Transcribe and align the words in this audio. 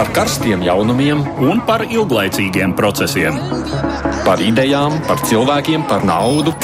par 0.00 0.08
karstiem 0.16 0.62
jaunumiem 0.64 1.18
un 1.44 1.58
par 1.68 1.82
ilglaicīgiem 1.84 2.72
procesiem. 2.72 3.34
Par 4.24 4.40
idejām, 4.40 4.94
par 5.04 5.20
cilvēkiem, 5.28 5.82
par 5.90 6.06
naudu 6.08 6.54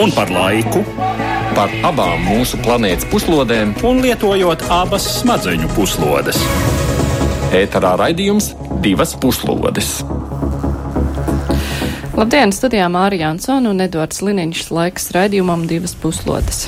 un 0.00 0.14
par 0.16 0.32
laiku. 0.32 0.80
Par 1.52 1.68
abām 1.84 2.24
mūsu 2.24 2.56
planētas 2.64 3.04
puslodēm, 3.12 3.74
un 3.84 4.00
lietojot 4.00 4.64
abas 4.72 5.10
smadzeņu 5.18 5.68
puslodes. 5.76 6.40
Ēterā 7.60 7.92
raidījums 8.00 8.54
divas 8.80 9.12
puslodes. 9.20 9.98
Labdien, 12.16 12.56
studijā 12.56 12.88
Mārija 12.88 13.34
Ansona 13.34 13.74
un 13.74 13.84
Edvards 13.84 14.24
Liniņš 14.24 14.70
laiks 14.72 15.12
raidījumam 15.18 15.68
divas 15.68 15.92
puslodes. 16.00 16.64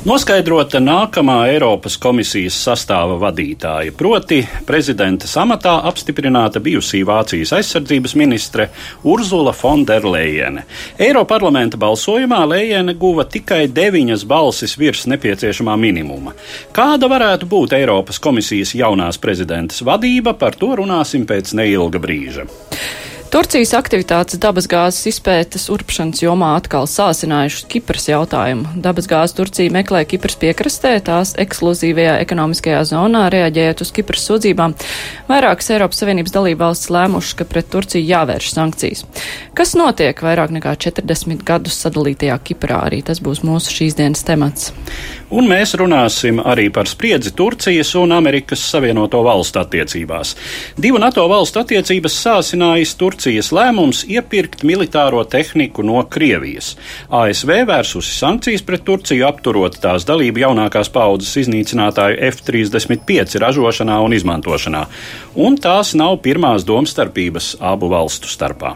Noskaidrota 0.00 0.80
nākamā 0.80 1.34
Eiropas 1.50 1.98
komisijas 2.00 2.56
sastāva 2.64 3.18
vadītāja, 3.20 3.92
proti 3.92 4.38
prezidenta 4.64 5.28
amatā 5.42 5.74
apstiprināta 5.90 6.62
bijusī 6.64 7.02
Vācijas 7.04 7.52
aizsardzības 7.58 8.14
ministre 8.16 8.70
Urzula 9.04 9.52
Fonderlejene. 9.52 10.64
Eiroparlamenta 10.96 11.76
balsojumā 11.76 12.40
Lejene 12.48 12.94
guva 12.96 13.26
tikai 13.28 13.66
deviņas 13.68 14.24
balsis 14.24 14.78
virs 14.80 15.04
nepieciešamā 15.12 15.76
minimuma. 15.76 16.32
Kāda 16.72 17.12
varētu 17.12 17.50
būt 17.52 17.76
Eiropas 17.76 18.22
komisijas 18.24 18.72
jaunās 18.72 19.20
prezidentas 19.20 19.84
vadība, 19.84 20.32
par 20.32 20.56
to 20.56 20.72
runāsim 20.80 21.28
pēc 21.28 21.52
neilga 21.60 22.00
brīža. 22.00 22.48
Turcijas 23.30 23.70
aktivitātes 23.78 24.40
dabasgāzes 24.42 25.04
izpētes 25.06 25.68
urpšanas 25.70 26.18
jomā 26.18 26.48
atkal 26.58 26.88
sāsinājušas 26.90 27.68
Kipras 27.70 28.08
jautājumu. 28.08 28.72
Dabasgāzi 28.82 29.36
Turcija 29.38 29.70
meklē 29.70 30.00
Kipras 30.10 30.34
piekrastē, 30.40 30.96
tās 31.06 31.36
ekskluzīvajā 31.38 32.16
ekonomiskajā 32.24 32.80
zonā, 32.90 33.28
reaģējot 33.30 33.84
uz 33.84 33.92
Kipras 33.94 34.24
sūdzībām. 34.26 34.74
Vairākas 35.28 35.70
Eiropas 35.76 36.02
Savienības 36.02 36.34
dalībvalstis 36.34 36.90
lēmušas, 36.90 37.36
ka 37.38 37.46
pret 37.52 37.70
Turciju 37.70 38.02
jāvērš 38.08 38.50
sankcijas. 38.56 39.04
Kas 39.54 39.76
notiek 39.78 40.18
vairāk 40.26 40.50
nekā 40.58 40.74
40 40.88 41.46
gadus 41.46 41.78
sadalītajā 41.84 42.34
Kiprā? 42.50 42.82
Arī 42.90 42.98
tas 43.06 43.22
būs 43.22 43.44
mūsu 43.46 43.76
šīs 43.76 43.94
dienas 44.00 44.26
temats. 44.26 44.72
Un 45.30 45.46
mēs 45.46 45.76
runāsim 45.78 46.42
arī 46.42 46.66
par 46.74 46.90
spriedzi 46.90 47.30
Turcijas 47.38 47.94
un 47.94 48.10
Amerikas 48.16 48.66
Savienoto 48.72 49.22
Valstu 49.22 49.62
attiecībās. 49.62 50.34
Divu 50.74 50.98
NATO 50.98 51.28
valstu 51.30 51.62
attiecības 51.62 52.16
sāsinājis 52.24 52.96
Turcijas 52.98 53.19
lēmums 53.28 54.04
iepirkt 54.08 54.62
militāro 54.64 55.20
tehniku 55.28 55.82
no 55.84 56.00
Krievijas. 56.08 56.76
ASV 57.10 57.64
vērsusi 57.68 58.14
sankcijas 58.16 58.62
pret 58.62 58.84
Turciju, 58.86 59.26
apturot 59.28 59.76
tās 59.82 60.06
dalību 60.08 60.40
jaunākās 60.44 60.88
paudzes 60.94 61.36
iznīcinātāju 61.42 62.16
F-35 62.30 63.36
ražošanā 63.42 63.98
un 64.00 64.16
izmantošanā. 64.16 64.86
Un 65.36 65.58
tās 65.60 65.92
nav 65.94 66.16
pirmās 66.24 66.64
domstarpības 66.64 67.56
abu 67.60 67.90
valstu 67.92 68.30
starpā. 68.30 68.72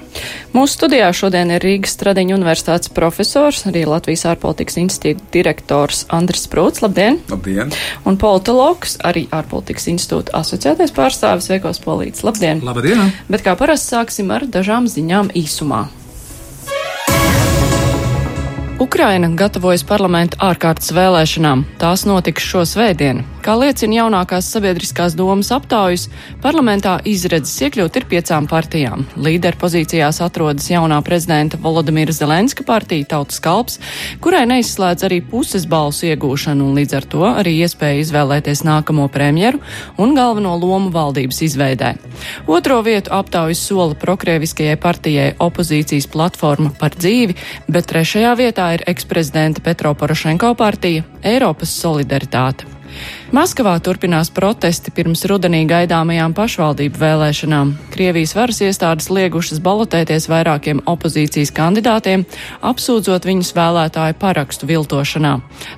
Mūsu 0.54 0.76
studijā 0.76 1.08
šodien 1.16 1.50
ir 1.54 1.64
Rīgas 1.64 1.96
Stradiņa 1.96 2.36
universitātes 2.36 2.92
profesors, 2.94 3.64
arī 3.70 3.86
Latvijas 3.88 4.26
ārpolitikas 4.30 4.78
institūta 4.82 5.32
direktors 5.34 6.04
Andris 6.14 6.44
Sprūts, 6.46 6.82
labdien! 6.84 7.18
Labdien! 7.30 7.72
Un 8.06 8.18
politologs, 8.20 8.98
arī 9.04 9.24
ārpolitikas 9.34 9.88
institūta 9.90 10.36
asociētais 10.38 10.94
pārstāvis 10.94 11.50
Veikos 11.50 11.80
Polīts, 11.84 12.22
labdien! 12.26 12.62
Labdien! 12.64 13.10
Bet 13.30 13.44
kā 13.46 13.56
parasti 13.58 13.94
sāksim 13.94 14.30
ar 14.34 14.46
dažām 14.50 14.88
ziņām 14.90 15.30
īsumā. 15.38 15.84
Ukraina 18.84 19.30
gatavojas 19.38 19.84
parlamentu 19.86 20.36
ārkārtas 20.42 20.90
vēlēšanām. 20.92 21.62
Tās 21.78 22.04
notiks 22.08 22.44
šo 22.44 22.66
svētdienu. 22.68 23.22
Kā 23.44 23.52
liecina 23.60 23.98
jaunākās 23.98 24.46
sabiedriskās 24.54 25.12
domas 25.18 25.50
aptaujas, 25.52 26.06
parlamentā 26.40 26.94
izredzes 27.04 27.58
iekļūt 27.66 27.98
ir 28.00 28.06
piecām 28.08 28.46
partijām. 28.48 29.02
Līderu 29.20 29.58
pozīcijās 29.60 30.22
atrodas 30.24 30.70
jaunā 30.70 31.02
prezidenta 31.04 31.58
Volodimira 31.60 32.14
Zelenska 32.16 32.64
partija 32.64 33.04
Tautas 33.10 33.42
kalps, 33.44 33.76
kurai 34.24 34.46
neizslēdz 34.48 35.04
arī 35.04 35.18
puses 35.28 35.66
balsu 35.68 36.08
iegūšanu 36.08 36.70
un 36.70 36.78
līdz 36.80 36.96
ar 36.96 37.08
to 37.12 37.26
arī 37.28 37.52
iespēju 37.66 38.06
izvēlēties 38.06 38.64
nākamo 38.64 39.10
premjeru 39.12 39.60
un 40.00 40.16
galveno 40.16 40.56
lomu 40.56 40.88
valdības 40.94 41.42
izveidē. 41.44 41.98
Otro 42.48 42.80
vietu 42.86 43.12
aptaujas 43.12 43.60
sola 43.60 43.92
prokrieviskajai 43.92 44.78
partijai 44.80 45.34
opozīcijas 45.36 46.08
platforma 46.08 46.72
par 46.80 46.96
dzīvi, 46.96 47.36
bet 47.68 47.92
trešajā 47.92 48.32
vietā 48.40 48.72
ir 48.78 48.88
eksprezidenta 48.88 49.60
Petro 49.60 49.92
Porošenko 49.92 50.54
partija 50.56 51.04
Eiropas 51.20 51.76
solidaritāte. 51.76 52.73
Maskavā 53.34 53.72
turpinās 53.82 54.28
protesti 54.30 54.92
pirms 54.94 55.24
rudenī 55.26 55.64
gaidāmajām 55.66 56.36
pašvaldību 56.36 57.00
vēlēšanām. 57.00 57.70
Krievijas 57.90 58.34
varas 58.36 58.60
iestādes 58.62 59.08
liegušas 59.10 59.58
balotēties 59.64 60.28
vairākiem 60.30 60.84
opozīcijas 60.86 61.50
kandidātiem, 61.56 62.22
apsūdzot 62.62 63.26
viņus 63.26 63.50
vēlētāju 63.56 64.14
parakstu 64.20 64.68
viltošanā. 64.70 65.32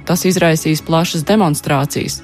Tas 0.05 0.27
izraisīs 0.29 0.83
plašas 0.85 1.25
demonstrācijas. 1.31 2.19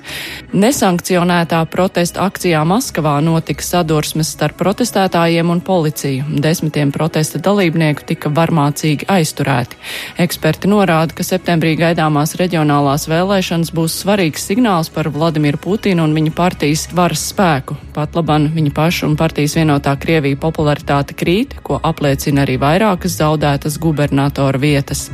Nesankcionētā 0.52 1.62
protesta 1.72 2.26
akcijā 2.26 2.60
Maskavā 2.68 3.14
notika 3.24 3.64
sadursmes 3.64 4.34
starp 4.36 4.60
protestētājiem 4.60 5.54
un 5.54 5.64
policiju. 5.64 6.28
Desmitiem 6.44 6.92
protesta 6.92 7.40
dalībnieku 7.40 8.04
tika 8.12 8.28
varmācīgi 8.28 9.08
aizturēti. 9.08 9.80
Eksperti 10.26 10.68
norāda, 10.68 11.16
ka 11.16 11.24
septembrī 11.24 11.72
gaidāmās 11.80 12.36
reģionālās 12.36 13.08
vēlēšanas 13.08 13.72
būs 13.72 13.96
svarīgs 14.04 14.44
signāls 14.52 14.92
par 14.92 15.08
Vladimiru 15.22 15.60
Putinu 15.62 16.02
un 16.02 16.16
viņa 16.16 16.32
partijas 16.34 16.88
varas 16.90 17.28
spēku. 17.30 17.76
Pat 17.94 18.16
laban 18.18 18.48
viņa 18.50 18.72
paša 18.74 19.06
un 19.06 19.12
partijas 19.20 19.54
vienotā 19.54 19.92
Krievija 20.02 20.40
popularitāte 20.42 21.14
krīt, 21.14 21.54
ko 21.62 21.78
apliecina 21.78 22.42
arī 22.42 22.56
vairākas 22.58 23.20
zaudētas 23.20 23.78
gubernatora 23.78 24.58
vietas. 24.58 25.06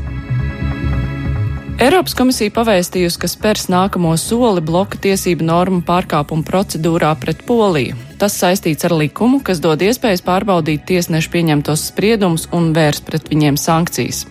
Eiropas 1.78 2.16
komisija 2.16 2.50
pavēstījusi, 2.56 3.20
ka 3.20 3.28
spērs 3.30 3.68
nākamo 3.70 4.14
soli 4.18 4.64
bloka 4.64 4.96
tiesību 5.04 5.44
normu 5.46 5.84
pārkāpumu 5.86 6.42
procedūrā 6.48 7.12
pret 7.20 7.44
Poliju. 7.46 8.00
Tas 8.18 8.40
saistīts 8.40 8.88
ar 8.88 8.96
likumu, 8.96 9.42
kas 9.44 9.60
dod 9.62 9.84
iespējas 9.84 10.24
pārbaudīt 10.24 10.88
tiesnešu 10.88 11.36
pieņemtos 11.36 11.84
spriedumus 11.92 12.48
un 12.56 12.72
vērst 12.74 13.04
pret 13.06 13.28
viņiem 13.30 13.60
sankcijas. 13.60 14.24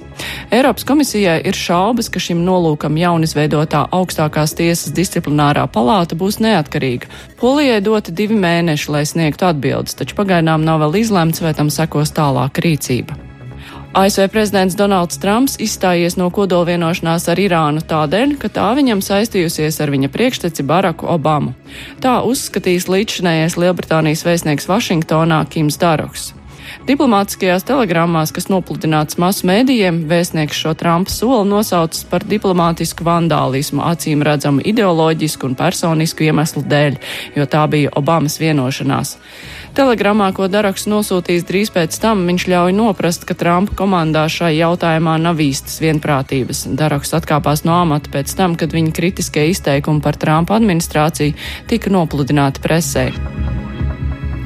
Eiropas 0.51 0.85
komisijai 0.88 1.41
ir 1.45 1.57
šaubas, 1.57 2.09
ka 2.09 2.22
šim 2.23 2.41
nolūkam 2.47 2.97
jaunizveidotā 2.97 3.83
augstākās 3.94 4.55
tiesas 4.57 4.95
disciplinārā 4.95 5.67
palāta 5.72 6.17
būs 6.17 6.39
neatkarīga. 6.44 7.11
Polijai 7.41 7.79
doti 7.85 8.16
divi 8.16 8.38
mēneši, 8.39 8.91
lai 8.95 9.06
sniegtu 9.06 9.50
atbildes, 9.51 9.97
taču 10.00 10.17
pagaidām 10.17 10.66
nav 10.66 10.81
vēl 10.85 11.01
izlemts, 11.03 11.44
vai 11.44 11.53
tam 11.57 11.72
sekos 11.73 12.16
tālāka 12.16 12.63
rīcība. 12.66 13.17
ASV 13.97 14.27
prezidents 14.29 14.75
Donalds 14.77 15.17
Trumps 15.17 15.56
izstājies 15.63 16.19
no 16.19 16.27
kodolvienošanās 16.29 17.23
ar 17.31 17.39
Irānu 17.41 17.81
tādēļ, 17.88 18.35
ka 18.38 18.51
tā 18.53 18.67
viņam 18.77 19.01
saistījusies 19.01 19.79
ar 19.81 19.89
viņa 19.94 20.11
priekšteci 20.13 20.66
Baraku 20.67 21.07
Obamu. 21.09 21.56
Tā 22.03 22.19
uzskatīs 22.27 22.85
līdzšinējais 22.91 23.57
Lielbritānijas 23.57 24.22
vēstnieks 24.27 24.69
Vašingtonā 24.69 25.39
Kims 25.50 25.79
Daroks. 25.81 26.33
Diplomātiskajās 26.88 27.66
telegrammās, 27.67 28.31
kas 28.35 28.50
nopludināts 28.51 29.19
masu 29.22 29.47
mēdījiem, 29.50 30.03
vēstnieks 30.09 30.61
šo 30.63 30.73
Trumpa 30.78 31.11
soli 31.13 31.50
nosaucis 31.50 32.05
par 32.09 32.25
diplomātisku 32.28 33.05
vandālismu, 33.07 33.83
acīm 33.83 34.23
redzamu 34.25 34.63
ideoloģisku 34.66 35.50
un 35.50 35.57
personisku 35.59 36.27
iemeslu 36.27 36.63
dēļ, 36.67 37.00
jo 37.38 37.47
tā 37.50 37.66
bija 37.72 37.94
Obamas 38.00 38.39
vienošanās. 38.41 39.17
Telegramā, 39.77 40.31
ko 40.33 40.47
Daraks 40.50 40.88
nosūtīs 40.89 41.45
drīz 41.45 41.69
pēc 41.75 42.00
tam, 42.01 42.23
viņš 42.29 42.47
ļauj 42.50 42.73
noprast, 42.73 43.27
ka 43.29 43.38
Trumpa 43.38 43.75
komandā 43.77 44.25
šai 44.31 44.56
jautājumā 44.57 45.19
nav 45.22 45.44
īstas 45.44 45.77
vienprātības. 45.83 46.66
Daraks 46.79 47.13
atkāpās 47.13 47.61
no 47.67 47.77
amata 47.83 48.09
pēc 48.16 48.33
tam, 48.39 48.57
kad 48.57 48.73
viņa 48.73 48.95
kritiskie 48.97 49.50
izteikumi 49.51 50.01
par 50.01 50.17
Trumpa 50.17 50.57
administrāciju 50.57 51.38
tika 51.69 51.94
nopludināti 51.94 52.66
presē. 52.66 53.07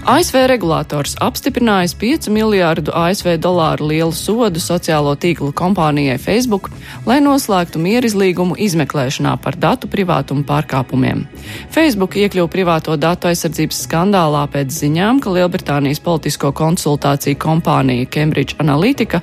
ASV 0.02 0.48
regulators 0.50 1.12
apstiprinājis 1.22 1.92
5 2.02 2.32
miljārdu 2.34 2.90
ASV 2.98 3.36
dolāru 3.38 3.86
lielu 3.92 4.14
sodu 4.18 4.58
sociālo 4.58 5.12
tīklu 5.14 5.52
kompānijai 5.54 6.16
Facebook, 6.18 6.72
lai 7.06 7.20
noslēgtu 7.22 7.78
mierizlīgumu 7.78 8.58
izmeklēšanā 8.66 9.36
par 9.44 9.60
datu 9.62 9.86
privātumu 9.92 10.42
pārkāpumiem. 10.48 11.22
Facebook 11.70 12.18
iekļuva 12.18 12.50
privāto 12.50 12.96
datu 12.98 13.30
aizsardzības 13.30 13.84
skandālā 13.86 14.42
pēc 14.50 14.74
ziņām, 14.74 15.20
ka 15.22 15.36
Lielbritānijas 15.36 16.02
politisko 16.02 16.50
konsultāciju 16.58 17.38
kompānija 17.38 18.10
Cambridge 18.10 18.58
Analytica, 18.58 19.22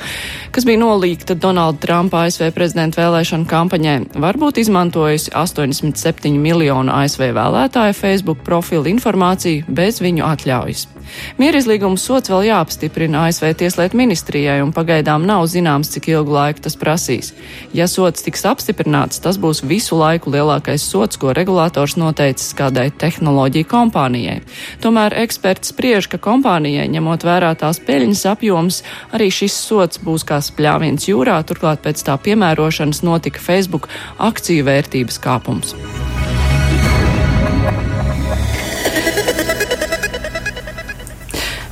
kas 0.55 0.69
bija 0.69 0.79
nolīgta 0.85 1.35
Donalda 1.35 1.83
Trumpa 1.89 2.23
ASV 2.29 2.53
prezidenta 2.55 3.03
vēlēšanu 3.03 3.51
kampaņai, 3.51 3.97
varbūt 4.15 4.63
izmantojusi 4.63 5.35
87 5.35 6.39
miljonu 6.39 6.95
ASV 7.03 7.33
vēlētāju 7.35 7.99
Facebook 7.99 8.47
profilu 8.47 8.87
informāciju 8.95 9.67
bez 9.67 9.99
viņu 10.07 10.23
atļaujas. 10.31 10.68
Neļaujas. 10.69 10.87
Mierizlīguma 11.39 11.99
sots 11.99 12.31
vēl 12.31 12.49
jāapstiprina 12.49 13.27
ASV 13.29 13.55
Tieslietu 13.59 13.97
ministrijai, 13.97 14.61
un 14.63 14.73
pagaidām 14.73 15.25
nav 15.27 15.47
zināms, 15.47 15.91
cik 15.91 16.09
ilgu 16.09 16.33
laiku 16.33 16.61
tas 16.61 16.77
prasīs. 16.77 17.33
Ja 17.73 17.87
sots 17.89 18.23
tiks 18.23 18.45
apstiprināts, 18.45 19.21
tas 19.21 19.39
būs 19.39 19.65
visu 19.65 19.97
laiku 19.97 20.31
lielākais 20.31 20.83
sots, 20.83 21.17
ko 21.17 21.33
regulators 21.33 21.97
noteicis 21.97 22.55
kādai 22.55 22.91
tehnoloģiju 22.91 23.69
kompānijai. 23.69 24.43
Tomēr 24.83 25.17
eksperts 25.25 25.73
spriež, 25.73 26.09
ka 26.09 26.19
kompānijai, 26.19 26.89
ņemot 26.89 27.25
vērā 27.25 27.55
tās 27.59 27.81
peļņas 27.81 28.27
apjoms, 28.35 28.83
arī 29.13 29.31
šis 29.31 29.57
sots 29.57 30.03
būs 30.03 30.27
kā 30.29 30.41
spļāviens 30.43 31.09
jūrā, 31.09 31.41
turklāt 31.49 31.83
pēc 31.85 32.05
tā 32.05 32.19
piemērošanas 32.21 33.03
notika 33.07 33.41
Facebook 33.41 33.89
akciju 34.19 34.69
vērtības 34.69 35.19
kāpums. 35.23 35.75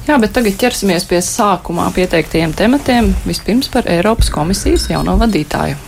Jā, 0.06 0.20
bet 0.23 0.37
tagad 0.37 0.55
ķersimies 0.61 1.03
pie 1.11 1.19
sākumā 1.25 1.88
pieteiktajiem 1.97 2.55
tematiem. 2.55 3.11
Vispirms 3.26 3.73
par 3.73 3.88
Eiropas 3.91 4.31
komisijas 4.31 4.87
jauno 4.93 5.17
vadītāju. 5.19 5.86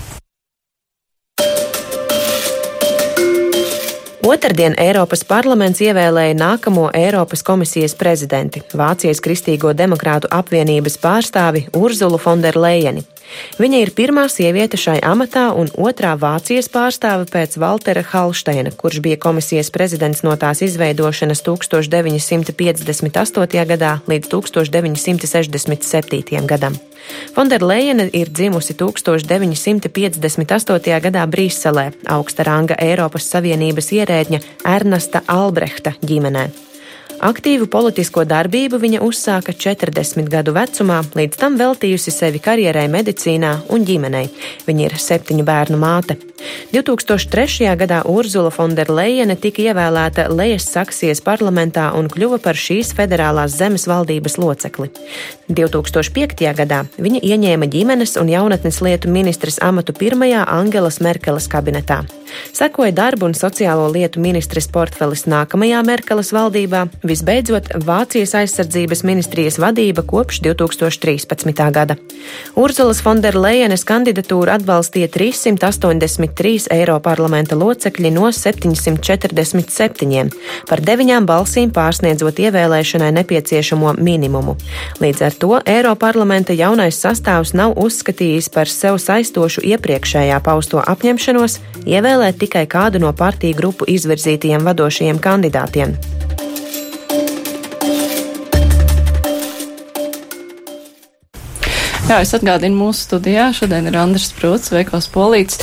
Otradien 4.29 4.75
Eiropas 4.77 5.23
parlaments 5.25 5.81
ievēlēja 5.81 6.35
nākamo 6.37 6.91
Eiropas 6.93 7.41
komisijas 7.47 7.95
prezidenti, 7.97 8.61
Vācijas 8.77 9.23
Kristīgo 9.25 9.73
demokrātu 9.73 10.29
apvienības 10.29 11.01
pārstāvi 11.01 11.73
Urzulu 11.73 12.21
Fonderlejeni. 12.21 13.09
Viņa 13.57 13.81
ir 13.81 13.89
pirmā 13.97 14.29
sieviete 14.29 14.77
šai 14.77 15.01
amatā 15.01 15.57
un 15.57 15.73
otrā 15.81 16.13
Vācijas 16.21 16.69
pārstāve 16.75 17.25
pēc 17.33 17.57
Valtera 17.63 18.03
Halšteina, 18.05 18.69
kurš 18.77 19.01
bija 19.07 19.17
komisijas 19.23 19.71
prezidents 19.73 20.21
no 20.27 20.37
tās 20.37 20.61
izveidošanas 20.67 21.41
1958. 21.49 23.65
gadā 23.73 23.93
līdz 24.13 24.29
1967. 24.37 26.45
gadam. 26.53 26.77
Fonderleina 27.35 28.05
ir 28.13 28.29
dzimusi 28.35 28.75
1958. 28.79 31.01
gadā 31.09 31.23
Brīselē, 31.27 31.87
augsta 32.15 32.43
ranga 32.49 32.75
Eiropas 32.83 33.25
Savienības 33.33 33.89
ierēdņa 33.99 34.39
Ernesta 34.77 35.19
Albrehta 35.27 35.91
ģimenē. 36.05 36.45
Aktīvu 37.19 37.67
politisko 37.67 38.23
darbību 38.31 38.79
viņa 38.79 39.01
uzsāka 39.03 39.51
40 39.51 40.29
gadu 40.31 40.55
vecumā, 40.55 41.01
līdz 41.19 41.41
tam 41.41 41.57
veltījusi 41.59 42.15
sevi 42.15 42.39
karjerai 42.39 42.87
medicīnā 42.93 43.57
un 43.75 43.83
ģimenei. 43.89 44.29
Viņa 44.69 44.87
ir 44.87 44.95
septiņu 45.03 45.43
bērnu 45.49 45.81
māte. 45.83 46.15
2003. 46.73 47.77
gadā 47.77 48.03
Urzula 48.07 48.51
Fonderleina 48.51 49.37
tika 49.37 49.63
ievēlēta 49.71 50.29
Lejas 50.31 50.69
Saksijas 50.73 51.23
parlamentā 51.25 51.89
un 51.99 52.11
kļuva 52.13 52.39
par 52.45 52.59
šīs 52.59 52.93
federālās 52.99 53.57
zemes 53.59 53.89
valdības 53.89 54.39
locekli. 54.39 54.91
2005. 55.49 56.45
gadā 56.59 56.83
viņa 57.01 57.23
ieņēma 57.25 57.71
ģimenes 57.73 58.19
un 58.21 58.29
jaunatnes 58.29 58.83
lietu 58.85 59.09
ministres 59.09 59.59
amatu 59.65 59.95
pirmajā 59.97 60.45
Angelas 60.45 61.01
Merkeles 61.01 61.49
kabinetā. 61.49 62.03
Sekoja 62.53 62.93
darbu 62.93 63.31
un 63.31 63.35
sociālo 63.35 63.89
lietu 63.93 64.21
ministres 64.21 64.69
portfelis 64.69 65.25
nākamajā 65.31 65.81
Merkeles 65.87 66.33
valdībā, 66.37 66.85
visbeidzot 67.03 67.73
Vācijas 67.89 68.35
aizsardzības 68.43 69.05
ministrijas 69.09 69.57
vadība 69.63 70.05
kopš 70.05 70.43
2013. 70.45 71.65
gada. 71.73 71.97
Urzulas 72.61 73.01
Fonderleienes 73.05 73.87
kandidatūru 73.89 74.53
atbalstīja 74.59 75.09
383 76.35 76.69
Eiroparlamenta 76.75 77.57
locekļi 77.59 78.11
no 78.15 78.31
747, 78.33 80.31
par 80.69 80.83
deviņām 80.85 81.27
balsīm 81.29 81.73
pārsniedzot 81.75 82.41
ievēlēšanai 82.43 83.11
nepieciešamo 83.19 83.95
minimumu. 83.99 84.57
Līdz 85.03 85.25
ar 85.29 85.39
to 85.41 85.61
Eiroparlamenta 85.65 86.57
jaunais 86.57 86.99
sastāvs 87.01 87.55
nav 87.55 87.77
uzskatījis 87.79 88.51
par 88.55 88.71
sev 88.71 88.99
saistošu 89.03 89.65
iepriekšējā 89.73 90.41
pausto 90.45 90.83
apņemšanos 90.85 91.59
ievēlēt 91.87 92.41
tikai 92.45 92.67
kādu 92.71 93.03
no 93.03 93.13
partiju 93.13 93.57
grupu 93.59 93.89
izvirzītajiem 93.89 94.65
vadošajiem 94.69 95.19
kandidātiem. 95.23 95.97
Jā, 102.09 102.23
es 102.25 102.31
atgādinu 102.33 102.73
mūsu 102.73 103.03
studijā. 103.05 103.51
Šodien 103.53 103.85
ir 103.91 103.97
Andris 104.01 104.31
Prūts, 104.33 104.71
Veikals 104.73 105.11
Polīts. 105.13 105.59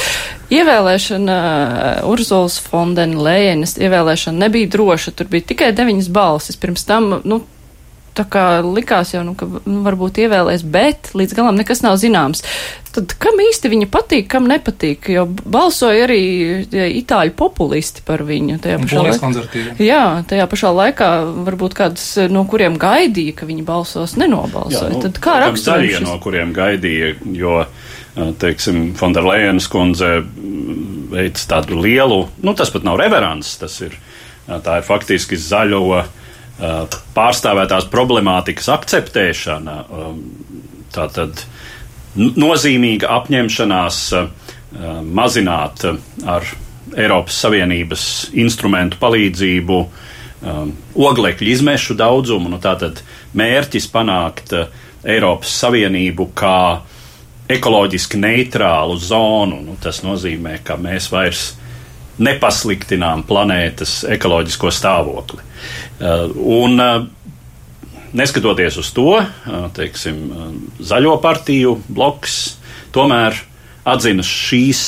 Ievēlēšana 0.54 1.38
uh, 1.42 2.10
Urzulas 2.12 2.60
Fondena 2.62 3.18
Lējenes 3.26 3.74
ievēlēšana 3.82 4.44
nebija 4.44 4.70
droša. 4.76 5.16
Tur 5.18 5.32
bija 5.32 5.48
tikai 5.50 5.72
deviņas 5.74 6.12
balsis. 6.14 6.60
Pirms 6.62 6.86
tam, 6.86 7.16
nu, 7.26 7.40
tā 8.16 8.26
kā 8.32 8.46
likās 8.64 9.14
jau, 9.14 9.22
nu, 9.28 9.36
ka 9.38 9.48
nu, 9.48 9.82
varbūt 9.86 10.20
ievēlēs, 10.24 10.64
bet 10.72 11.12
līdz 11.18 11.36
galam 11.38 11.60
nekas 11.60 11.84
nav 11.86 11.98
zināms. 12.02 12.44
Tad 12.96 13.12
kam 13.20 13.40
īsti 13.44 13.72
viņa 13.72 13.90
patīk, 13.92 14.30
kam 14.32 14.48
nepatīk? 14.48 15.10
Jo 15.12 15.26
balsoja 15.28 16.06
arī 16.06 16.22
itāļu 17.02 17.36
populisti 17.36 18.06
par 18.08 18.24
viņu. 18.28 18.60
Tajā 18.64 18.80
pašā, 18.86 19.04
laikā, 19.10 19.32
jā, 19.84 20.04
tajā 20.30 20.48
pašā 20.52 20.72
laikā 20.80 21.10
varbūt 21.50 21.76
kāds, 21.76 22.08
no 22.32 22.46
kuriem 22.48 22.80
gaidīja, 22.80 23.36
ka 23.42 23.50
viņi 23.50 23.68
balsos, 23.68 24.16
nenobalsoja. 24.22 24.94
Jā, 24.94 24.96
nu, 24.96 25.04
Tad 25.04 25.20
kā 25.24 25.38
raksturot? 25.44 25.84
Zaļie, 25.84 26.02
no 26.08 26.16
kuriem 26.24 26.56
gaidīja, 26.56 27.14
jo, 27.36 27.62
teiksim, 28.40 28.94
Fonderlejenas 28.96 29.68
kundze 29.72 30.22
veic 31.12 31.42
tādu 31.50 31.82
lielu, 31.84 32.26
nu 32.44 32.56
tas 32.58 32.72
pat 32.72 32.88
nav 32.88 33.00
reverants, 33.02 33.58
tas 33.60 33.76
ir, 33.84 33.98
tā 34.48 34.80
ir 34.80 34.88
faktiski 34.88 35.40
zaļo 35.40 36.06
pārstāvētās 37.16 37.90
problemātikas 37.92 38.70
akceptēšana, 38.72 39.78
tātad 40.96 41.44
nozīmīga 42.16 43.10
apņemšanās 43.18 44.00
mazināt 45.16 45.84
ar 45.86 46.48
Eiropas 46.96 47.38
Savienības 47.44 48.06
instrumentu 48.40 49.00
palīdzību 49.02 49.80
oglekļu 50.96 51.52
izmešu 51.52 51.98
daudzumu, 52.00 52.52
nu 52.54 52.60
tātad 52.64 53.02
mērķis 53.36 53.90
panākt 53.92 54.54
Eiropas 55.06 55.52
Savienību 55.60 56.30
kā 56.38 56.58
ekoloģiski 57.52 58.20
neitrālu 58.22 58.98
zonu. 58.98 59.60
Nu, 59.66 59.76
tas 59.82 60.02
nozīmē, 60.06 60.60
ka 60.66 60.80
mēs 60.82 61.12
vairs 61.14 61.52
nepasliktinām 62.22 63.26
planētas 63.28 64.04
ekoloģisko 64.16 64.72
stāvokli. 64.74 65.42
Uh, 66.00 66.30
un 66.36 66.80
uh, 66.80 67.06
neskatoties 68.16 68.80
uz 68.80 68.92
to, 68.96 69.18
uh, 69.20 69.66
teiksim, 69.76 70.22
zaļo 70.80 71.18
partiju 71.24 71.78
bloks 71.88 72.56
tomēr 72.96 73.38
atzina 73.86 74.24
šīs, 74.26 74.82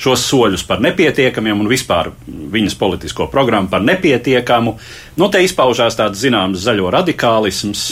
šos 0.00 0.22
soļus 0.28 0.64
par 0.68 0.82
nepietiekamiem 0.84 1.62
un 1.62 1.68
vispār 1.70 2.10
viņas 2.26 2.74
politisko 2.76 3.30
programmu 3.32 3.70
par 3.72 3.84
nepietiekamu. 3.86 4.74
Nu, 5.16 5.28
te 5.32 5.40
izpaužās 5.44 5.96
tāds 5.96 6.20
zināms 6.20 6.60
zaļo 6.60 6.90
radikālisms 6.92 7.84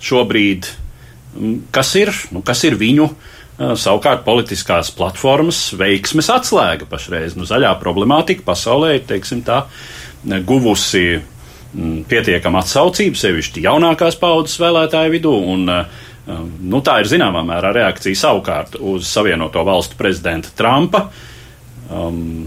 šobrīd, 0.00 0.70
mm, 1.34 1.58
kas 1.74 1.92
ir, 2.00 2.14
nu, 2.32 2.40
kas 2.46 2.62
ir 2.64 2.78
viņu 2.80 3.10
uh, 3.10 3.34
Savukārt 3.58 4.22
politiskās 4.22 4.92
platformas 4.94 5.72
veiksmes 5.74 6.28
atslēga 6.30 6.86
pašreiz. 6.86 7.34
Nu, 7.34 7.46
zaļā 7.48 7.72
problemātika 7.80 8.44
pasaulē 8.46 8.92
ir, 8.94 9.06
teiksim 9.08 9.40
tā, 9.46 9.64
guvusi 10.46 11.18
mm, 11.18 12.04
pietiekama 12.10 12.62
atsaucība, 12.62 13.18
sevišķi 13.18 13.64
jaunākās 13.66 14.18
paudzes 14.20 14.60
vēlētāju 14.62 15.16
vidū, 15.16 15.34
un 15.54 15.66
nu, 15.66 16.82
tā 16.84 17.00
ir 17.02 17.10
zināmā 17.10 17.42
mērā 17.46 17.72
reakcija 17.74 18.22
savukārt 18.22 18.78
uz 18.78 19.08
Savienoto 19.10 19.64
valstu 19.66 19.98
prezidenta 19.98 20.52
Trumpa 20.56 21.08
um, 21.90 22.46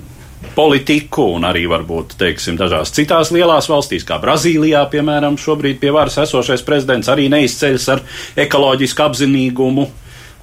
politiku, 0.56 1.27
un 1.38 1.46
arī 1.48 1.63
varbūt, 1.70 2.15
teiksim, 2.20 2.58
dažās 2.60 2.94
citās 2.96 3.32
lielās 3.34 3.70
valstīs, 3.72 4.06
kā 4.08 4.20
Brazīlijā, 4.22 4.84
piemēram, 4.91 5.39
šobrīd 5.39 5.80
pie 5.82 5.94
varas 5.96 6.20
esošais 6.24 6.63
prezidents 6.68 7.10
arī 7.12 7.27
neizceļas 7.32 7.88
ar 7.96 8.03
ekoloģisku 8.46 9.06
apzinīgumu. 9.06 9.88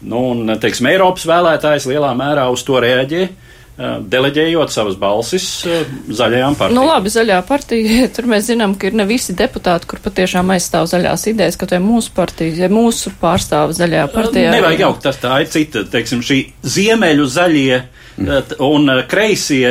Nu, 0.07 0.29
un, 0.33 0.57
teiksim, 0.61 0.91
Eiropas 0.93 1.27
vēlētājs 1.29 1.89
lielā 1.91 2.15
mērā 2.19 2.47
uz 2.53 2.63
to 2.67 2.79
reaģē 2.83 3.27
deleģējot 3.79 4.73
savas 4.75 4.97
balsis 4.99 5.45
zaļajām 6.11 6.57
partijām. 6.59 6.81
Nu, 6.81 6.87
labi, 6.89 7.13
zaļā 7.15 7.39
partija, 7.47 8.09
tur 8.15 8.27
mēs 8.31 8.49
zinām, 8.51 8.75
ka 8.79 8.91
ir 8.91 8.97
ne 8.99 9.07
visi 9.07 9.37
deputāti, 9.39 9.87
kur 9.91 10.03
patiešām 10.03 10.51
aizstāv 10.55 10.89
zaļās 10.91 11.29
idejas, 11.31 11.59
ka 11.59 11.69
tie 11.71 11.79
mūsu 11.83 12.11
partijas, 12.17 12.59
ja 12.59 12.71
mūsu 12.73 13.13
pārstāv 13.21 13.75
zaļajā 13.79 14.09
partijā. 14.15 14.55
Nevajag 14.57 14.83
jaukt, 14.83 15.05
tas 15.07 15.21
tā 15.23 15.39
ir 15.45 15.53
cita, 15.53 15.85
teiksim, 15.93 16.25
šī 16.27 16.41
ziemeļu 16.67 17.29
zaļie 17.37 17.79
un 18.67 18.91
kreisie 19.07 19.71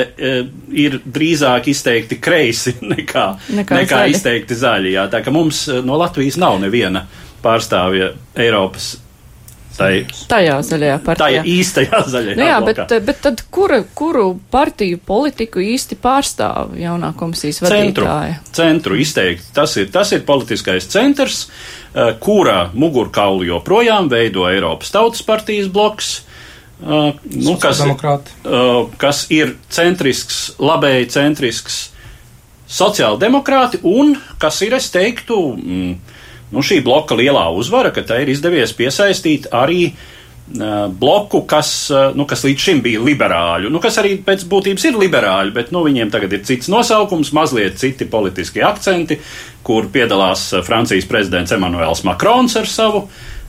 ir 0.71 1.01
drīzāk 1.03 1.67
izteikti 1.73 2.19
kreisi 2.23 2.77
nekā, 2.93 3.25
nekā, 3.59 3.81
nekā 3.81 4.03
zaļi. 4.05 4.15
izteikti 4.15 4.59
zaļi. 4.61 4.93
Jā. 4.95 5.09
Tā 5.11 5.19
ka 5.25 5.35
mums 5.35 5.65
no 5.83 5.99
Latvijas 5.99 6.39
nav 6.39 6.61
neviena 6.63 7.03
pārstāvja 7.43 8.13
Eiropas 8.39 8.93
Tai, 9.77 9.91
tajā 10.29 10.55
zaļajā 10.65 10.97
partijā. 11.05 11.41
Tajā 11.41 11.41
īstajā 11.53 11.99
zaļajā 12.09 12.37
nu 12.39 12.45
jā, 12.47 12.57
blokā. 12.63 12.85
bet, 12.89 13.05
bet 13.05 13.19
tad 13.21 13.43
kura, 13.53 13.79
kuru 13.97 14.25
partiju 14.51 14.97
politiku 15.05 15.61
īsti 15.61 15.99
pārstāv 16.01 16.73
jaunā 16.81 17.11
komisijas 17.17 17.61
vadītāja? 17.61 18.39
Centru, 18.41 18.55
centru 18.57 18.97
izteikti. 19.03 19.51
Tas 19.53 19.75
ir, 19.77 19.91
tas 19.93 20.13
ir 20.17 20.23
politiskais 20.25 20.89
centrs, 20.89 21.43
uh, 21.45 22.15
kura 22.23 22.71
mugurkaulu 22.73 23.45
joprojām 23.51 24.09
veido 24.09 24.47
Eiropas 24.49 24.93
Tautas 24.95 25.21
partijas 25.27 25.69
bloks. 25.69 26.15
Uh, 26.77 27.13
nu, 27.33 27.55
kas, 27.61 27.81
uh, 27.81 28.89
kas 29.01 29.23
ir 29.33 29.55
centrisks, 29.73 30.57
labēji 30.61 31.09
centrisks 31.13 31.79
sociāldemokrāti 32.67 33.79
un 33.87 34.15
kas 34.41 34.61
ir, 34.65 34.75
es 34.77 34.89
teiktu, 34.93 35.39
mm, 35.55 36.16
nu, 36.53 36.63
šī 36.63 36.81
bloka 36.85 37.17
lielā 37.17 37.47
uzvara, 37.55 37.91
ka 37.95 38.03
tai 38.07 38.23
ir 38.23 38.31
izdevies 38.33 38.73
piesaistīt 38.77 39.49
arī 39.55 39.89
uh, 39.91 40.87
bloku, 40.91 41.43
kas, 41.49 41.71
uh, 41.91 42.15
nu, 42.17 42.27
kas 42.29 42.45
līdz 42.47 42.65
šim 42.67 42.81
bija 42.85 43.03
liberāļu, 43.03 43.71
nu, 43.73 43.81
kas 43.83 43.99
arī 44.01 44.15
pēc 44.25 44.47
būtības 44.49 44.87
ir 44.89 44.99
liberāļi, 45.03 45.55
bet 45.55 45.71
nu, 45.75 45.83
viņiem 45.87 46.11
tagad 46.13 46.37
ir 46.37 46.43
cits 46.47 46.71
nosaukums, 46.71 47.33
mazliet 47.35 47.79
citi 47.81 48.07
politiskie 48.09 48.63
akcenti, 48.67 49.19
kur 49.67 49.89
piedalās 49.93 50.49
Francijas 50.67 51.09
prezidents 51.09 51.55
Emmanuels 51.55 52.05
Macrons 52.07 52.55
ar 52.59 52.69
savu 52.71 53.07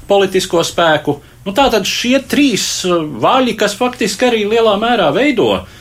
politisko 0.08 0.64
spēku. 0.64 1.18
Nu, 1.46 1.54
Tātad 1.56 1.86
šie 1.88 2.18
trīs 2.28 2.82
vaļi, 2.88 3.54
kas 3.56 3.76
faktiski 3.78 4.26
arī 4.28 4.46
lielā 4.48 4.74
mērā 4.80 5.12
veido 5.14 5.52
uh, 5.54 5.76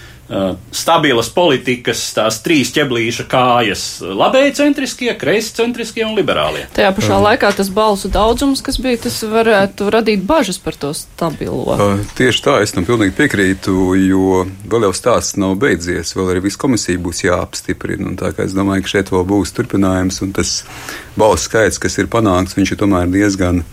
stabilas 0.76 1.30
politikas, 1.32 2.02
tās 2.12 2.42
trīs 2.44 2.74
ķeblīša 2.76 3.26
kājas- 3.32 3.84
labēji 4.22 4.56
centriskie, 4.60 5.14
kreisi 5.20 5.54
centriskie 5.56 6.04
un 6.04 6.18
liberālie. 6.18 6.66
Tajā 6.76 6.92
pašā 6.98 7.16
um. 7.16 7.24
laikā 7.24 7.54
tas 7.56 7.70
balsu 7.72 8.12
daudzums, 8.12 8.62
kas 8.64 8.78
bija, 8.84 9.00
tas 9.08 9.22
varētu 9.24 9.88
radīt 9.94 10.26
bažas 10.28 10.60
par 10.60 10.76
to 10.76 10.92
stabilo. 10.94 11.78
Uh, 11.78 12.04
tieši 12.20 12.44
tā, 12.44 12.58
es 12.62 12.76
tam 12.76 12.86
pilnīgi 12.86 13.16
piekrītu, 13.16 13.78
jo 14.04 14.44
vēl 14.68 14.90
jau 14.90 14.94
stāsts 14.94 15.40
nav 15.40 15.56
beidzies, 15.62 16.12
vēl 16.18 16.34
arī 16.36 16.44
viss 16.50 16.60
komisija 16.60 17.00
būs 17.00 17.24
jāapstiprina. 17.24 18.16
Tā 18.20 18.34
kā 18.36 18.44
es 18.44 18.56
domāju, 18.58 18.84
ka 18.84 18.98
šeit 18.98 19.14
vēl 19.16 19.24
būs 19.28 19.56
turpinājums, 19.56 20.22
un 20.28 20.36
tas 20.36 20.64
balsu 21.16 21.48
skaits, 21.48 21.80
kas 21.80 21.98
ir 22.02 22.12
panākts, 22.12 22.58
viņš 22.60 22.76
ir 22.76 22.84
tomēr 22.84 23.08
diezgan 23.12 23.64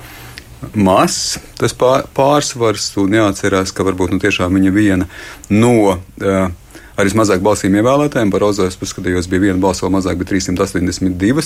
mazs 0.75 1.39
tas 1.61 1.77
pārsvars, 1.77 2.91
un 3.03 3.17
jāatcerās, 3.21 3.73
ka 3.75 3.87
varbūt 3.87 4.15
nu, 4.15 4.21
tiešām 4.23 4.59
viņa 4.59 4.75
viena 4.75 5.09
no 5.53 5.75
uh, 5.95 6.53
ar 6.95 7.09
vismazāk 7.09 7.43
balsīm 7.45 7.75
ievēlētājiem. 7.79 8.31
Par 8.33 8.45
Ozāles 8.47 8.79
paskatījos, 8.79 9.29
bija 9.31 9.49
viena 9.49 9.63
balss 9.63 9.83
vēl 9.85 9.93
mazāk, 9.97 10.19
bet 10.21 10.31
382. 10.31 11.45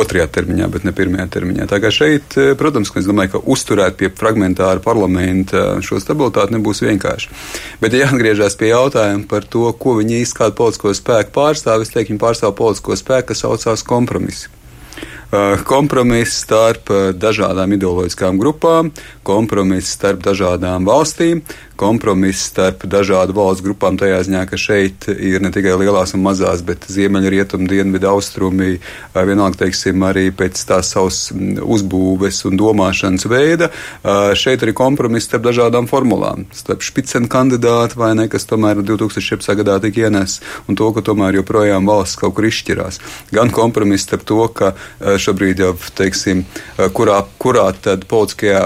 otrajā 0.00 0.26
termiņā, 0.34 0.68
bet 0.74 0.86
ne 0.88 0.94
pirmajā 0.96 1.28
termiņā. 1.36 1.68
Tā 1.70 1.80
kā 1.82 1.92
šeit, 1.94 2.36
protams, 2.60 2.92
es 2.98 3.08
domāju, 3.08 3.36
ka 3.36 3.42
uzturēt 3.54 3.98
pie 4.00 4.10
fragmentāra 4.18 4.82
parlamenta 4.84 5.78
šo 5.84 6.00
stabilitāti 6.02 6.58
nebūs 6.58 6.82
vienkārši. 6.86 7.32
Bet, 7.82 7.96
ja 7.96 8.10
atgriežas 8.10 8.58
pie 8.58 8.72
jautājuma 8.72 9.28
par 9.30 9.46
to, 9.46 9.68
ko 9.78 9.98
viņi 10.00 10.22
īsti 10.24 10.42
kādu 10.42 10.58
politisko 10.58 10.94
spēku 10.96 11.34
pārstāv, 11.38 11.84
es 11.84 11.94
teiktu, 11.94 12.14
viņi 12.14 12.24
pārstāv 12.26 12.56
politisko 12.58 12.98
spēku, 12.98 13.30
kas 13.32 13.44
saucās 13.46 13.86
kompromisu. 13.86 14.57
Eh, 15.28 15.60
kompromiss 15.68 16.38
starp 16.40 16.88
eh, 16.88 17.10
dažādām 17.12 17.74
ideoloģiskām 17.76 18.38
grupām, 18.40 18.88
kompromiss 19.28 19.90
starp 19.92 20.22
dažādām 20.24 20.88
valstīm, 20.88 21.42
kompromiss 21.78 22.48
starp 22.50 22.84
dažādu 22.90 23.36
valstu 23.36 23.68
grupām, 23.68 23.98
tajā 24.00 24.18
ziņā, 24.26 24.44
ka 24.50 24.58
šeit 24.58 25.08
ir 25.14 25.42
ne 25.44 25.52
tikai 25.54 25.76
lielās 25.78 26.14
un 26.16 26.24
mazās, 26.24 26.62
bet 26.66 26.88
ziemeļa, 26.90 27.32
rietuma, 27.32 27.68
dienvidu, 27.70 28.08
austrumi, 28.10 28.78
vienalga, 29.14 29.62
teiksim, 29.64 30.02
arī 30.08 30.28
pēc 30.34 30.60
tās 30.68 30.92
savas 30.94 31.20
uzbūves 31.32 32.42
un 32.48 32.58
domāšanas 32.58 33.28
veida. 33.30 33.70
Šeit 34.38 34.64
arī 34.66 34.74
kompromiss 34.76 35.28
starp 35.28 35.46
dažādām 35.46 35.88
formulām, 35.90 36.46
starp 36.56 36.82
špicenu 36.86 37.30
kandidātu 37.30 38.00
vai 38.00 38.12
ne, 38.18 38.28
kas 38.32 38.48
tomēr 38.48 38.82
2017. 38.82 39.54
gadā 39.62 39.78
tika 39.84 40.06
ienests, 40.06 40.42
un 40.68 40.78
to, 40.78 40.90
ka 40.96 41.04
tomēr 41.06 41.38
joprojām 41.40 41.86
valsts 41.88 42.18
kaut 42.20 42.34
kur 42.38 42.48
izšķirās. 42.48 43.00
Gan 43.34 43.52
kompromiss 43.54 44.08
starp 44.08 44.26
to, 44.28 44.40
ka 44.54 44.72
šobrīd 44.98 45.62
jau, 45.62 45.74
teiksim, 45.98 46.44
kurā, 46.96 47.20
kurā 47.38 47.68
tad 47.84 48.06
politiskajā, 48.10 48.64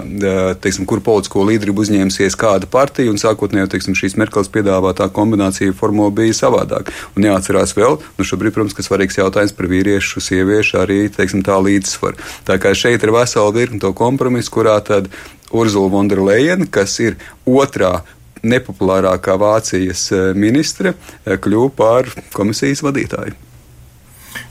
teiksim, 0.63 0.89
kur 0.89 1.03
politisko 1.05 1.45
līderību 1.49 1.85
uzņēmusies 1.85 2.39
kāda 2.39 2.69
partija, 2.71 3.02
partiju, 3.03 3.13
un 3.13 3.19
sākotnēji 3.19 3.71
teiksim, 3.73 3.95
šīs 3.99 4.17
Merkels 4.17 4.51
piedāvātā 4.53 5.09
kombinācija 5.11 5.75
formula 5.75 6.11
bija 6.11 6.33
savādāk. 6.33 6.93
Un 7.17 7.25
jāatcerās 7.27 7.75
vēl, 7.75 7.99
nu 8.19 8.25
šobrīd, 8.25 8.55
protams, 8.55 8.75
ka 8.75 8.83
svarīgs 8.83 9.19
jautājums 9.19 9.55
par 9.57 9.67
vīriešu, 9.67 10.21
sieviešu 10.23 10.79
arī 10.79 11.09
teiksim, 11.11 11.43
tā 11.43 11.59
līdzsvaru. 11.59 12.17
Tā 12.47 12.59
kā 12.63 12.75
šeit 12.75 13.03
ir 13.03 13.13
vesela 13.13 13.51
virkni 13.53 13.81
to 13.81 13.93
kompromisu, 13.93 14.53
kurā 14.55 14.79
tad 14.85 15.11
Urzula 15.51 15.91
Vonderleina, 15.91 16.67
kas 16.71 17.01
ir 17.01 17.19
otrā 17.45 18.05
nepopulārākā 18.43 19.37
Vācijas 19.39 20.11
eh, 20.13 20.33
ministre, 20.35 20.95
eh, 21.25 21.39
kļuva 21.39 21.73
par 21.75 22.13
komisijas 22.35 22.83
vadītāju. 22.87 23.35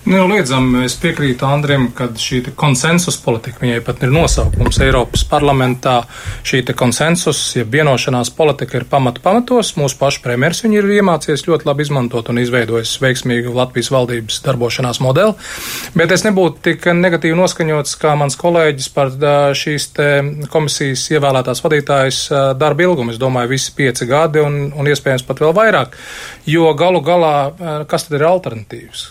Nenoliedzami 0.01 0.79
es 0.87 0.95
piekrītu 0.97 1.45
Andriem, 1.45 1.83
ka 1.93 2.07
šī 2.17 2.39
konsensus 2.57 3.19
politika, 3.21 3.59
viņai 3.61 3.83
pat 3.85 3.99
ir 4.01 4.09
nosaukums 4.09 4.79
Eiropas 4.81 5.21
parlamentā, 5.29 5.99
šī 6.41 6.63
konsensus, 6.73 7.37
ja 7.53 7.67
vienošanās 7.69 8.31
politika 8.33 8.79
ir 8.79 8.87
pamatu 8.89 9.21
pamatos, 9.21 9.75
mūsu 9.77 9.99
pašu 9.99 10.23
premjers 10.23 10.63
viņu 10.65 10.79
ir 10.79 10.87
iemācījies 10.95 11.45
ļoti 11.45 11.69
labi 11.69 11.85
izmantot 11.85 12.31
un 12.33 12.41
izveidojis 12.41 12.95
veiksmīgu 13.03 13.53
Latvijas 13.53 13.91
valdības 13.93 14.39
darbošanās 14.47 15.01
modeli, 15.05 15.35
bet 15.93 16.15
es 16.17 16.25
nebūtu 16.25 16.65
tik 16.71 16.89
negatīvi 16.97 17.37
noskaņots 17.37 17.93
kā 18.01 18.15
mans 18.17 18.39
kolēģis 18.41 18.89
par 18.97 19.13
šīs 19.61 19.87
komisijas 20.49 21.05
ievēlētās 21.13 21.61
vadītājas 21.61 22.23
darba 22.57 22.87
ilgumu. 22.87 23.13
Es 23.13 23.21
domāju, 23.21 23.53
visi 23.53 23.77
pieci 23.77 24.09
gadi 24.09 24.41
un, 24.41 24.73
un 24.73 24.89
iespējams 24.89 25.27
pat 25.29 25.45
vēl 25.45 25.53
vairāk, 25.61 25.93
jo 26.49 26.73
galu 26.73 27.05
galā, 27.05 27.85
kas 27.85 28.09
tad 28.09 28.17
ir 28.17 28.27
alternatīvas? 28.31 29.07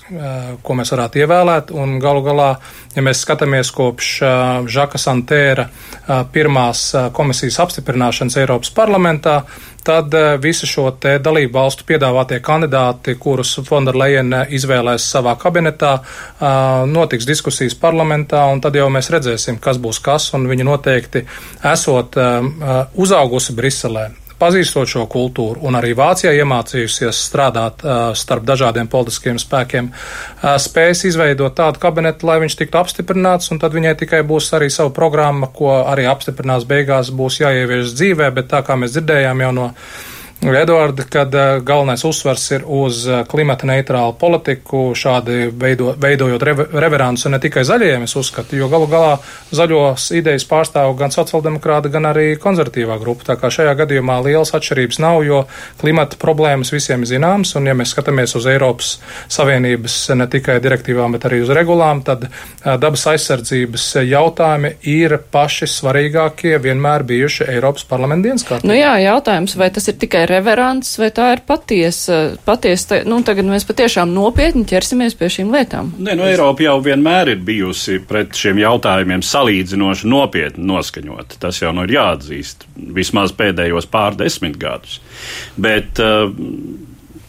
Ko 0.66 0.79
mēs 0.80 0.90
varētu 0.94 1.22
ievēlēt. 1.22 1.72
Un 1.76 1.98
galu 2.02 2.24
galā, 2.26 2.50
ja 2.96 3.04
mēs 3.06 3.22
skatāmies 3.24 3.70
kopš 3.76 4.12
Žaka 4.66 5.00
Santēra 5.00 5.68
pirmās 6.32 6.88
komisijas 7.16 7.60
apstiprināšanas 7.62 8.40
Eiropas 8.40 8.72
parlamentā, 8.74 9.42
tad 9.84 10.14
visi 10.42 10.68
šo 10.68 10.90
te 11.00 11.14
dalību 11.22 11.54
valstu 11.54 11.86
piedāvātie 11.88 12.40
kandidāti, 12.44 13.14
kurus 13.20 13.54
Fonderleina 13.66 14.42
izvēlēs 14.52 15.06
savā 15.14 15.36
kabinetā, 15.40 15.94
notiks 16.90 17.28
diskusijas 17.28 17.76
parlamentā, 17.80 18.44
un 18.52 18.60
tad 18.64 18.76
jau 18.76 18.88
mēs 18.92 19.12
redzēsim, 19.14 19.60
kas 19.62 19.80
būs 19.80 20.02
kas, 20.04 20.32
un 20.36 20.48
viņi 20.50 20.66
noteikti 20.68 21.24
esot 21.72 22.18
uzaugusi 23.00 23.56
Briselē 23.56 24.10
pazīstot 24.40 24.88
šo 24.90 25.06
kultūru 25.10 25.62
un 25.68 25.78
arī 25.78 25.92
Vācijā 25.98 26.32
iemācījusies 26.40 27.22
strādāt 27.28 27.84
uh, 27.84 28.10
starp 28.16 28.46
dažādiem 28.48 28.88
politiskiem 28.90 29.38
spēkiem, 29.40 29.90
uh, 29.92 30.54
spējas 30.60 31.04
izveidot 31.10 31.56
tādu 31.58 31.82
kabinetu, 31.82 32.28
lai 32.28 32.40
viņš 32.44 32.58
tiktu 32.60 32.80
apstiprināts, 32.80 33.52
un 33.52 33.60
tad 33.62 33.76
viņai 33.76 33.96
tikai 34.04 34.22
būs 34.26 34.52
arī 34.56 34.70
sava 34.72 34.92
programma, 34.96 35.50
ko 35.54 35.74
arī 35.82 36.08
apstiprinās 36.10 36.66
beigās, 36.68 37.12
būs 37.14 37.42
jāievieš 37.44 37.94
dzīvē, 37.98 38.32
bet 38.36 38.50
tā 38.52 38.64
kā 38.66 38.78
mēs 38.80 38.96
dzirdējām 38.96 39.44
jau 39.46 39.52
no 39.56 39.68
Edvards, 40.40 41.04
kad 41.12 41.34
uh, 41.34 41.58
galvenais 41.60 42.04
uzsvars 42.04 42.46
ir 42.50 42.62
uz 42.64 43.02
uh, 43.08 43.26
klimata 43.28 43.66
neitrālu 43.68 44.14
politiku, 44.16 44.94
šādi 44.96 45.50
veido, 45.52 45.90
veidojot 46.00 46.42
re, 46.42 46.54
reveransu 46.80 47.28
ne 47.28 47.36
tikai 47.42 47.60
zaļajiem, 47.68 48.06
es 48.08 48.16
uzskatu, 48.16 48.56
jo 48.56 48.70
galu 48.72 48.88
galā 48.88 49.18
zaļos 49.52 50.06
idejas 50.16 50.46
pārstāv 50.48 50.94
gan 50.96 51.12
sociāldemokrāta, 51.12 51.92
gan 51.92 52.08
arī 52.08 52.38
konservatīvā 52.40 52.96
grupa. 53.02 53.26
Tā 53.28 53.36
kā 53.36 53.50
šajā 53.52 53.74
gadījumā 53.82 54.16
lielas 54.24 54.54
atšķirības 54.56 55.00
nav, 55.04 55.18
jo 55.28 55.42
klimata 55.82 56.16
problēmas 56.20 56.72
visiem 56.72 57.04
ir 57.04 57.12
zināmas, 57.12 57.52
un 57.60 57.68
ja 57.68 57.76
mēs 57.76 57.92
skatāmies 57.92 58.32
uz 58.40 58.48
Eiropas 58.48 58.94
Savienības 59.28 59.98
ne 60.16 60.28
tikai 60.32 60.56
direktīvām, 60.64 61.18
bet 61.18 61.28
arī 61.28 61.42
uz 61.44 61.52
regulām, 61.52 62.00
tad 62.06 62.30
uh, 62.30 62.78
dabas 62.80 63.04
aizsardzības 63.12 63.90
jautājumi 64.08 64.72
ir 64.88 65.18
paši 65.20 65.68
svarīgākie 65.68 66.56
vienmēr 66.64 67.04
bijuši 67.12 67.50
Eiropas 67.58 67.84
parlamenta 67.92 68.30
dienas 68.30 68.48
kārtībā. 68.48 68.72
Nu 68.72 68.80
jā, 68.80 68.96
jautājums, 69.04 69.60
vai 69.60 69.68
tas 69.76 69.92
ir 69.92 70.00
tikai 70.00 70.29
reverants, 70.30 70.92
vai 71.00 71.10
tā 71.14 71.30
ir 71.34 71.42
patiesa, 71.46 72.20
patiesa, 72.46 73.00
nu 73.08 73.20
tagad 73.26 73.48
mēs 73.48 73.66
patiešām 73.68 74.12
nopietni 74.14 74.66
ķersimies 74.68 75.16
pie 75.18 75.30
šīm 75.32 75.52
lietām? 75.54 75.92
Nē, 75.98 76.16
nu 76.18 76.26
Eiropa 76.28 76.64
jau 76.64 76.76
vienmēr 76.84 77.34
ir 77.34 77.42
bijusi 77.46 78.00
pret 78.06 78.36
šiem 78.38 78.60
jautājumiem 78.62 79.24
salīdzinoši 79.26 80.10
nopietni 80.10 80.68
noskaņot. 80.70 81.38
Tas 81.42 81.62
jau 81.62 81.74
nu 81.76 81.86
ir 81.86 81.96
jāatzīst, 81.98 82.68
vismaz 82.96 83.34
pēdējos 83.36 83.90
pārdesmit 83.90 84.58
gadus. 84.60 85.00
Bet, 85.60 86.00
uh, 86.02 86.30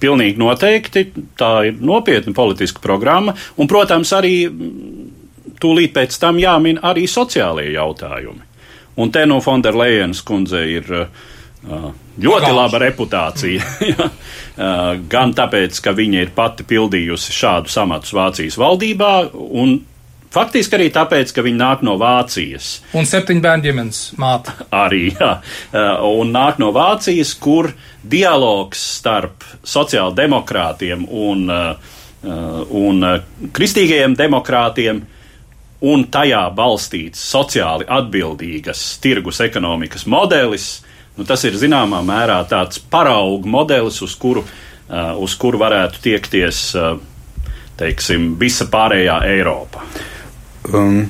Pilnīgi 0.02 0.40
noteikti 0.42 1.04
tā 1.38 1.50
ir 1.70 1.76
nopietna 1.86 2.34
politiska 2.34 2.82
programma, 2.82 3.36
un, 3.62 3.68
protams, 3.70 4.10
arī 4.18 4.48
tūlīt 5.62 5.94
pēc 5.94 6.18
tam 6.24 6.40
jāmin 6.42 6.80
arī 6.82 7.06
sociālie 7.06 7.68
jautājumi. 7.76 8.48
Un 8.98 9.12
te 9.14 9.28
no 9.30 9.38
Fonderlejenas 9.46 10.24
kundze 10.26 10.64
ir 10.68 10.90
uh, 10.90 11.22
ļoti 11.62 12.26
Pagājuši. 12.26 12.58
laba 12.58 12.82
reputācija. 12.82 13.62
Gan 15.14 15.34
tāpēc, 15.38 15.78
ka 15.84 15.94
viņa 15.98 16.26
ir 16.26 16.34
pati 16.36 16.66
pildījusi 16.68 17.36
šādu 17.36 17.72
amatus 17.82 18.14
Vācijas 18.18 18.58
valdībā, 18.60 19.14
un 19.34 19.78
faktiski 20.32 20.78
arī 20.78 20.90
tāpēc, 20.96 21.32
ka 21.36 21.46
viņi 21.46 21.60
nāk 21.60 21.86
no 21.86 21.98
Vācijas. 22.02 22.74
Un 22.98 23.08
septiņu 23.08 23.44
bērnu 23.46 23.68
ģimenes 23.68 24.02
māte. 24.22 24.56
Arī, 24.84 25.14
jā. 25.14 25.32
Un 26.08 26.34
nāk 26.34 26.60
no 26.62 26.72
Vācijas, 26.76 27.34
kur 27.40 27.72
dialogs 28.02 28.82
starp 28.98 29.46
sociāldemokrātiem 29.68 31.06
un, 31.06 31.48
un 32.26 33.10
kristīgajiem 33.54 34.18
demokrātiem 34.18 35.04
un 35.82 36.06
tajā 36.14 36.44
balstīts 36.54 37.22
sociāli 37.32 37.88
atbildīgas 37.90 39.00
tirgus 39.02 39.42
ekonomikas 39.42 40.06
modelis, 40.10 40.68
nu, 41.22 41.30
tas 41.30 41.46
ir 41.46 41.56
zināmā 41.62 42.02
mērā 42.06 42.42
tāds 42.50 42.82
paraugu 42.82 43.50
modelis, 43.50 44.02
uz 44.02 44.18
kuru, 44.18 44.42
uh, 44.44 45.14
uz 45.22 45.38
kuru 45.38 45.62
varētu 45.62 46.02
tiekties 46.02 46.66
uh, 46.80 46.96
teiksim, 47.82 48.36
visa 48.42 48.68
pārējā 48.72 49.22
Eiropa. 49.32 49.84
Um, 50.72 51.06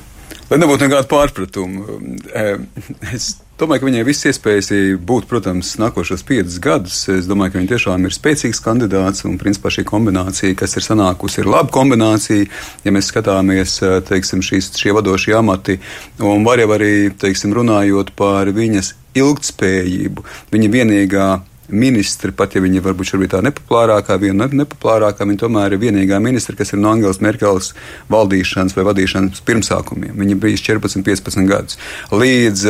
lai 0.50 0.60
nebūtu 0.60 0.86
nekāda 0.86 1.08
pārpratuma, 1.10 1.96
um, 1.98 2.68
es 3.12 3.34
domāju, 3.60 3.82
ka 3.82 3.88
viņai 3.90 4.04
viss 4.06 4.26
iespējas 4.26 4.70
būt, 5.06 5.28
protams, 5.30 5.74
nākošos 5.78 6.24
piecus 6.26 6.56
gadus. 6.62 7.02
Es 7.12 7.28
domāju, 7.30 7.54
ka 7.54 7.60
viņa 7.60 7.72
tiešām 7.74 8.08
ir 8.08 8.16
spēcīgs 8.16 8.62
kandidāts 8.64 9.26
un, 9.28 9.36
principā, 9.40 9.70
šī 9.74 9.84
kombinācija, 9.86 10.56
kas 10.58 10.78
ir 10.80 10.86
sanākusi, 10.86 11.42
ir 11.42 11.52
laba 11.52 11.70
kombinācija. 11.74 12.48
Ja 12.86 12.94
mēs 12.94 13.12
skatāmies, 13.12 13.76
uh, 13.84 14.00
teiksim, 14.08 14.42
šīs, 14.44 14.72
šie 14.80 14.96
vadošie 14.96 15.36
amati, 15.38 15.78
un 16.24 16.48
var 16.48 16.64
jau 16.64 16.72
arī, 16.78 16.94
teiksim, 17.22 17.54
runājot 17.58 18.16
par 18.18 18.50
viņas 18.56 18.96
ilgtspējību, 19.18 20.24
viņa 20.52 20.70
vienīgā 20.72 21.30
ministri, 21.72 22.32
pat 22.36 22.54
ja 22.56 22.62
viņi 22.62 22.82
varbūt 22.84 23.12
šobrīd 23.12 23.32
tā 23.32 23.40
nepopulārākā, 23.46 24.18
viena 24.20 24.46
no 24.46 24.62
nepopulārākā, 24.62 25.24
viņa 25.28 25.40
tomēr 25.40 25.76
ir 25.76 25.82
vienīgā 25.82 26.18
ministra, 26.22 26.56
kas 26.58 26.74
ir 26.74 26.82
no 26.82 26.92
Angelas 26.92 27.22
Merkeles 27.24 27.72
valdīšanas 28.12 28.76
vai 28.76 28.84
vadīšanas 28.90 29.44
pirmsākumiem. 29.46 30.12
Viņa 30.20 30.38
bija 30.42 30.60
14, 30.60 31.04
15 31.06 31.48
gadus. 31.48 31.80
Līdz 32.12 32.66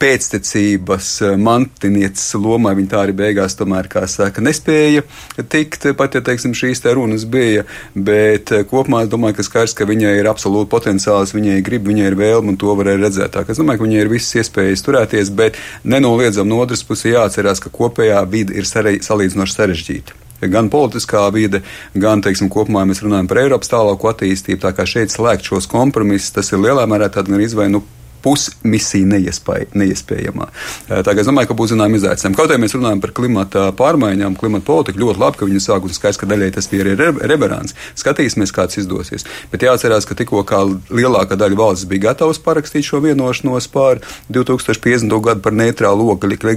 pēctecības 0.00 1.10
eh, 1.24 1.36
mantinieces 1.40 2.34
lomā 2.40 2.74
viņa 2.76 2.92
tā 2.92 3.02
arī 3.04 3.14
beigās, 3.16 3.56
tomēr, 3.58 3.88
kā 3.92 4.04
saka, 4.10 4.44
nespēja 4.44 5.04
tikt, 5.52 5.88
pat 5.98 6.18
ja, 6.18 6.22
teiksim, 6.24 6.54
šīs 6.56 6.84
te 6.84 6.92
runas 6.96 7.24
bija, 7.28 7.64
bet 7.94 8.52
eh, 8.52 8.66
kopumā 8.68 9.04
es 9.06 9.12
domāju, 9.12 9.38
ka 9.38 9.46
skaidrs, 9.46 9.76
ka 9.78 9.88
viņai 9.88 10.16
ir 10.20 10.30
absolūti 10.30 10.70
potenciāls, 10.72 11.34
viņai 11.36 11.62
grib, 11.66 11.88
viņai 11.88 12.10
ir 12.10 12.18
vēlme 12.20 12.54
un 12.54 12.60
to 12.60 12.76
varēja 12.76 13.02
redzēt. 13.06 13.32
Tā, 13.36 13.46
es 13.48 13.62
domāju, 13.62 13.82
ka 13.82 13.88
viņai 13.88 14.04
ir 14.04 14.12
visas 14.12 14.42
iespējas 14.42 14.84
turēties, 14.86 15.32
bet 15.36 15.58
nenoliedzam 15.84 16.48
no 16.48 16.60
otras 16.64 16.84
puses 16.86 17.12
jāatcerās, 17.14 17.62
ka 17.64 17.72
kopējā 17.72 18.22
vide 18.30 18.56
ir 18.56 18.68
salīdzinoši 18.68 19.60
sarežģīta 19.60 20.22
gan 20.52 20.68
politiskā 20.68 21.22
vide, 21.32 21.62
gan, 21.96 22.20
teiksim, 22.20 22.50
kopumā 22.52 22.82
mēs 22.84 23.00
runājam 23.00 23.28
par 23.30 23.40
Eiropas 23.40 23.72
tālāku 23.72 24.10
attīstību. 24.10 24.60
Tā 24.66 24.74
kā 24.76 24.84
šeit 24.84 25.14
slēgt 25.14 25.48
šos 25.48 25.68
kompromisus, 25.70 26.34
tas 26.36 26.52
ir 26.52 26.60
lielā 26.60 26.84
mērā 26.84 27.08
tāds 27.12 27.32
gan 27.32 27.40
izvēle, 27.40 27.72
nu, 27.72 27.80
pusmisija 28.22 29.06
neiespēj, 29.10 29.68
neiespējamā. 29.76 30.48
Kā 30.88 31.14
es 31.16 31.28
domāju, 31.28 31.50
ka 31.50 31.58
būs 31.58 31.72
zinām 31.74 31.94
izaicinājumi. 31.98 32.38
Kaut 32.38 32.52
arī 32.52 32.62
mēs 32.62 32.76
runājam 32.76 33.02
par 33.04 33.12
klimata 33.16 33.66
pārmaiņām, 33.76 34.36
klimata 34.40 34.66
politiku, 34.66 35.02
ļoti 35.04 35.22
labi, 35.22 35.40
ka 35.40 35.48
viņi 35.48 35.62
sāk 35.64 35.86
un 35.86 35.94
skaidrs, 35.96 36.20
ka 36.20 36.28
daļai 36.30 36.50
tas 36.56 36.70
ir 36.76 36.92
reverants. 36.96 37.76
Skatīsimies, 37.98 38.54
kāds 38.54 38.80
izdosies. 38.82 39.26
Bet 39.52 39.64
jāatcerās, 39.66 40.06
ka 40.08 40.16
tikko 40.18 40.42
kā 40.48 40.62
lielākā 40.90 41.38
daļa 41.38 41.60
valsts 41.60 41.88
bija 41.90 42.08
gatavs 42.10 42.42
parakstīt 42.44 42.86
šo 42.88 43.00
vienošanos 43.04 43.68
par 43.72 44.02
2050. 44.32 45.12
gadu 45.24 45.44
par 45.44 45.56
neitrālu 45.56 46.10
ogļu 46.14 46.56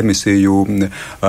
emisiju 0.00 0.60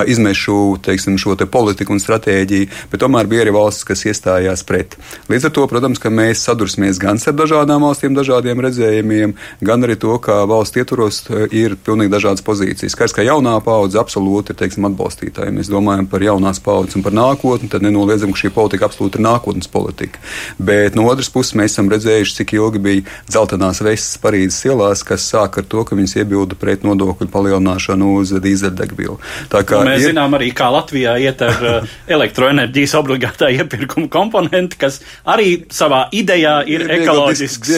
izmešu, 0.07 0.57
teiksim, 0.85 1.17
šo 1.21 1.35
te 1.39 1.47
politiku 1.49 1.95
un 1.95 2.01
stratēģiju, 2.03 2.69
bet 2.91 3.01
tomēr 3.03 3.29
bija 3.31 3.45
arī 3.45 3.55
valstis, 3.55 3.87
kas 3.87 4.05
iestājās 4.09 4.63
pret. 4.67 4.97
Līdz 5.31 5.49
ar 5.49 5.55
to, 5.55 5.67
protams, 5.71 6.01
ka 6.01 6.11
mēs 6.13 6.43
sadursimies 6.47 6.99
gan 7.01 7.19
ar 7.21 7.37
dažādām 7.37 7.83
valstīm, 7.85 8.15
dažādiem 8.17 8.61
redzējumiem, 8.65 9.35
gan 9.59 9.83
arī 9.85 9.97
to, 9.99 10.15
ka 10.23 10.41
valsts 10.49 10.79
ietvaros 10.79 11.21
e, 11.27 11.43
ir 11.63 11.75
pilnīgi 11.75 12.13
dažādas 12.13 12.45
pozīcijas. 12.45 12.95
Skaidrs, 12.95 13.15
ka 13.17 13.25
jaunā 13.25 13.57
paudze 13.65 13.99
absolūti 14.01 14.53
ir 14.53 14.59
teiksim, 14.61 14.87
atbalstītāji. 14.89 15.53
Mēs 15.55 15.71
domājam 15.71 16.07
par 16.11 16.23
jaunās 16.25 16.61
paudzes 16.63 16.97
un 16.99 17.05
par 17.05 17.15
nākotni, 17.17 17.69
tad 17.71 17.85
nenoliedzam, 17.85 18.33
ka 18.33 18.43
šī 18.43 18.53
politika 18.55 18.87
absolūti 18.87 19.19
ir 19.19 19.25
nākotnes 19.27 19.71
politika. 19.71 20.21
Bet 20.61 20.97
no 20.97 21.07
otras 21.11 21.31
puses 21.33 21.55
mēs 21.59 21.75
esam 21.75 21.91
redzējuši, 21.91 22.37
cik 22.41 22.55
ilgi 22.57 22.81
bija 22.83 23.05
dzeltenās 23.29 23.81
vestes 23.85 24.19
Parīzes 24.21 24.61
ielās, 24.69 25.03
kas 25.07 25.25
sāk 25.31 25.61
ar 25.61 25.67
to, 25.67 25.83
ka 25.87 25.97
viņas 25.97 26.17
iebilda 26.21 26.57
pret 26.59 26.85
nodokļu 26.87 27.29
palielināšanu 27.31 28.13
uz 28.19 28.33
dīzeļdegvielu. 28.43 29.17
Nu, 29.51 29.83
mēs 29.87 30.03
ir... 30.03 30.11
zinām 30.11 30.37
arī, 30.37 30.51
kā 30.55 30.69
Latvijā 30.73 31.15
iet 31.21 31.41
ar 31.45 31.65
e, 31.71 31.75
elektroenerģijas 32.11 32.95
obligātā 32.99 33.51
iepirkuma 33.55 34.09
komponenti, 34.11 34.79
kas 34.81 35.01
arī 35.29 35.63
savā 35.73 36.05
idejā 36.15 36.59
ir 36.69 36.85
ekoloģisks, 36.99 37.73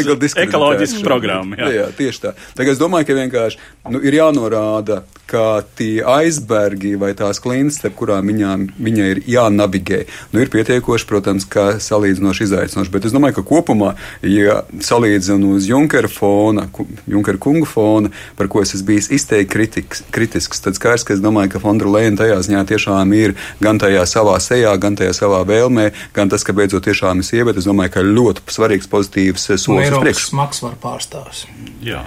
ekoloģisks 0.46 1.03
programma. 1.06 1.58
Jā. 1.67 1.84
jā, 1.84 1.89
tieši 1.97 2.26
tā. 2.28 2.36
Tagad 2.58 2.76
es 2.76 2.82
domāju, 2.82 3.10
ka 3.10 3.19
vienkārši 3.19 3.62
nu, 3.93 4.04
ir 4.04 4.19
jānorāda 4.19 5.04
ka 5.34 5.63
tie 5.78 6.04
aizbergi 6.06 6.93
vai 6.99 7.13
tās 7.17 7.39
klints, 7.41 7.80
ar 7.88 7.93
kurām 7.97 8.30
viņām, 8.30 8.67
viņai 8.78 9.08
ir 9.15 9.21
jānavigē, 9.34 10.04
nu, 10.34 10.43
ir 10.43 10.52
pietiekoši, 10.54 11.08
protams, 11.10 11.47
ka 11.49 11.80
salīdzinoši 11.82 12.45
izaicinoši. 12.45 12.93
Bet 12.93 13.08
es 13.08 13.15
domāju, 13.15 13.39
ka 13.39 13.45
kopumā, 13.49 13.93
ja 14.28 14.60
salīdzinu 14.84 15.56
uz 15.58 15.65
Junkera 15.71 16.12
fona, 16.12 16.67
Junkera 17.10 17.41
kungu 17.41 17.65
fona, 17.69 18.12
par 18.38 18.52
ko 18.52 18.62
es 18.62 18.76
esmu 18.78 18.91
bijis 18.91 19.10
izteikti 19.15 19.52
kritiks, 19.56 20.04
kritisks, 20.13 20.62
tad 20.62 20.78
skaidrs, 20.78 21.08
ka 21.08 21.17
es 21.17 21.23
domāju, 21.23 21.56
ka 21.56 21.63
Fondra 21.63 21.89
Lēna 21.95 22.19
tajā 22.21 22.38
ziņā 22.45 22.65
tiešām 22.69 23.17
ir 23.17 23.34
gan 23.63 23.82
tajā 23.82 24.06
savā 24.10 24.38
sejā, 24.43 24.76
gan 24.82 24.99
tajā 24.99 25.15
savā 25.17 25.41
vēlmē, 25.49 25.89
gan 26.13 26.30
tas, 26.30 26.45
ka 26.45 26.54
beidzot 26.54 26.86
tiešām 26.86 27.23
ir 27.23 27.30
sieviete. 27.32 27.63
Es 27.63 27.69
domāju, 27.69 27.95
ka 27.95 28.06
ļoti 28.06 28.45
svarīgs 28.54 28.91
pozitīvs 28.91 29.49
solis 29.56 29.89
uz 29.89 30.02
priekšu. 30.04 30.34
Maksvar 30.38 30.78
pārstāvs. 30.84 31.47
Jā. 31.84 32.02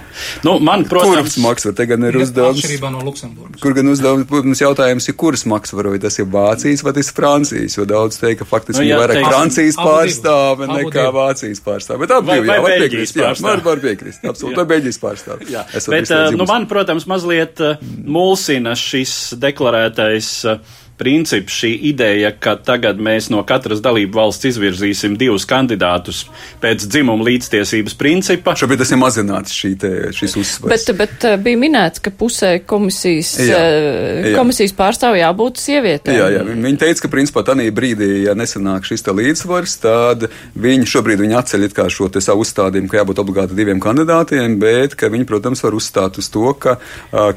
Nu, 0.45 0.55
man, 0.63 0.83
protams, 0.89 1.35
Kurš 1.35 1.37
maksvar? 1.43 1.73
Te 1.77 1.85
gan 1.89 2.05
ir 2.07 2.17
uzdevums. 2.17 2.65
No 2.81 3.01
Luksemburgas. 3.05 3.61
Kur 3.61 3.75
gan 3.77 3.91
uzdevums 3.91 4.61
jautājums 4.61 5.05
ir, 5.09 5.15
kuras 5.19 5.45
maksas 5.49 5.77
var, 5.77 5.89
vai 5.93 5.99
tas 6.01 6.17
ir 6.17 6.25
Vācijas 6.33 6.83
vai 6.85 6.93
tas 6.97 7.11
ir 7.11 7.17
Francijas, 7.17 7.77
jo 7.77 7.85
daudz 7.89 8.17
teikt, 8.21 8.41
ka 8.41 8.47
faktiski 8.49 8.83
nu, 8.83 8.89
jā, 8.89 8.97
vairāk 9.01 9.19
teiks, 9.19 9.29
Francijas 9.29 9.77
pārstāve 9.81 10.69
nekā. 10.71 11.05
Vācijas 11.13 11.61
pārstāve. 11.65 12.01
Bet 12.05 12.15
abi 12.17 12.39
divi, 12.39 12.49
jā, 12.49 12.57
var 12.65 12.75
piekrist, 12.85 13.21
jā, 13.21 13.31
var, 13.45 13.63
var 13.69 13.83
piekrist, 13.85 14.25
absolūti, 14.25 14.57
vai 14.61 14.67
Beļģijas 14.73 14.99
pārstāve. 15.03 15.49
Jā, 15.53 15.63
bet, 15.93 16.09
uh, 16.09 16.25
nu, 16.33 16.49
man, 16.49 16.65
protams, 16.71 17.07
mazliet 17.09 17.61
uh, 17.63 17.77
mulsina 18.17 18.73
šis 18.77 19.15
deklarētais 19.41 20.33
uh, 20.49 20.77
princips, 20.97 21.53
šī 21.61 21.71
ideja, 21.91 22.31
ka 22.33 22.55
tagad 22.57 22.99
mēs 23.03 23.29
no 23.33 23.43
katras 23.47 23.81
dalību 23.85 24.17
valsts 24.17 24.49
izvirzīsim 24.49 25.17
divus 25.19 25.45
kandidātus 25.49 26.23
pēc 26.61 26.87
dzimuma 26.89 27.27
līdztiesības 27.27 27.95
principa. 27.99 28.55
Šobrīd 28.57 28.81
tas 28.81 28.93
ir 28.93 29.01
mazināts 29.01 29.53
šī 29.53 29.71
te, 29.79 29.91
šis 30.17 30.37
uzsvars. 30.41 30.73
Bet, 30.73 30.89
bet 30.97 31.27
eh, 31.29 31.37
bija 31.41 31.61
minēts, 31.61 32.01
ka 32.03 32.13
pusē 32.13 32.55
komisijas, 32.65 33.35
jā, 33.45 33.59
eh, 33.61 34.31
jā. 34.31 34.33
komisijas 34.39 34.73
pārstāv 34.77 35.19
jābūt 35.19 35.61
sievietēm. 35.61 36.17
Jā, 36.17 36.31
jā, 36.33 36.43
viņi 36.49 36.81
teica, 36.81 37.05
ka 37.05 37.13
principā 37.13 37.45
tanī 37.45 37.69
brīdī, 37.73 38.09
ja 38.25 38.33
nesanāk 38.37 38.89
šis 38.89 39.05
te 39.05 39.13
līdzsvars, 39.17 39.77
tad 39.85 40.27
viņi 40.57 40.89
šobrīd 40.89 41.21
viņi 41.21 41.39
atceļ 41.43 41.67
it 41.69 41.77
kā 41.77 41.87
šo 41.93 42.09
te 42.13 42.23
savu 42.25 42.41
uzstādījumu, 42.45 42.89
ka 42.89 43.01
jābūt 43.03 43.21
obligāti 43.21 43.57
diviem 43.57 43.81
kandidātiem, 43.83 44.57
bet 44.61 44.97
ka 44.97 45.11
viņi, 45.13 45.29
protams, 45.29 45.61
var 45.65 45.77
uzstāt 45.77 46.17
uz 46.17 46.31
to, 46.33 46.49
ka 46.57 46.77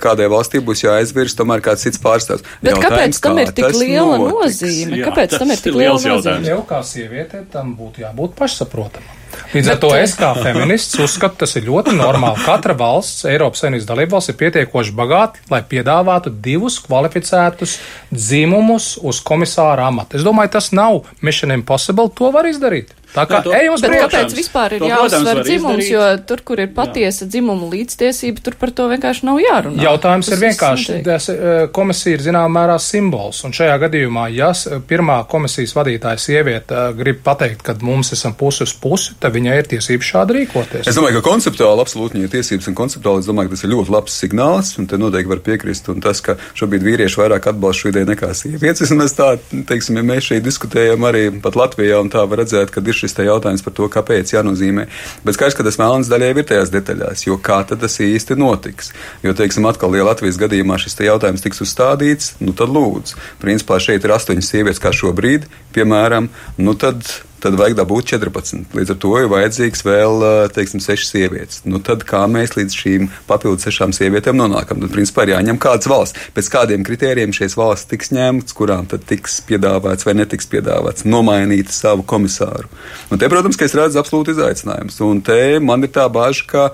kādai 0.00 0.30
valstī 0.32 0.62
būs 0.64 0.84
jāizvirs 0.86 1.36
tomēr 1.36 1.62
kāds 1.64 1.84
cits 1.84 2.00
pārstāvs. 2.00 2.44
Bet 2.62 2.74
Jautājums, 2.74 3.20
kāpēc 3.20 3.22
tam 3.24 3.40
ir 3.42 3.49
ir 3.50 3.56
tik 3.58 3.78
liela 3.80 4.18
notiks. 4.18 4.60
nozīme? 4.62 5.00
Jā, 5.00 5.08
Kāpēc 5.10 5.38
tam 5.38 5.50
ir 5.50 5.64
tik 5.64 5.74
liela 5.74 5.98
nozīme? 5.98 6.44
Tev 6.46 6.62
kā 6.68 6.82
sieviete 6.86 7.42
tam 7.52 7.74
būtu 7.78 8.04
jābūt 8.06 8.36
pašsaprotamam. 8.38 9.16
Līdz 9.54 9.68
ar 9.70 9.78
to 9.82 9.90
es 9.94 10.12
kā 10.18 10.30
feminists 10.34 10.98
uzskatu, 11.02 11.40
tas 11.42 11.54
ir 11.58 11.66
ļoti 11.68 11.94
normāli. 11.94 12.42
Katra 12.42 12.74
valsts, 12.78 13.24
Eiropas 13.30 13.62
Savienības 13.62 13.86
dalībvalsts, 13.86 14.32
ir 14.32 14.38
pietiekoši 14.40 14.94
bagāta, 14.98 15.42
lai 15.50 15.62
piedāvātu 15.70 16.32
divus 16.42 16.80
kvalificētus 16.82 17.76
dzimumus 18.10 18.96
uz 19.06 19.22
komisāra 19.26 19.86
amatu. 19.90 20.18
Es 20.18 20.26
domāju, 20.26 20.54
tas 20.58 20.72
nav 20.74 21.04
Mission 21.22 21.54
Impossible, 21.54 22.10
to 22.14 22.30
var 22.34 22.50
izdarīt. 22.50 22.90
Tā 23.14 23.24
kā 23.26 23.40
to, 23.42 23.52
ejam 23.54 23.74
uz 23.74 23.82
priekšu. 23.82 24.06
Kāpēc 24.06 24.34
vispār 24.38 24.76
ir 24.76 24.82
to, 24.84 24.88
jāuzsver 24.90 25.40
dzimums, 25.42 25.82
izdarīt. 25.82 25.90
jo 25.90 26.26
tur, 26.30 26.42
kur 26.46 26.62
ir 26.62 26.70
patiesa 26.74 27.24
Jā. 27.24 27.30
dzimuma 27.34 27.66
līdztiesība, 27.72 28.42
tur 28.46 28.56
par 28.60 28.70
to 28.76 28.86
vienkārši 28.92 29.26
nav 29.26 29.40
jārunā. 29.42 29.82
Jautājums 29.82 30.30
Tas 30.30 30.36
ir 30.36 30.42
vienkārši, 30.44 30.98
des, 31.06 31.28
eh, 31.32 31.64
komisija 31.74 32.18
ir 32.18 32.24
zināmā 32.28 32.50
mērā 32.54 32.76
simbols, 32.78 33.42
un 33.44 33.54
šajā 33.56 33.76
gadījumā, 33.86 34.28
ja 34.34 34.52
pirmā 34.86 35.18
komisijas 35.30 35.74
vadītāja 35.74 36.22
sieviete 36.22 36.76
eh, 36.76 36.92
grib 37.00 37.22
pateikt, 37.26 37.64
ka 37.66 37.74
mums 37.82 38.12
esam 38.14 38.36
pusi 38.38 38.62
uz 38.62 38.74
pusi, 38.78 39.16
tad 39.20 39.34
viņai 39.34 39.58
ir 39.58 39.70
tiesības 39.74 40.12
šādi 40.12 40.38
rīkoties. 40.38 40.86
Es 40.86 40.98
domāju, 40.98 41.18
ka 41.18 41.30
konceptuāli 41.30 41.82
absolūti 41.82 42.22
ir 42.22 42.30
tiesības, 42.30 42.70
un 42.70 42.78
konceptuāli 42.78 43.24
es 43.24 43.30
domāju, 43.30 43.50
ka 43.50 43.58
tas 43.58 43.66
ir 43.66 43.74
ļoti 43.74 43.94
labs 43.96 44.20
signāls, 44.22 44.72
un 44.78 44.86
te 44.86 45.00
noteikti 45.00 45.34
var 45.34 45.42
piekrist, 45.50 45.90
un 45.90 46.00
tas, 46.04 46.22
ka 46.22 46.38
šobrīd 46.54 46.86
vīrieši 46.86 47.22
vairāk 47.24 47.50
atbalsta 47.50 47.82
šo 47.82 47.92
ideju 47.94 48.10
nekā 48.12 48.30
sievietes, 48.38 48.90
un 48.94 49.02
mēs 49.02 49.18
tā, 49.18 49.32
teiksim, 49.66 49.98
ja 49.98 50.06
mēs 50.06 50.30
šeit 50.30 50.46
diskutējam 50.46 51.10
arī 51.10 51.26
pat 51.42 51.58
Latvijā, 51.58 51.98
un 52.02 52.10
tā 52.12 52.22
var 52.30 52.44
redzēt, 52.44 52.70
ka 52.70 52.82
ir 52.84 52.99
šis 53.00 53.16
jautājums 53.26 53.64
par 53.64 53.74
to, 53.76 53.88
kāpēc 53.92 54.34
jānozīmē. 54.34 54.86
Bet 55.24 55.36
skaidrs, 55.36 55.56
ka 55.58 55.66
tas 55.66 55.80
melns 55.80 56.10
daļai 56.12 56.32
ir 56.34 56.46
tajās 56.48 56.72
detaļās, 56.74 57.24
jo 57.26 57.38
kā 57.42 57.62
tad 57.68 57.82
tas 57.84 57.98
īsti 58.04 58.38
notiks. 58.40 58.92
Jo, 59.24 59.34
teiksim, 59.36 59.66
atkal, 59.70 59.96
ja 59.98 60.06
Latvijas 60.08 60.40
gadījumā 60.40 60.78
šis 60.80 60.98
jautājums 61.06 61.44
tiks 61.44 61.64
uzstādīts, 61.64 62.34
nu 62.44 62.54
tad 62.56 62.72
lūdzu. 62.72 63.18
Principā 63.42 63.80
šeit 63.82 64.04
ir 64.06 64.14
astoņas 64.16 64.52
sievietes 64.52 64.82
kā 64.82 64.94
šobrīd, 64.94 65.48
piemēram, 65.76 66.30
nu 66.60 66.76
tad 66.78 67.04
tad 67.42 67.56
vajag 67.58 67.76
dabūt 67.78 68.12
14. 68.12 68.74
Līdz 68.76 68.92
ar 68.94 68.98
to 69.00 69.12
ir 69.18 69.28
vajadzīgs 69.32 69.82
vēl, 69.86 70.24
teiksim, 70.54 70.82
6 70.84 71.08
sievietes. 71.08 71.62
Nu, 71.68 71.80
tad 71.84 72.04
kā 72.08 72.22
mēs 72.30 72.54
līdz 72.56 72.76
šīm 72.76 73.08
papildus 73.28 73.68
6 73.68 73.96
sievietēm 73.98 74.38
nonākam? 74.38 74.82
Tad, 74.82 74.92
principā, 74.94 75.24
ir 75.26 75.34
jāņem 75.34 75.60
kādas 75.62 75.90
valsts. 75.90 76.30
Pēc 76.36 76.50
kādiem 76.52 76.86
kritērijiem 76.86 77.34
šīs 77.36 77.56
valsts 77.58 77.90
tiks 77.90 78.12
ņemtas, 78.16 78.56
kurām 78.56 78.88
tad 78.90 79.04
tiks 79.08 79.40
piedāvāts 79.48 80.08
vai 80.08 80.16
netiks 80.20 80.48
piedāvāts 80.50 81.06
nomainīt 81.08 81.72
savu 81.74 82.06
komisāru. 82.06 82.70
Un 83.10 83.20
te, 83.20 83.28
protams, 83.32 83.58
ka 83.60 83.68
es 83.68 83.76
redzu 83.78 84.00
absolūti 84.02 84.36
izaicinājumus. 84.36 85.00
Un 85.06 85.22
te 85.24 85.42
man 85.64 85.86
ir 85.86 85.94
tā 85.94 86.06
bāža, 86.12 86.46
ka, 86.50 86.66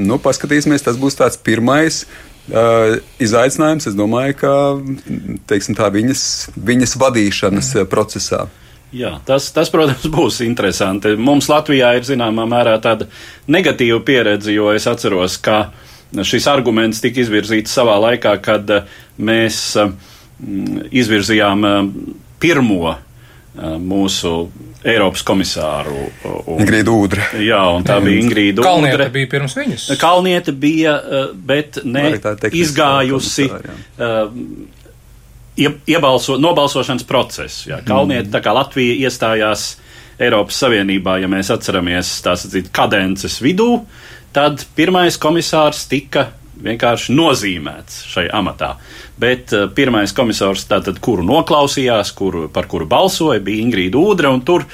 nu, 0.00 0.20
paskatīsimies, 0.22 0.86
tas 0.86 1.00
būs 1.00 1.18
tāds 1.18 1.40
pirmais. 1.42 2.04
Uh, 2.42 2.96
izaicinājums, 3.22 3.84
es 3.86 3.94
domāju, 3.94 4.34
ka 4.40 4.52
teiksim, 5.46 5.76
tā, 5.78 5.86
viņas, 5.94 6.24
viņas 6.58 6.96
vadīšanas 6.98 7.68
mm. 7.76 7.90
procesā. 7.92 8.48
Jā, 8.92 9.14
tas, 9.24 9.48
tas, 9.56 9.70
protams, 9.72 10.04
būs 10.12 10.42
interesanti. 10.44 11.14
Mums 11.16 11.48
Latvijā 11.48 11.94
ir 11.96 12.04
zināmā 12.06 12.44
mērā 12.48 12.76
tāda 12.84 13.08
negatīva 13.48 14.02
pieredze, 14.04 14.52
jo 14.52 14.68
es 14.74 14.86
atceros, 14.90 15.38
ka 15.40 15.70
šis 16.20 16.48
arguments 16.52 17.00
tika 17.00 17.22
izvirzīts 17.22 17.72
savā 17.72 17.96
laikā, 18.08 18.34
kad 18.44 18.68
eh, 18.70 18.90
mēs 19.16 19.62
eh, 19.80 19.94
izvirzījām 21.02 21.64
eh, 21.68 21.80
pirmo 22.42 22.98
mūsu 23.52 24.30
Eiropas 24.88 25.20
komisāru. 25.28 26.06
Ingrīda 26.56 26.94
Udre. 26.96 27.26
Jā, 27.44 27.58
un 27.76 27.84
tā 27.84 27.98
bija 28.00 28.22
Ingrīda 28.22 28.62
Udre. 28.62 28.70
Kalniete 28.70 29.08
bija 29.12 29.28
pirms 29.34 29.56
viņas. 29.58 29.84
Kalniete 30.00 30.54
bija, 30.56 30.94
bet 31.36 31.82
ne 31.84 32.06
izgājusi. 32.48 33.50
Komisāra, 33.52 34.80
iebalso, 35.58 36.38
nobalsošanas 36.40 37.06
process. 37.08 37.66
Jā. 37.68 37.82
Kalniet, 37.86 38.30
tā 38.32 38.40
kā 38.44 38.54
Latvija 38.56 38.96
iestājās 39.06 39.74
Eiropas 40.22 40.60
Savienībā, 40.62 41.18
ja 41.22 41.28
mēs 41.30 41.50
atceramies 41.52 42.14
tās 42.24 42.46
kadences 42.72 43.40
vidū, 43.44 43.82
tad 44.32 44.64
pirmais 44.76 45.18
komisārs 45.20 45.86
tika 45.90 46.30
vienkārši 46.62 47.14
nozīmēts 47.16 48.02
šai 48.12 48.26
amatā. 48.32 48.76
Bet 49.20 49.52
uh, 49.56 49.68
pirmais 49.74 50.14
komisārs, 50.16 50.66
tātad, 50.70 51.00
kuru 51.02 51.24
noklausījās, 51.26 52.12
kuru, 52.16 52.46
par 52.52 52.68
kuru 52.70 52.86
balsoja, 52.88 53.42
bija 53.42 53.64
Ingrīda 53.64 53.98
Udra, 53.98 54.32
tur 54.46 54.66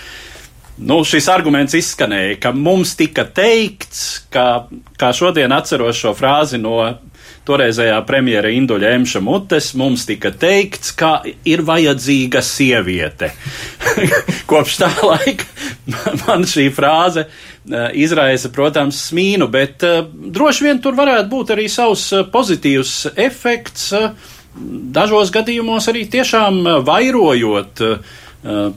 nu, 0.79 1.01
šis 1.07 1.29
arguments 1.33 1.75
izskanēja, 1.79 2.39
ka 2.43 2.53
mums 2.55 2.95
tika 2.99 3.25
teikts, 3.25 4.29
ka, 4.33 4.69
kā 5.01 5.13
šodien 5.17 5.55
atceros 5.55 5.99
šo 5.99 6.15
frāzi 6.19 6.61
no 6.61 6.79
toreizējā 7.49 7.97
premjera 8.07 8.51
Induļa 8.53 8.93
Emša 8.99 9.23
mutes 9.25 9.73
mums 9.79 10.05
tika 10.09 10.31
teikts, 10.31 10.93
ka 10.99 11.23
ir 11.49 11.65
vajadzīga 11.67 12.43
sieviete. 12.45 13.33
Kopš 14.51 14.79
tā 14.83 14.91
laika 15.03 15.49
man 16.23 16.47
šī 16.49 16.69
frāze 16.77 17.25
uh, 17.27 17.89
izraisa, 17.97 18.53
protams, 18.55 19.01
smīnu, 19.11 19.49
bet 19.53 19.87
uh, 19.87 20.03
droši 20.09 20.69
vien 20.69 20.83
tur 20.85 20.99
varētu 20.99 21.33
būt 21.33 21.55
arī 21.57 21.69
savs 21.73 22.11
uh, 22.13 22.27
pozitīvs 22.33 22.95
efekts, 23.17 23.91
dažos 24.99 25.33
gadījumos 25.35 25.87
arī 25.91 26.09
tiešām 26.11 26.65
vairojot 26.87 27.83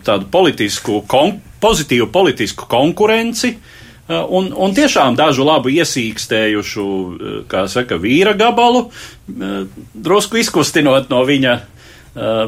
tādu 0.06 0.28
politisku, 0.30 1.00
kon 1.10 1.32
pozitīvu 1.62 2.08
politisku 2.14 2.68
konkurenci, 2.70 3.50
uh, 3.56 3.81
Eh, 3.81 3.81
un, 4.12 4.52
un 4.54 4.74
tiešām 4.76 5.16
dažu 5.20 5.46
labu 5.48 5.72
iesīkstējušu, 5.74 6.88
eh, 6.88 7.38
kā 7.52 7.66
saka, 7.72 8.00
vīra 8.02 8.36
gabalu, 8.38 8.88
eh, 8.88 9.64
drusku 9.94 10.42
izkustinot 10.42 11.10
no 11.10 11.24
viņa, 11.28 11.60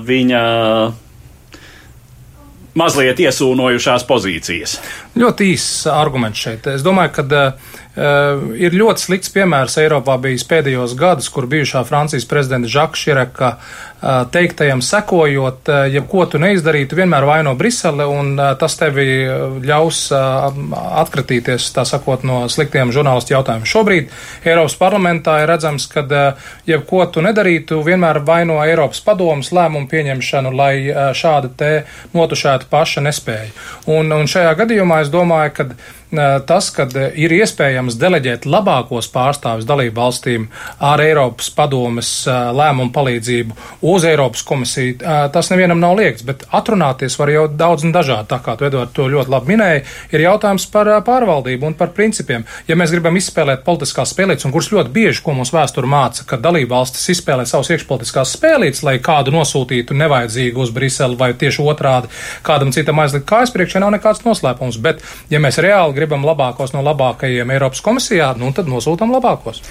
viņa 0.03 0.39
mazliet 2.75 3.21
iesūnojušās 3.23 4.03
pozīcijas. 4.09 4.73
Ļoti 5.15 5.47
īsts 5.53 5.85
arguments 5.87 6.41
šeit. 6.43 6.67
Es 6.67 6.83
domāju, 6.83 7.13
ka 7.15 7.23
uh, 7.23 7.77
ir 7.93 8.73
ļoti 8.73 9.03
slikts 9.05 9.29
piemērs 9.33 9.77
Eiropā 9.77 10.15
bijis 10.21 10.45
pēdējos 10.49 10.95
gadus, 10.97 11.27
kur 11.29 11.45
bijušā 11.49 11.83
Francijas 11.85 12.25
prezidenta 12.25 12.71
Žaka 12.73 12.97
Šireka 12.97 13.49
uh, 13.53 14.23
teiktajam 14.33 14.81
sekojot, 14.81 15.69
uh, 15.69 15.85
ja 15.93 16.01
ko 16.09 16.25
tu 16.25 16.41
neizdarītu, 16.41 16.97
vienmēr 16.97 17.27
vaino 17.29 17.53
Brisele, 17.59 18.07
un 18.09 18.33
uh, 18.39 18.55
tas 18.57 18.79
tevi 18.81 19.05
ļaus 19.61 20.01
uh, 20.09 20.49
atkritīties, 21.03 21.69
tā 21.75 21.85
sakot, 21.85 22.25
no 22.25 22.41
sliktiem 22.49 22.89
žurnālistu 22.95 23.37
jautājumiem. 23.37 23.69
Šobrīd 23.69 24.11
Eiropas 24.41 24.79
parlamentā 24.81 25.43
ir 25.43 25.53
redzams, 25.53 25.85
ka 25.93 26.07
uh, 26.09 26.51
ja 26.65 26.81
ko 26.81 27.05
tu 27.05 27.21
nedarītu, 27.21 27.83
vienmēr 27.85 28.23
vaino 28.25 28.57
Eiropas 28.65 29.05
padomas 29.05 29.53
lēmumu 29.53 29.85
pieņemšanu, 29.93 30.57
lai 30.57 30.75
uh, 30.89 31.11
šāda 31.13 31.53
te 31.57 31.73
notušēta 32.17 32.73
paša 32.73 33.05
nespēja. 33.05 33.51
Un, 33.85 34.09
un 34.17 34.25
šajā 34.25 34.57
gadījumā 34.63 35.03
es 35.05 35.13
domāju, 35.13 35.59
ka 35.59 35.73
tas, 36.47 36.69
ka 36.73 36.85
ir 37.19 37.33
iespējams 37.39 37.97
deleģēt 38.01 38.47
labākos 38.49 39.09
pārstāvis 39.13 39.67
dalību 39.69 39.95
valstīm 39.97 40.47
ar 40.83 41.01
Eiropas 41.03 41.49
padomes 41.55 42.11
lēmumu 42.27 42.93
palīdzību 42.95 43.57
uz 43.93 44.05
Eiropas 44.07 44.43
komisiju, 44.47 44.99
tas 45.33 45.49
nevienam 45.51 45.81
nav 45.81 45.97
liekts, 45.99 46.25
bet 46.27 46.45
atrunāties 46.53 47.17
var 47.19 47.31
jau 47.33 47.45
daudz 47.47 47.87
un 47.87 47.93
dažādi. 47.95 48.29
Tā 48.31 48.39
kā 48.43 48.55
tu, 48.59 48.67
Edvard, 48.67 48.93
to 48.95 49.07
ļoti 49.11 49.33
labi 49.33 49.53
minēji, 49.53 49.83
ir 50.13 50.25
jautājums 50.25 50.67
par 50.73 50.89
pārvaldību 51.05 51.69
un 51.71 51.77
par 51.79 51.93
principiem. 51.95 52.45
Ja 52.67 52.77
mēs 52.79 52.93
gribam 52.93 53.17
izspēlēt 53.19 53.65
politiskās 53.65 54.13
spēlītes, 54.13 54.45
un 54.47 54.53
kuras 54.55 54.71
ļoti 54.73 54.93
bieži, 54.93 55.23
ko 55.25 55.35
mums 55.37 55.53
vēsture 55.53 55.89
māca, 55.89 56.25
ka 56.29 56.39
dalību 56.41 56.71
valstis 56.73 57.09
izspēlē 57.15 57.45
savus 57.49 57.71
iekšpolitiskās 57.73 58.35
spēlītes, 58.37 58.83
lai 58.85 58.99
kādu 59.03 59.33
nosūtītu 59.35 59.97
nevajadzīgu 59.97 60.63
uz 60.63 60.73
Briseli 60.75 61.17
vai 61.19 61.33
tieši 61.33 61.63
otrādi 61.63 62.11
kādam 62.45 62.71
citam 62.75 63.01
aizlikt 63.03 63.27
kājas 63.29 63.53
priekšā, 63.55 63.81
nav 63.83 63.93
nekāds 63.95 64.23
noslēpums. 64.25 64.79
Bet, 64.83 65.01
ja 65.33 65.41
mēs 65.43 65.59
reāli 65.63 65.97
gribam 66.03 66.25
labākos 66.27 66.75
no 66.75 66.83
labākajiem 66.83 67.55
Eiropas 67.55 67.81
komisijā, 67.83 68.33
nu 68.35 68.51
tad 68.55 68.67
nosūtam 68.67 69.13
labākos. 69.15 69.63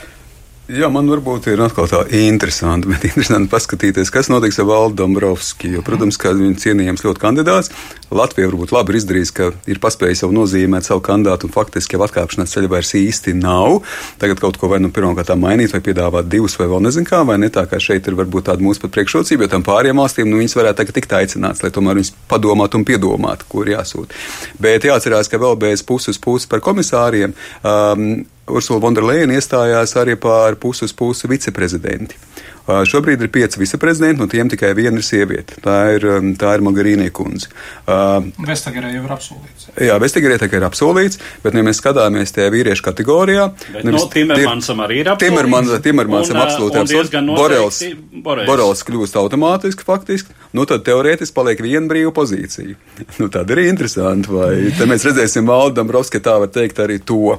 Jā, 0.72 0.88
man 0.88 1.04
varbūt 1.04 1.50
ir 1.52 1.60
atkal 1.60 1.84
tā 1.84 1.98
interesanti, 2.16 2.88
bet 2.88 3.02
interesanti 3.10 3.50
paskatīties, 3.52 4.08
kas 4.12 4.30
notiks 4.32 4.56
ar 4.62 4.70
Valdu 4.70 5.02
Dombrovski. 5.02 5.68
Jo, 5.74 5.82
protams, 5.84 6.16
ka 6.16 6.32
viņš 6.32 6.62
cienījams 6.62 7.04
ļoti 7.04 7.20
kandidāts. 7.20 7.68
Latvija 8.08 8.48
varbūt 8.48 8.72
labi 8.72 8.94
ir 8.94 8.98
izdarījusi, 9.02 9.34
ka 9.36 9.50
ir 9.68 9.80
paspējusi 9.82 10.24
jau 10.24 10.30
nozīmēt 10.32 10.88
savu 10.88 11.04
kandidātu, 11.04 11.50
un 11.50 11.52
faktiski 11.52 11.98
jau 11.98 12.06
atkāpšanās 12.06 12.56
ceļa 12.56 12.72
vairs 12.72 12.94
īsti 12.96 13.36
nav. 13.42 13.82
Tagad 14.22 14.40
kaut 14.40 14.56
ko 14.56 14.72
vai 14.72 14.80
nu 14.80 14.88
pirmkārt 14.94 15.34
mainīt, 15.36 15.76
vai 15.76 15.82
piedāvāt 15.84 16.32
divus, 16.32 16.56
vai 16.56 16.70
vēl 16.72 16.86
nezinu 16.88 17.08
kā, 17.10 17.20
vai 17.28 17.36
ne 17.42 17.52
tā, 17.52 17.66
kā 17.68 17.76
šeit 17.76 18.08
ir 18.08 18.16
varbūt 18.16 18.48
tāda 18.48 18.64
mūsu 18.64 18.86
pat 18.86 18.96
priekšrocība, 18.96 19.44
jo 19.44 19.52
tam 19.52 19.68
pārējām 19.68 20.00
valstīm 20.00 20.32
nu, 20.32 20.40
viņas 20.40 20.56
varētu 20.56 20.80
tagad 20.80 21.00
tikt 21.02 21.16
aicināts, 21.20 21.60
lai 21.60 21.72
tomēr 21.74 22.00
viņas 22.00 22.16
padomātu 22.32 22.80
un 22.80 22.88
piedomātu, 22.88 23.48
kur 23.52 23.68
jāsūt. 23.68 24.16
Bet 24.62 24.88
jāatcerās, 24.88 25.28
ka 25.28 25.40
vēl 25.42 25.60
bez 25.68 25.84
puses 25.84 26.20
puses 26.20 26.48
par 26.48 26.64
komisāriem. 26.64 27.36
Um, 27.60 28.22
Ursula 28.52 28.82
Vonderleina 28.82 29.38
iestājās 29.38 29.96
arī 30.00 30.18
par 30.20 30.58
pusi 30.60 30.86
uz 30.86 30.94
pusi 30.96 31.30
viceprezidenti. 31.30 32.18
Uh, 32.62 32.84
šobrīd 32.86 33.18
ir 33.24 33.30
pieci 33.34 33.58
viceprezidenti, 33.58 34.20
no 34.22 34.28
tiem 34.30 34.46
tikai 34.46 34.68
viena 34.78 35.00
ir 35.00 35.02
sieviete. 35.02 35.56
Tā 35.64 35.76
ir, 35.96 36.04
um, 36.06 36.28
tā 36.38 36.52
ir 36.54 36.62
Magarīnija 36.62 37.10
kundze. 37.10 37.48
Uh, 37.90 38.28
Vestagerē 38.46 38.92
jau 38.92 39.00
ir 39.02 39.14
apsolīts. 39.16 39.66
Jā, 39.82 39.96
Vestagerē 39.98 40.36
tā 40.38 40.46
ir 40.46 40.66
apsolīts, 40.68 41.18
bet, 41.42 41.56
ja 41.58 41.64
mēs 41.66 41.80
skatāmies 41.82 42.30
tajā 42.36 42.52
vīriešu 42.54 42.86
kategorijā, 42.86 43.48
tad 43.64 43.90
no 43.90 44.04
Timermansam 44.12 44.84
arī 44.86 45.00
ir 45.02 45.10
apsolīts. 45.10 45.34
Timermans, 45.34 45.74
Timermansam 45.82 46.38
absolūti 46.38 46.78
apsolīts. 46.84 47.34
Borels, 47.34 47.82
Borels 48.46 48.86
kļūst 48.86 49.18
automātiski 49.18 49.88
faktiski, 49.88 50.38
nu 50.54 50.62
tad 50.70 50.86
teorētiski 50.86 51.34
paliek 51.34 51.66
viena 51.66 51.90
brīva 51.90 52.14
pozīcija. 52.14 52.78
nu, 53.24 53.26
tad 53.26 53.50
ir 53.50 53.64
interesanti, 53.66 54.30
vai 54.38 54.54
te 54.78 54.86
mēs 54.86 55.10
redzēsim 55.10 55.50
Valdam 55.50 55.90
Brovski, 55.90 56.22
tā 56.22 56.38
var 56.46 56.54
teikt 56.54 56.78
arī 56.86 57.02
to 57.02 57.34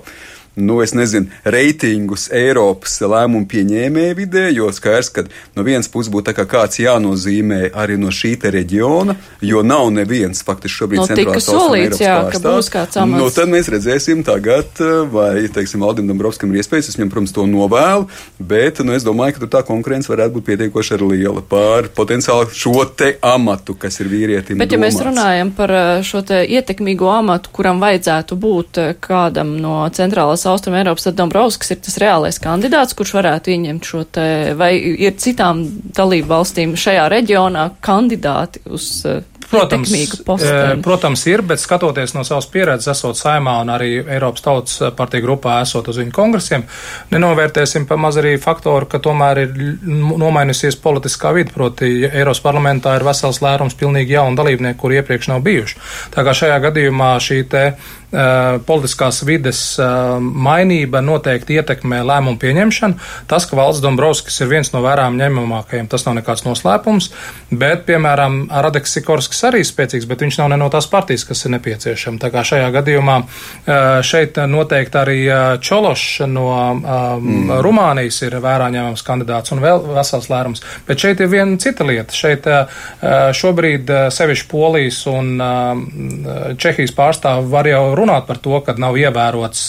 nu, 0.55 0.81
es 0.81 0.93
nezinu, 0.93 1.31
reitingus 1.43 2.27
Eiropas 2.33 2.99
lēmumu 3.01 3.47
pieņēmēju 3.49 4.17
vidē, 4.17 4.43
jo 4.53 4.69
skaidrs, 4.73 5.09
ka 5.13 5.25
no 5.57 5.65
vienas 5.65 5.89
puses 5.89 6.11
būtu 6.13 6.35
kā 6.37 6.45
kāds 6.49 6.77
jānozīmē 6.81 7.71
arī 7.73 7.97
no 7.97 8.11
šī 8.13 8.35
reģiona, 8.53 9.15
jo 9.41 9.63
nav 9.65 9.89
neviens 9.93 10.43
faktiski 10.45 10.83
šobrīd 10.83 11.01
no, 11.01 11.07
centrālās 11.09 11.49
Eiropas 11.49 12.01
jā, 12.01 12.17
pārstāvs. 12.43 12.99
Nu, 13.09 13.29
tad 13.33 13.49
mēs 13.49 13.69
redzēsim 13.73 14.21
tagad, 14.27 14.77
vai, 15.13 15.47
teiksim, 15.53 15.81
Aldim 15.85 16.09
Dombrovskam 16.11 16.53
ir 16.53 16.61
iespējas, 16.61 16.91
es 16.91 16.99
viņam, 16.99 17.11
protams, 17.13 17.33
to 17.33 17.47
novēlu, 17.49 18.07
bet, 18.37 18.83
nu, 18.85 18.93
es 18.93 19.05
domāju, 19.07 19.37
ka 19.37 19.45
tur 19.45 19.53
tā 19.57 19.63
konkurence 19.65 20.11
varētu 20.11 20.37
būt 20.37 20.47
pietiekoši 20.51 20.97
ar 20.97 21.05
liela 21.09 21.45
pār 21.49 21.89
potenciāli 21.97 22.53
šo 22.53 22.85
te 22.93 23.15
amatu, 23.25 23.77
kas 23.79 23.97
ir 24.03 24.11
vīrietim. 24.11 24.61
Bet, 24.61 24.69
domāts. 24.69 24.77
ja 24.77 24.83
mēs 24.85 25.01
runājam 25.09 25.53
par 25.57 25.75
šo 26.05 26.21
te 26.27 26.43
ietekmīgo 26.45 27.09
amatu, 27.13 27.53
kuram 27.55 27.81
vajadzētu 27.81 28.37
būt 28.37 28.81
kādam 29.03 29.55
no 29.61 29.81
centrālās 29.93 30.42
Centrālās 30.43 30.59
Austrum 30.59 30.75
Eiropas, 30.75 31.05
tad 31.07 31.17
Dombrovskis 31.17 31.71
ir 31.73 31.79
tas 31.83 31.97
reālais 32.01 32.39
kandidāts, 32.41 32.95
kurš 32.97 33.15
varētu 33.15 33.53
ieņemt 33.53 33.87
šo 33.87 34.03
te, 34.11 34.25
vai 34.59 34.75
ir 34.77 35.15
citām 35.17 35.63
dalību 35.95 36.27
valstīm 36.27 36.75
šajā 36.75 37.07
reģionā 37.11 37.69
kandidāti 37.83 38.63
uz 38.67 39.05
uh, 39.07 39.21
protams, 39.49 39.93
posteni? 40.25 40.81
Protams, 40.83 41.25
ir, 41.29 41.43
bet 41.47 41.61
skatoties 41.61 42.15
no 42.15 42.25
savas 42.27 42.47
pieredzes, 42.51 42.91
esot 42.93 43.19
saimā 43.19 43.55
un 43.63 43.71
arī 43.73 43.95
Eiropas 44.01 44.45
tautas 44.45 44.77
partija 44.97 45.23
grupā, 45.25 45.59
esot 45.65 45.89
uz 45.91 45.99
viņu 46.01 46.13
kongresiem, 46.15 46.65
nenovērtēsim 47.13 47.87
pa 47.89 47.97
maz 47.99 48.19
arī 48.21 48.35
faktoru, 48.41 48.89
ka 48.89 49.01
tomēr 49.03 49.43
ir 49.45 49.57
nomainījusies 49.83 50.79
politiskā 50.83 51.33
vide, 51.37 51.53
proti 51.55 51.91
Eiropas 52.09 52.43
parlamentā 52.43 52.97
ir 52.97 53.07
vesels 53.07 53.41
lērums 53.43 53.77
pilnīgi 53.79 54.17
jaunu 54.17 54.39
dalībnieku, 54.39 54.79
kur 54.83 54.95
iepriekš 54.99 55.33
nav 55.33 55.43
bijuši. 55.45 55.81
Tā 56.13 56.25
kā 56.25 56.37
šajā 56.43 56.61
gadījumā 56.69 57.15
šī 57.23 57.43
te 57.51 57.67
Uh, 58.13 58.59
politiskās 58.61 59.23
vides 59.25 59.59
uh, 59.81 60.19
mainība 60.21 60.99
noteikti 61.01 61.55
ietekmē 61.57 62.03
lēmumu 62.05 62.37
pieņemšanu. 62.37 62.99
Tas, 63.25 63.47
ka 63.49 63.57
valsts 63.57 63.81
Dombrovskis 63.81 64.35
ir 64.43 64.51
viens 64.51 64.69
no 64.69 64.83
vērām 64.85 65.17
ņemamākajiem, 65.17 65.87
tas 65.89 66.05
nav 66.05 66.19
nekāds 66.19 66.45
noslēpums, 66.45 67.07
bet, 67.49 67.87
piemēram, 67.87 68.35
Radeks 68.53 68.93
Sikorskis 68.99 69.32
arī 69.47 69.63
spēcīgs, 69.65 70.07
bet 70.09 70.21
viņš 70.23 70.39
nav 70.41 70.51
ne 70.53 70.59
no 70.61 70.69
tās 70.73 70.87
partijas, 70.91 71.25
kas 71.27 71.45
ir 71.45 71.53
nepieciešama. 71.55 72.21
Tā 72.21 72.29
kā 72.33 72.43
šajā 72.47 72.69
gadījumā 72.75 73.17
šeit 74.05 74.37
noteikti 74.49 74.99
arī 74.99 75.19
Čološs 75.63 76.23
no 76.29 76.47
mm. 76.77 77.53
Rumānijas 77.63 78.19
ir 78.27 78.37
vērā 78.43 78.69
ņemams 78.73 79.05
kandidāts 79.07 79.53
un 79.55 79.63
vēl 79.63 79.81
vesels 79.95 80.29
lērums. 80.31 80.63
Bet 80.87 81.03
šeit 81.03 81.23
ir 81.23 81.31
viena 81.31 81.57
cita 81.61 81.87
lieta. 81.87 82.15
Šeit 82.15 82.47
šobrīd 83.39 83.91
sevišķi 84.13 84.49
Polijas 84.51 85.01
un 85.11 85.33
Čehijas 86.59 86.93
pārstāvi 86.97 87.49
var 87.51 87.67
jau 87.69 87.83
runāt 87.97 88.27
par 88.29 88.39
to, 88.43 88.59
ka 88.65 88.75
nav 88.79 88.97
ievērots 88.99 89.65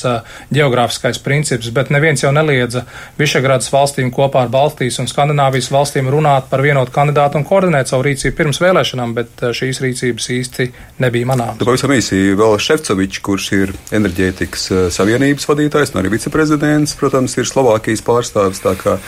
geogrāfiskais 0.55 1.21
princips, 1.25 1.71
bet 1.75 1.93
neviens 1.95 2.23
jau 2.25 2.33
neliedza 2.35 2.85
Višegradas 3.19 3.71
valstīm 3.73 4.11
kopā 4.15 4.45
ar 4.45 4.53
Baltijas 4.53 5.01
un 5.03 5.11
Skandināvijas 5.11 5.71
valstīm 5.75 6.11
runāt 6.13 6.51
par 6.51 6.63
vienotu 6.65 6.95
kandidātu 6.95 7.41
un 7.41 7.47
koordinēt 7.49 7.91
savu 7.91 8.07
rīcību 8.09 8.37
pirms 8.39 8.61
vēlēšanām, 8.63 9.15
bet 9.17 9.45
šīs 9.57 9.81
rīcības 9.85 10.29
īsti 10.37 10.67
nebija 11.05 11.31
manāmas. 11.31 11.63
Pavisam 11.65 11.95
īsi 11.95 12.35
vēl 12.37 12.59
Šefcovičs, 12.61 13.23
kurš 13.25 13.49
ir 13.57 13.73
enerģētikas 13.97 14.67
uh, 14.75 14.83
savienības 14.95 15.49
vadītājs, 15.49 15.95
no 15.95 16.03
arī 16.03 16.13
viceprezidents, 16.19 16.97
protams, 17.01 17.39
ir 17.41 17.49
Slovākijas 17.49 18.05
pārstāvis, 18.05 18.61
tā 18.65 18.75
kā, 18.81 18.99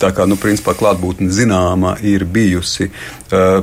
tā 0.00 0.12
kā 0.16 0.28
nu, 0.28 0.36
principā 0.40 0.74
klātbūtne 0.76 1.30
zināma 1.32 1.96
ir 2.04 2.26
bijusi. 2.28 2.90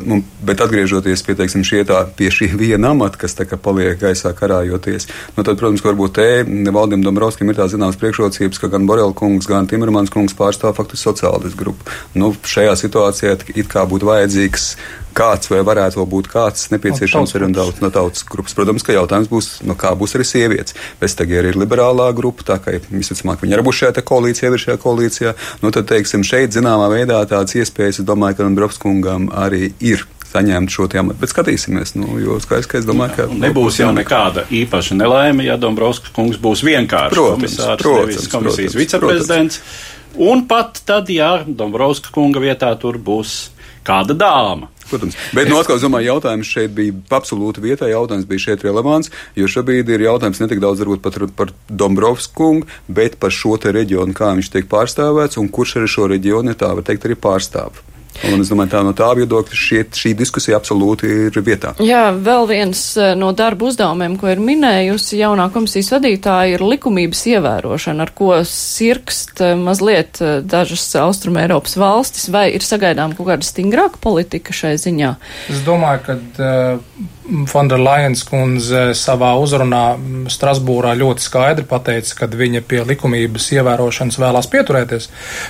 Nu, 0.07 0.21
bet 0.47 0.61
atgriežoties 0.63 1.21
pie, 1.27 1.33
teiksim, 1.35 1.63
šie 1.67 1.81
tā, 1.87 1.99
pie 2.17 2.29
šī 2.31 2.53
viena 2.55 2.93
amata, 2.95 3.19
kas 3.19 3.35
paliek 3.59 3.99
gaisā 3.99 4.31
karājot 4.37 4.87
rīkoties. 4.87 5.07
Nu, 5.35 5.43
tad, 5.43 5.57
protams, 5.59 5.83
varbūt 5.83 6.15
te 6.15 6.71
Valdim 6.73 7.03
Dombrovskim 7.03 7.49
ir 7.49 7.57
tā 7.57 7.67
zināmas 7.67 7.97
priekšrocības, 7.99 8.59
ka 8.59 8.67
gan 8.67 8.87
Borel 8.87 9.13
kungs, 9.13 9.47
gan 9.47 9.67
Timermans 9.67 10.09
kungs 10.09 10.35
pārstāv 10.37 10.75
faktiski 10.77 11.09
sociālistu 11.09 11.57
grupu. 11.57 11.83
Nu, 12.15 12.33
šajā 12.33 12.75
situācijā 12.77 13.37
it 13.55 13.67
kā 13.67 13.85
būtu 13.87 14.07
vajadzīgs 14.07 14.75
kāds 15.17 15.51
vai 15.51 15.61
varētu 15.65 16.05
būt 16.09 16.29
kāds 16.31 16.69
nepieciešams 16.73 17.35
arī 17.37 17.49
daudz 17.55 17.81
no 17.83 17.91
tautas 17.93 18.25
grupas. 18.27 18.55
Protams, 18.57 18.85
ka 18.85 18.95
jautājums 18.95 19.31
būs, 19.31 19.49
no 19.67 19.77
kā 19.79 19.93
būs 19.97 20.17
arī 20.17 20.27
sievietes. 20.27 20.77
Vestagieri 21.01 21.53
ir 21.53 21.59
liberālā 21.59 22.09
grupa, 22.17 22.45
tā 22.51 22.59
kā 22.63 22.77
visticamāk 22.91 23.41
viņi 23.43 23.57
arī 23.57 23.65
būs 23.67 23.81
šajā 23.81 24.05
koalīcijā, 24.07 24.51
ir 24.51 24.65
šajā 24.65 24.81
koalīcijā. 24.83 25.33
Nu, 25.63 25.73
tad, 25.75 25.89
teiksim, 25.89 26.25
šeit 26.27 26.55
zināmā 26.55 26.91
veidā 26.93 27.23
tādas 27.29 27.57
iespējas, 27.57 28.03
es 28.03 28.07
domāju, 28.07 28.39
ka 28.39 28.47
Dombrovskungam 28.47 29.31
arī 29.45 29.71
ir 29.79 30.05
saņemt 30.27 30.71
šo 30.73 30.87
amatu. 30.99 31.21
Bet 31.21 31.31
skatīsimies, 31.31 31.95
nu, 31.97 32.17
jo 32.21 32.39
skaidrs, 32.43 32.69
ka 32.69 32.81
es 32.81 32.87
domāju, 32.87 33.15
ka. 33.15 33.27
Nebūs 33.45 33.79
jau 33.81 33.91
nekāda 33.95 34.45
īpaša 34.53 34.97
nelaime, 34.99 35.45
ja 35.47 35.57
Dombrovskis 35.59 36.13
kungs 36.15 36.39
būs 36.41 36.65
vienkārši 36.67 37.15
protams, 37.15 37.37
komisārs, 37.37 37.83
protams, 37.83 38.31
komisijas 38.33 38.73
protams, 38.75 38.81
viceprezidents. 38.83 39.61
Protams. 39.61 39.95
Un 40.17 40.47
pat 40.49 40.81
tad, 40.87 41.11
ja 41.13 41.43
Dombrovska 41.45 42.09
kunga 42.15 42.41
vietā 42.41 42.71
tur 42.81 42.97
būs 42.97 43.51
kāda 43.87 44.17
dāma. 44.17 44.71
Protams, 44.87 45.17
bet 45.35 45.49
no 45.49 45.57
nu, 45.57 45.59
atkal, 45.59 45.81
domāju, 45.83 46.13
jautājums 46.13 46.47
šeit 46.47 46.71
bija 46.75 46.95
absolūti 47.17 47.63
vietā, 47.63 47.89
jautājums 47.91 48.27
bija 48.29 48.45
šeit 48.45 48.63
relevants, 48.63 49.11
jo 49.35 49.49
šobrīd 49.51 49.89
ir 49.91 50.05
jautājums 50.05 50.39
ne 50.39 50.47
tik 50.47 50.63
daudz 50.63 50.83
varbūt 50.83 51.03
pat 51.03 51.19
par 51.35 51.51
Dombrovsku 51.67 52.37
kungu, 52.37 52.71
bet 52.87 53.19
par 53.19 53.35
šo 53.35 53.57
te 53.59 53.73
reģionu, 53.75 54.15
kā 54.15 54.31
viņš 54.37 54.53
tiek 54.53 54.71
pārstāvēts 54.71 55.41
un 55.41 55.51
kurš 55.51 55.79
arī 55.81 55.91
šo 55.91 56.07
reģionu, 56.13 56.55
tā 56.55 56.71
var 56.71 56.87
teikt, 56.87 57.09
arī 57.09 57.19
pārstāv. 57.19 57.83
Un 58.25 58.41
es 58.41 58.49
domāju, 58.49 58.71
tā 58.73 58.81
no 58.85 58.93
tā 58.97 59.07
viedokļa 59.17 59.57
šie, 59.57 59.81
šī 59.93 60.13
diskusija 60.17 60.57
absolūti 60.57 61.09
ir 61.27 61.37
vietā. 61.45 61.73
Jā, 61.83 62.09
vēl 62.11 62.47
viens 62.49 62.81
eh, 62.97 63.13
no 63.19 63.29
darba 63.37 63.69
uzdevumiem, 63.69 64.17
ko 64.19 64.31
ir 64.31 64.41
minējusi 64.43 65.21
jaunā 65.21 65.49
komisijas 65.53 65.91
vadītāja, 65.95 66.55
ir 66.55 66.65
likumības 66.65 67.23
ievērošana, 67.33 68.07
ar 68.07 68.13
ko 68.17 68.31
sirkst 68.47 69.43
eh, 69.45 69.53
mazliet 69.59 70.21
eh, 70.23 70.39
dažas 70.41 70.87
Austrum 71.01 71.37
Eiropas 71.41 71.77
valstis, 71.79 72.29
vai 72.33 72.49
ir 72.55 72.65
sagaidām 72.65 73.13
kaut 73.17 73.29
kāda 73.29 73.47
stingrāka 73.47 74.01
politika 74.03 74.55
šai 74.55 74.75
ziņā? 74.81 75.13
Es 75.53 75.61
domāju, 75.67 76.03
ka 76.07 76.17
uh, 76.17 77.13
Fonderlajens 77.27 78.23
kundze 78.27 78.81
savā 78.95 79.33
uzrunā 79.41 79.83
Strasbūrā 80.31 80.93
ļoti 80.95 81.25
skaidri 81.25 81.65
pateica, 81.67 82.13
ka 82.21 82.29
viņa 82.31 82.61
pie 82.67 82.83
likumības 82.87 83.49
ievērošanas 83.57 84.19
vēlās 84.21 84.47
pieturēties, 84.53 85.09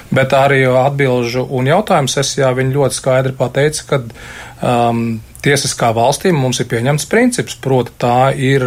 bet 0.09 0.33
arī 0.33 0.63
atbilžu 0.71 1.45
un 1.53 1.69
jautājumu 1.69 2.09
sesijā 2.11 2.49
viņa 2.57 2.75
ļoti 2.79 2.97
skaidri 2.97 3.35
pateica, 3.37 3.85
ka 3.91 4.01
um, 4.01 5.03
tiesiskā 5.45 5.91
valstī 5.95 6.33
mums 6.33 6.61
ir 6.61 6.69
pieņemts 6.71 7.07
princips, 7.11 7.57
proti 7.61 7.93
tā 8.01 8.31
ir 8.33 8.65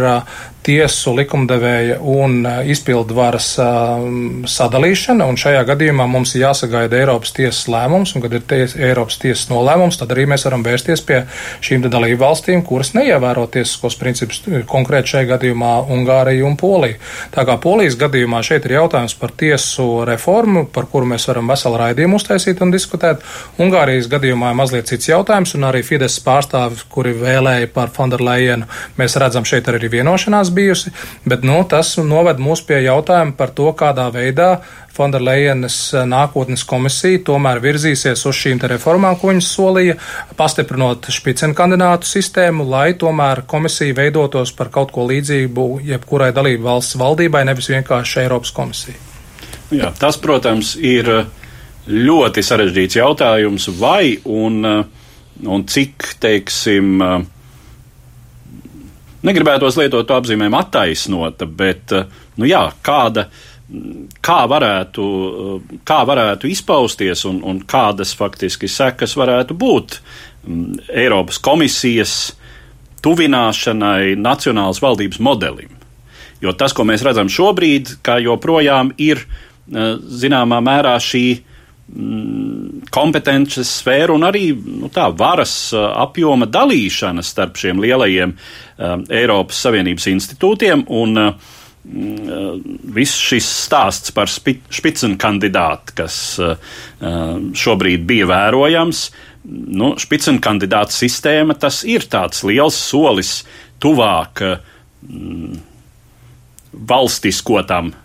tiesu 0.65 1.13
likumdevēja 1.17 1.97
un 2.05 2.45
izpildu 2.69 3.15
varas 3.17 3.47
sadalīšana, 3.57 5.25
un 5.25 5.39
šajā 5.39 5.63
gadījumā 5.71 6.05
mums 6.09 6.35
ir 6.35 6.45
jāsagaida 6.45 6.99
Eiropas 7.01 7.33
tiesas 7.35 7.65
lēmums, 7.71 8.13
un 8.15 8.25
kad 8.25 8.35
ir 8.37 8.43
ties, 8.47 8.75
Eiropas 8.77 9.17
tiesas 9.21 9.49
nolēmums, 9.49 9.97
tad 9.97 10.13
arī 10.13 10.27
mēs 10.29 10.45
varam 10.45 10.65
vērsties 10.65 11.01
pie 11.07 11.23
šīm 11.65 11.87
dalību 11.87 12.21
valstīm, 12.21 12.61
kuras 12.67 12.93
neievēro 12.97 13.47
tiesiskos 13.51 13.97
principus, 13.99 14.43
konkrēti 14.69 15.15
šajā 15.15 15.29
gadījumā 15.33 15.73
Ungārija 15.91 16.45
un 16.45 16.57
Polija. 16.61 16.99
Tā 17.33 17.45
kā 17.47 17.57
Polijas 17.61 17.97
gadījumā 17.99 18.43
šeit 18.45 18.67
ir 18.69 18.77
jautājums 18.77 19.17
par 19.17 19.33
tiesu 19.37 19.87
reformu, 20.07 20.67
par 20.69 20.87
kuru 20.91 21.09
mēs 21.13 21.25
varam 21.29 21.49
veselu 21.51 21.81
raidījumu 21.81 22.21
uztaisīt 22.21 22.61
un 22.61 22.73
diskutēt. 22.73 23.25
Ungārijas 23.61 24.09
gadījumā 24.11 24.53
ir 24.53 24.61
mazliet 24.61 24.93
cits 24.93 25.09
jautājums, 25.09 25.55
un 25.57 25.65
arī 25.71 25.81
Fides 25.85 26.19
pārstāvis, 26.21 26.85
kuri 26.91 27.15
vēlēja 27.17 27.71
par 27.73 27.91
Fonderlejenu, 27.95 28.69
mēs 29.01 29.17
redzam 29.21 29.47
šeit 29.47 29.69
arī 29.71 29.89
vienošanās 29.97 30.50
bijusi, 30.53 30.93
bet 31.25 31.45
nu, 31.47 31.59
tas 31.69 31.95
noved 31.97 32.41
mūs 32.41 32.63
pie 32.67 32.81
jautājuma 32.85 33.35
par 33.37 33.53
to, 33.57 33.69
kādā 33.77 34.07
veidā 34.13 34.57
Fonderlejenes 34.91 35.75
eh, 35.93 36.05
nākotnes 36.09 36.65
komisija 36.67 37.21
tomēr 37.31 37.61
virzīsies 37.63 38.25
uz 38.27 38.37
šīm 38.37 38.59
reformām, 38.71 39.15
ko 39.19 39.31
viņas 39.31 39.51
solīja, 39.55 39.97
pastiprinot 40.39 41.07
špicenu 41.13 41.55
kandidātu 41.57 42.09
sistēmu, 42.09 42.67
lai 42.67 42.91
tomēr 42.99 43.45
komisija 43.49 43.95
veidotos 43.97 44.51
par 44.57 44.71
kaut 44.73 44.91
ko 44.95 45.07
līdzīgu 45.09 45.67
jebkurai 45.87 46.31
dalību 46.35 46.67
valsts 46.67 46.99
valdībai, 46.99 47.45
nevis 47.47 47.71
vienkārši 47.71 48.25
Eiropas 48.25 48.51
komisija. 48.55 48.99
Jā, 49.71 49.93
tas, 49.95 50.17
protams, 50.19 50.75
ir 50.75 51.07
ļoti 51.87 52.43
sarežģīts 52.43 52.99
jautājums, 52.99 53.69
vai 53.79 54.17
un, 54.27 54.59
un 55.47 55.63
cik, 55.71 56.11
teiksim, 56.21 56.99
negribētos 59.27 59.77
lietot 59.79 60.07
to 60.07 60.17
apzīmējumu 60.17 60.59
attaisnota, 60.59 61.45
bet 61.45 61.93
nu 62.39 62.49
jā, 62.49 62.63
kāda, 62.85 63.27
kā, 64.23 64.39
varētu, 64.51 65.03
kā 65.87 66.01
varētu 66.07 66.49
izpausties 66.51 67.25
un, 67.29 67.41
un 67.47 67.61
kādas 67.67 68.15
faktiski 68.17 68.69
sekas 68.71 69.15
varētu 69.19 69.57
būt 69.57 69.99
mm, 69.99 70.87
Eiropas 71.03 71.41
komisijas 71.43 72.15
tuvināšanai 73.01 74.17
nacionālas 74.19 74.81
valdības 74.83 75.21
modelim. 75.23 75.77
Jo 76.41 76.53
tas, 76.57 76.73
ko 76.73 76.85
mēs 76.89 77.03
redzam 77.05 77.29
šobrīd, 77.29 77.99
kā 78.05 78.17
joprojām 78.21 78.91
ir 79.01 79.21
zināmā 79.71 80.57
mērā 80.65 80.97
šī 81.01 81.25
Mm, 81.33 81.50
kompetences 82.91 83.69
sfēru 83.81 84.15
un 84.15 84.25
arī 84.27 84.51
nu, 84.55 84.89
tā 84.93 85.09
varas 85.17 85.53
uh, 85.75 85.89
apjoma 86.03 86.47
dalīšana 86.47 87.23
starp 87.25 87.59
šiem 87.59 87.81
lielajiem 87.83 88.35
um, 88.35 89.03
Eiropas 89.11 89.59
Savienības 89.65 90.07
institūtiem. 90.13 90.85
Un, 91.01 91.19
uh, 91.19 91.57
Viss 91.81 93.17
šis 93.17 93.47
stāsts 93.65 94.11
par 94.13 94.29
špicenu 94.29 95.15
kandidātu, 95.19 95.95
kas 95.97 96.15
uh, 96.37 96.51
šobrīd 97.57 98.05
bija 98.05 98.27
vērojams, 98.29 98.99
nu, 99.49 99.95
špicenu 99.97 100.43
kandidātu 100.45 100.93
sistēma, 100.93 101.57
tas 101.57 101.81
ir 101.81 102.05
tāds 102.05 102.43
liels 102.45 102.77
solis 102.77 103.39
tuvāk 103.81 104.43
mm, 104.45 105.57
valstiskotam 106.93 107.95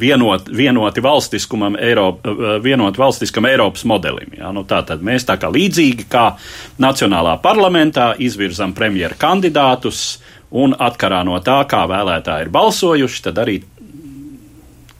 vienot, 0.00 0.48
vienoti 0.56 1.02
valstiskumam, 1.02 1.76
Eiropa, 1.76 2.30
eh, 2.30 2.62
vienot 2.62 2.98
valstiskam 2.98 3.44
Eiropas 3.44 3.84
modelim. 3.84 4.28
Ja? 4.38 4.52
Nu, 4.52 4.64
tātad 4.64 5.02
mēs 5.02 5.26
tā 5.26 5.38
kā 5.40 5.50
līdzīgi 5.52 6.08
kā 6.10 6.36
Nacionālā 6.78 7.38
parlamentā 7.42 8.14
izvirzam 8.18 8.74
premjeru 8.74 9.14
kandidātus 9.18 10.18
un 10.50 10.74
atkarā 10.78 11.24
no 11.24 11.38
tā, 11.40 11.64
kā 11.68 11.84
vēlētāji 11.90 12.46
ir 12.46 12.50
balsojuši, 12.54 13.22
tad 13.22 13.40
arī 13.42 13.62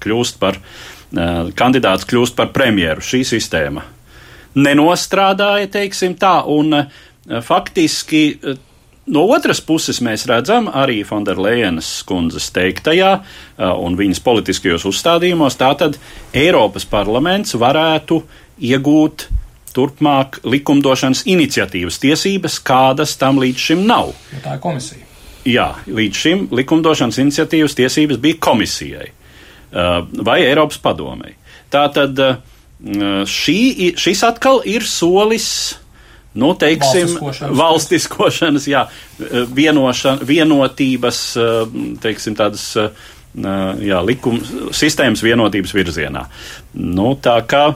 kļūst 0.05 0.39
par, 0.39 0.59
uh, 0.59 1.51
kandidāts 1.57 2.05
kļūst 2.05 2.35
par 2.37 2.51
premjeru. 2.53 3.01
Šī 3.01 3.23
sistēma 3.25 3.85
nenostrādāja, 4.55 5.71
teiksim 5.71 6.17
tā, 6.21 6.43
un 6.51 6.75
uh, 6.75 7.41
faktiski 7.41 8.25
No 9.05 9.27
otras 9.29 9.61
puses, 9.61 9.99
mēs 10.01 10.25
redzam 10.31 10.71
arī 10.73 11.03
Fonderlejenas 11.05 11.89
kundzes 12.09 12.47
teiktajā 12.57 13.11
un 13.61 13.99
viņas 13.99 14.23
politiskajos 14.25 14.87
uzstādījumos, 14.89 15.59
tātad 15.61 15.99
Eiropas 16.33 16.87
parlaments 16.89 17.53
varētu 17.61 18.23
iegūt 18.65 19.27
turpmāk 19.77 20.39
likumdošanas 20.49 21.27
iniciatīvas 21.29 22.01
tiesības, 22.01 22.57
kādas 22.65 23.17
tam 23.21 23.43
līdz 23.43 23.67
šim 23.69 23.85
nav. 23.85 24.15
Ja 24.33 24.41
tā 24.47 24.57
ir 24.57 24.65
komisija. 24.65 25.05
Jā, 25.45 25.69
līdz 25.85 26.25
šim 26.25 26.49
likumdošanas 26.57 27.21
iniciatīvas 27.21 27.77
tiesības 27.77 28.23
bija 28.25 28.41
komisijai 28.41 29.11
vai 30.25 30.39
Eiropas 30.47 30.79
padomei. 30.81 31.35
Tātad 31.75 32.17
šī, 33.29 33.61
šis 34.01 34.25
atkal 34.25 34.63
ir 34.65 34.87
solis 34.89 35.75
nu, 36.41 36.53
teiksim, 36.59 37.15
valstiskošanas, 37.15 37.59
valstiskošanas 37.59 38.69
jā, 38.71 38.85
vienošana, 39.55 40.27
vienotības, 40.27 41.21
teiksim, 42.03 42.37
tādas 42.39 42.67
jā, 42.75 44.03
likuma 44.07 44.71
sistēmas 44.75 45.23
vienotības 45.25 45.75
virzienā. 45.75 46.27
Nu, 46.81 47.15
tā 47.23 47.39
kā 47.51 47.69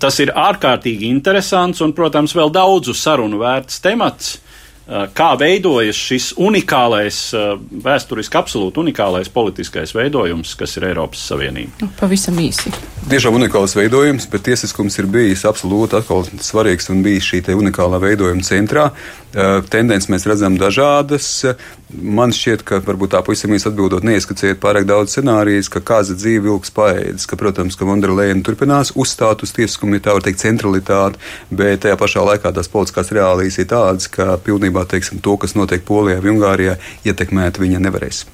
tas 0.00 0.20
ir 0.22 0.30
ārkārtīgi 0.32 1.10
interesants 1.10 1.82
un, 1.84 1.92
protams, 1.96 2.34
vēl 2.36 2.52
daudzu 2.54 2.94
sarunu 2.96 3.40
vērts 3.42 3.82
temats. 3.84 4.36
Eh, 4.88 5.02
kā 5.12 5.34
veidojas 5.36 5.98
šis 6.00 6.30
unikālais, 6.40 7.16
eh, 7.36 7.50
vēsturiski 7.84 8.38
absolūti 8.40 8.80
unikālais 8.80 9.28
politiskais 9.28 9.92
veidojums, 9.92 10.54
kas 10.56 10.78
ir 10.78 10.86
Eiropas 10.88 11.26
Savienība. 11.28 11.82
Nu, 11.82 11.90
pavisam 12.00 12.38
īsi. 12.40 12.72
Tiešām 13.08 13.38
unikāls 13.38 13.72
veidojums, 13.72 14.26
bet 14.28 14.42
tiesiskums 14.44 14.98
ir 15.00 15.06
bijis 15.08 15.46
absolūti 15.48 15.96
svarīgs 16.44 16.90
un 16.92 16.98
bijis 17.00 17.24
šī 17.24 17.38
unikālā 17.54 17.96
veidojuma 18.02 18.44
centrā. 18.44 18.90
Tendences 19.72 20.10
mēs 20.12 20.26
redzam 20.28 20.58
dažādas. 20.60 21.30
Man 21.88 22.34
šķiet, 22.36 22.66
ka 22.68 22.82
varbūt 22.84 23.14
tā 23.14 23.22
pavisam 23.24 23.56
īsi 23.56 23.70
atbildot, 23.70 24.04
neieskaciet 24.04 24.60
pārāk 24.60 24.84
daudz 24.84 25.16
scenārijas, 25.16 25.72
ka 25.72 25.80
kāza 25.80 26.18
dzīve 26.20 26.52
ilgs 26.52 26.74
paēdis, 26.76 27.24
ka, 27.24 27.40
protams, 27.40 27.80
ka 27.80 27.88
Vonderleina 27.88 28.44
turpinās 28.44 28.92
uzstāt 28.92 29.40
uz 29.40 29.56
tiesiskumu, 29.56 29.96
ja 29.96 30.04
tā 30.04 30.18
var 30.18 30.28
teikt, 30.28 30.44
centralitāti, 30.44 31.16
bet 31.48 31.86
tajā 31.86 31.96
pašā 31.96 32.28
laikā 32.28 32.52
tās 32.52 32.68
politiskās 32.68 33.16
reālijas 33.16 33.56
ir 33.56 33.72
tādas, 33.72 34.12
ka 34.12 34.34
pilnībā 34.36 34.84
teiksim, 34.84 35.24
to, 35.24 35.40
kas 35.40 35.56
notiek 35.56 35.80
Polijā 35.88 36.20
un 36.20 36.34
Ungārijā, 36.36 36.76
ietekmēt 37.08 37.56
viņa 37.56 37.88
nevarēs. 37.88 38.26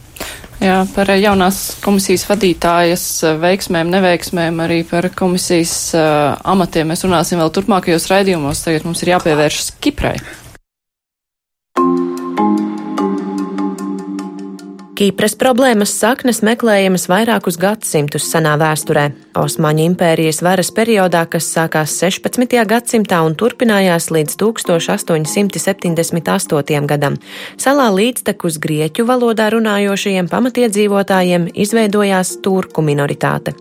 Jā, 0.63 0.79
par 0.95 1.11
jaunās 1.13 1.75
komisijas 1.85 2.25
vadītājas 2.29 3.05
veiksmēm, 3.43 3.91
neveiksmēm, 3.93 4.63
arī 4.65 4.79
par 4.89 5.11
komisijas 5.17 5.75
uh, 5.99 6.39
amatiem 6.55 6.89
mēs 6.93 7.05
runāsim 7.05 7.43
vēl 7.43 7.53
turpmākajos 7.53 8.09
raidījumos. 8.13 8.63
Tagad 8.65 8.87
mums 8.89 9.03
ir 9.05 9.13
jāpievēršas 9.13 9.75
Kiprai. 9.85 10.17
Kīpras 14.95 15.35
problēmas 15.35 15.91
saknes 15.99 16.39
meklējamas 16.47 17.09
vairākus 17.11 17.59
gadsimtus 17.59 18.31
senā 18.31 18.55
vēsturē. 18.61 19.09
Osmaņu 19.35 19.83
impērijas 19.89 20.39
varas 20.47 20.69
periodā, 20.71 21.25
kas 21.27 21.49
sākās 21.51 21.91
16. 21.99 22.55
gadsimtā 22.71 23.19
un 23.27 23.35
turpinājās 23.35 24.15
līdz 24.15 24.39
1878. 24.39 26.87
gadam, 26.87 27.19
salā 27.59 27.91
līdztekus 27.95 28.59
grieķu 28.63 29.05
valodā 29.09 29.49
runājošajiem 29.55 30.29
pamatiedzīvotājiem 30.31 31.49
izveidojās 31.51 32.39
turku 32.47 32.83
minoritāte. 32.87 33.55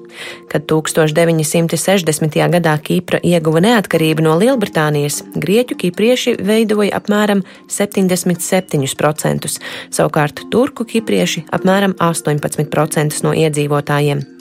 Kad 0.52 0.62
1960. 0.70 2.38
gadā 2.54 2.74
Kīpra 2.78 3.18
ieguva 3.26 3.60
neatkarību 3.66 4.22
no 4.28 4.34
Lielbritānijas, 4.38 5.24
grieķu 5.34 5.74
kiprieši 5.86 6.36
veidoja 6.38 6.94
apmēram 7.02 7.42
77%, 7.66 9.50
savukārt 9.90 10.46
turku 10.54 10.86
kiprieši 10.86 11.50
apmēram 11.50 11.98
18% 11.98 13.26
no 13.26 13.34
iedzīvotājiem. 13.34 14.33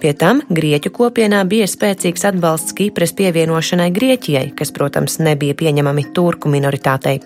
Pie 0.00 0.14
tam 0.16 0.40
Grieķu 0.48 0.92
kopienā 0.96 1.42
bija 1.48 1.66
spēcīgs 1.68 2.24
atbalsts 2.30 2.72
Kīpras 2.76 3.12
pievienošanai 3.18 3.90
Grieķijai, 3.92 4.46
kas, 4.56 4.72
protams, 4.72 5.18
nebija 5.20 5.56
pieņemami 5.58 6.06
turku 6.16 6.48
minoritātei. 6.52 7.18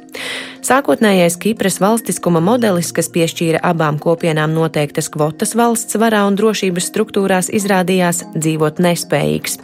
Sākotnējais 0.64 1.36
Kīpras 1.38 1.76
valstiskuma 1.82 2.40
modelis, 2.40 2.88
kas 2.96 3.10
piešķīra 3.12 3.60
abām 3.68 3.98
kopienām 4.00 4.54
noteiktas 4.56 5.10
kvotas 5.12 5.52
valsts 5.58 5.98
varā 6.00 6.22
un 6.24 6.38
drošības 6.40 6.88
struktūrās, 6.88 7.50
izrādījās 7.52 8.22
dzīvot 8.32 8.80
nespējīgs. 8.82 9.58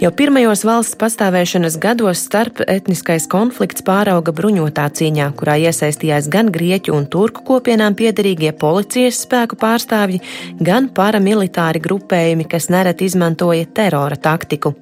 Jau 0.00 0.12
pirmajos 0.14 0.62
valsts 0.68 0.98
pastāvēšanas 1.00 1.76
gados 1.82 2.22
starp 2.28 2.62
etniskais 2.70 3.26
konflikts 3.30 3.82
pārauga 3.84 4.32
bruņotā 4.36 4.86
cīņā, 4.94 5.28
kurā 5.36 5.58
iesaistījās 5.66 6.30
gan 6.30 6.52
grieķu 6.54 6.94
un 6.94 7.08
turku 7.10 7.42
kopienām 7.50 7.98
piederīgie 7.98 8.54
policijas 8.54 9.24
spēku 9.26 9.58
pārstāvji, 9.60 10.22
gan 10.62 10.86
paramilitāri 10.94 11.82
grupējumi, 12.14 12.44
kas 12.48 12.68
nereti 12.70 13.04
izmantoja 13.08 13.66
terora 13.74 14.16
taktiku. 14.16 14.74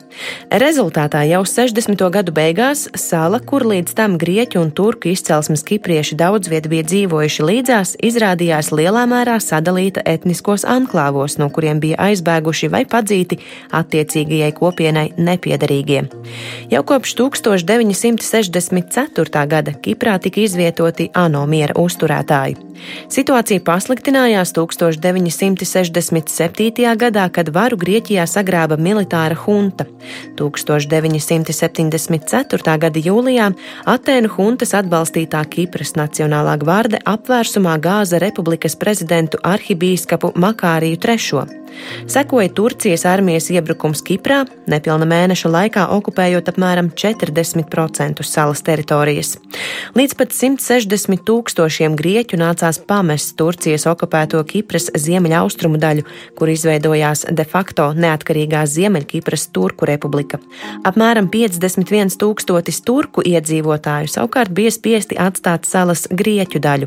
Rezultātā 0.51 1.23
jau 1.25 1.45
60. 1.49 2.11
gadu 2.13 2.33
beigās 2.33 2.89
sala, 2.95 3.41
kur 3.41 3.65
līdz 3.65 3.95
tam 3.97 4.19
grieķu 4.21 4.61
un 4.61 4.71
turku 4.71 5.09
izcelsmes 5.09 5.63
kiprieši 5.65 6.15
daudz 6.17 6.49
viet 6.53 6.69
bija 6.69 6.83
dzīvojuši 6.85 7.43
līdzās, 7.43 7.97
izrādījās 8.03 8.73
lielā 8.73 9.07
mērā 9.09 9.41
sadalīta 9.41 10.03
etniskos 10.05 10.65
anklāvos, 10.69 11.39
no 11.39 11.49
kuriem 11.49 11.81
bija 11.81 11.97
aizbēguši 12.11 12.69
vai 12.69 12.85
padzīti 12.85 13.39
attiecīgajai 13.73 14.53
kopienai 14.53 15.13
nepiederīgie. 15.17 16.03
Jau 16.71 16.83
kopš 16.85 17.15
1964. 17.23 19.47
gada 19.49 19.73
Kiprā 19.73 20.19
tika 20.21 20.41
izvietoti 20.45 21.11
ANO 21.15 21.47
miera 21.49 21.75
uzturētāji. 21.81 22.73
Situācija 23.13 23.61
pasliktinājās 23.65 24.53
1967. 24.57 26.97
gadā, 26.99 27.22
kad 27.35 27.47
varu 27.55 27.77
Grieķijā 27.79 28.27
sagrāba 28.27 28.77
militāra 28.81 29.37
hunta. 29.39 29.85
1974. 30.41 32.79
gada 32.85 32.99
jūlijā 32.99 33.53
Atēnu 33.95 34.29
huntas 34.37 34.73
atbalstītā 34.79 35.41
Kipras 35.53 35.93
Nacionālā 35.99 36.55
gvarde 36.63 36.99
apvērsumā 37.05 37.75
gāza 37.83 38.17
republikas 38.23 38.75
prezidentu 38.77 39.37
arhibīskapu 39.43 40.33
Makāriju 40.35 40.97
III. 40.99 41.63
Sekoja 42.07 42.49
Turcijas 42.49 43.05
armijas 43.05 43.51
iebrukums 43.51 44.03
Kiprā, 44.05 44.43
nepilna 44.69 45.07
mēneša 45.09 45.51
laikā 45.53 45.87
okupējot 45.97 46.51
apmēram 46.53 46.91
40% 46.99 48.25
salas 48.27 48.63
teritorijas. 48.67 49.35
Līdz 49.97 50.17
pat 50.19 50.35
160 50.37 51.25
tūkstošiem 51.29 51.97
grieķu 51.99 52.41
nācās 52.41 52.81
pamest 52.89 53.37
Turcijas 53.41 53.87
okupēto 53.91 54.43
Kipras 54.49 54.91
ziemeļaustrumu 54.93 55.81
daļu, 55.81 56.07
kur 56.39 56.53
izveidojās 56.53 57.12
de 57.31 57.45
facto 57.45 57.93
neatkarīgā 57.95 58.67
Ziemeļkipras 58.67 59.49
Turku 59.55 59.87
republika. 59.89 60.39
Apmēram 60.89 61.29
51 61.33 62.17
tūkstotis 62.21 62.83
turku 62.87 63.21
iedzīvotāju 63.27 64.09
savukārt 64.13 64.51
bija 64.57 64.71
spiesti 64.75 65.19
atstāt 65.21 65.67
salas 65.69 66.03
grieķu 66.11 66.59
daļu. 66.63 66.87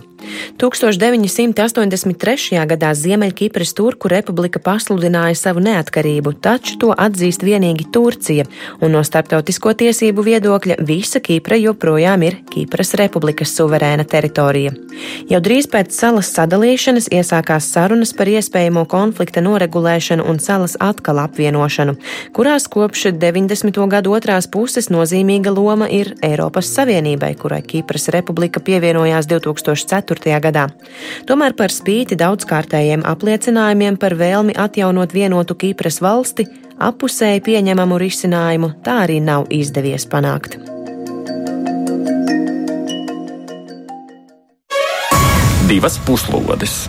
1983. 0.58 2.66
gadā 2.72 2.94
Ziemeļkipras 2.98 3.74
Turku 3.78 4.08
republika 4.12 4.60
pasludināja 4.60 5.36
savu 5.38 5.60
neatkarību, 5.66 6.30
taču 6.42 6.78
to 6.82 6.90
atzīst 6.98 7.42
vienīgi 7.46 7.86
Turcija, 7.94 8.44
un 8.82 8.92
no 8.96 9.02
starptautisko 9.06 9.70
tiesību 9.82 10.20
viedokļa 10.26 10.76
visa 10.88 11.20
Kipra 11.20 11.56
joprojām 11.60 12.20
ir 12.26 12.34
Kipras 12.52 12.92
republikas 12.98 13.50
suverēna 13.58 14.04
teritorija. 14.10 14.72
Jau 15.30 15.40
drīz 15.44 15.68
pēc 15.72 15.88
salas 15.92 16.32
sadalīšanas 16.36 17.08
iesākās 17.14 17.66
sarunas 17.76 18.14
par 18.16 18.28
iespējamo 18.32 18.86
konflikta 18.90 19.40
noregulēšanu 19.44 20.15
un 20.24 20.40
salas 20.40 20.76
atkal 20.80 21.20
apvienošanu, 21.24 21.96
kurās 22.36 22.68
kopš 22.72 23.08
90. 23.22 23.80
gadu 23.92 24.14
otrās 24.16 24.48
puses 24.52 24.90
nozīmīga 24.94 25.54
loma 25.56 25.88
ir 25.92 26.14
Eiropas 26.24 26.70
Savienībai, 26.76 27.34
kurai 27.40 27.62
Kipras 27.62 28.08
republika 28.14 28.60
pievienojās 28.60 29.28
2004. 29.32 30.40
gadā. 30.44 30.68
Tomēr 31.28 31.56
par 31.58 31.74
spīti 31.74 32.18
daudzkārtējiem 32.20 33.06
apliecinājumiem 33.06 33.98
par 33.98 34.16
vēlmi 34.20 34.56
atjaunot 34.58 35.14
vienotu 35.14 35.56
Kīpras 35.56 36.02
valsti, 36.02 36.48
apusēji 36.80 37.44
pieņemamu 37.46 38.00
risinājumu 38.02 38.72
tā 38.86 39.02
arī 39.08 39.20
nav 39.24 39.48
izdevies 39.50 40.08
panākt. 40.08 40.60
Divas 45.66 45.98
puslodes. 46.06 46.86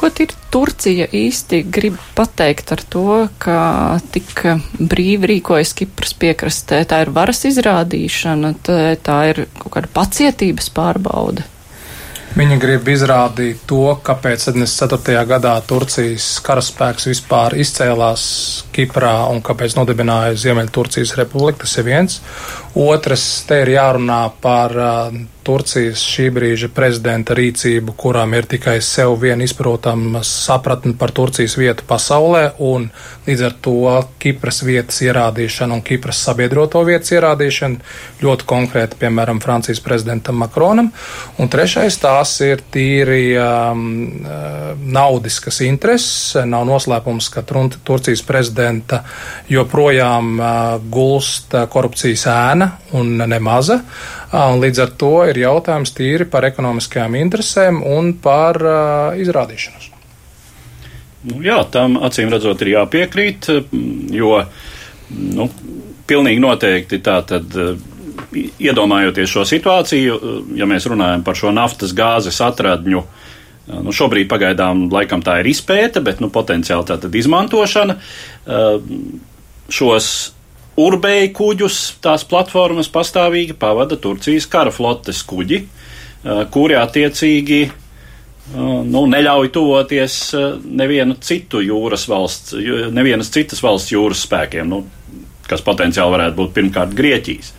Ko 0.00 0.08
Turcija 0.50 1.10
īsti 1.12 1.58
grib 1.68 1.98
pateikt 2.16 2.70
ar 2.72 2.80
to, 2.88 3.04
ka 3.42 3.58
tik 4.14 4.32
brīvi 4.80 5.34
rīkojas 5.34 5.74
Kipras 5.76 6.14
piekrastē? 6.16 6.78
Tā 6.88 7.02
ir 7.04 7.12
varas 7.12 7.44
izrādīšana, 7.44 8.54
tā, 8.64 9.18
ir 9.34 9.44
kaut 9.60 9.74
kāda 9.76 9.92
pacietības 10.00 10.72
pārbauda. 10.72 11.44
Viņi 12.30 12.56
grib 12.62 12.86
izrādīt 12.88 13.64
to, 13.66 13.82
kāpēc 14.06 14.44
74. 14.46 15.18
gadā 15.26 15.56
Turcijas 15.66 16.28
karaspēks 16.46 17.08
vispār 17.10 17.56
izcēlās 17.58 18.22
Kiprā 18.70 19.16
un 19.32 19.42
kāpēc 19.42 19.74
nodibināja 19.74 20.36
Ziemeļturcijas 20.38 21.16
republiku. 21.18 21.64
Tas 21.64 21.74
ir 21.82 21.88
viens. 21.90 22.20
Otrs, 22.74 23.24
te 23.48 23.64
ir 23.64 23.72
jārunā 23.74 24.20
par 24.42 24.76
uh, 24.78 25.14
Turcijas 25.42 26.04
šī 26.06 26.28
brīža 26.30 26.68
prezidenta 26.70 27.34
rīcību, 27.34 27.96
kurām 27.98 28.36
ir 28.38 28.46
tikai 28.46 28.76
sev 28.84 29.16
vien 29.18 29.40
izprotama 29.42 30.20
sapratne 30.26 30.92
par 31.00 31.10
Turcijas 31.16 31.56
vietu 31.58 31.86
pasaulē, 31.88 32.42
un 32.62 32.86
līdz 33.26 33.42
ar 33.48 33.56
to 33.64 33.94
Kipras 34.22 34.60
vietas 34.62 35.00
ierādīšana 35.02 35.74
un 35.74 35.82
Kipras 35.82 36.20
sabiedroto 36.22 36.84
vietas 36.86 37.10
ierādīšana 37.16 38.22
ļoti 38.22 38.46
konkrēti, 38.52 39.00
piemēram, 39.00 39.40
Francijas 39.42 39.80
prezidentam 39.82 40.38
Makronam. 40.38 40.92
Un 41.40 41.50
trešais 41.50 41.98
tās 41.98 42.36
ir 42.46 42.62
tīri 42.70 43.32
um, 43.40 43.82
uh, 44.20 44.70
naudiskas 44.78 45.62
intereses. 45.66 46.36
Nav 46.46 46.68
noslēpums, 46.68 47.30
ka 47.32 47.42
Turcijas 47.48 48.22
prezidenta 48.28 49.02
joprojām 49.50 50.36
uh, 50.36 50.52
gulst 50.92 51.56
korupcijas 51.72 52.28
ēna 52.30 52.59
un 52.96 53.14
nemaza. 53.30 53.80
Uh, 53.80 54.50
un 54.52 54.60
līdz 54.62 54.82
ar 54.84 54.92
to 55.00 55.14
ir 55.30 55.40
jautājums 55.42 55.94
tīri 55.96 56.26
par 56.30 56.46
ekonomiskajām 56.48 57.16
interesēm 57.20 57.80
un 57.86 58.12
par 58.22 58.60
uh, 58.62 59.20
izrādīšanos. 59.20 59.90
Nu, 61.30 61.42
jā, 61.44 61.58
tam 61.72 61.98
acīm 62.00 62.30
redzot 62.32 62.62
ir 62.64 62.74
jāpiekrīt, 62.78 63.50
jo 64.16 64.38
nu, 65.10 65.48
pilnīgi 66.08 66.40
noteikti 66.40 67.00
tā 67.04 67.18
tad 67.28 67.56
iedomājoties 68.32 69.28
šo 69.28 69.44
situāciju, 69.48 70.16
ja 70.56 70.68
mēs 70.70 70.86
runājam 70.88 71.24
par 71.26 71.36
šo 71.36 71.52
naftas 71.52 71.92
gāzes 71.96 72.40
atradņu, 72.44 73.02
nu, 73.84 73.92
šobrīd 73.94 74.30
pagaidām 74.30 74.86
laikam 74.92 75.20
tā 75.24 75.40
ir 75.42 75.50
izpēta, 75.52 76.00
bet 76.04 76.22
nu, 76.24 76.30
potenciāli 76.32 76.88
tā 76.88 76.96
tad 77.02 77.14
izmantošana. 77.20 77.98
Šos 79.70 80.08
urbēju 80.86 81.32
kuģus, 81.36 81.78
tās 82.04 82.24
platformas 82.28 82.90
pastāvīgi 82.92 83.56
pavada 83.60 83.98
Turcijas 84.00 84.48
kara 84.50 84.72
flotes 84.74 85.22
kuģi, 85.28 85.60
kuri 86.52 86.76
attiecīgi 86.76 87.60
nu, 88.54 89.04
neļauj 89.10 89.52
tuvoties 89.54 90.16
nevienu 90.64 91.16
citu 91.24 91.62
jūras 91.64 92.06
valsts, 92.10 92.56
nevienas 92.92 93.30
citas 93.34 93.62
valsts 93.64 93.94
jūras 93.94 94.24
spēkiem, 94.26 94.68
nu, 94.70 94.82
kas 95.48 95.64
potenciāli 95.66 96.16
varētu 96.16 96.38
būt 96.40 96.52
pirmkārt 96.58 96.96
Grieķijas. 96.98 97.54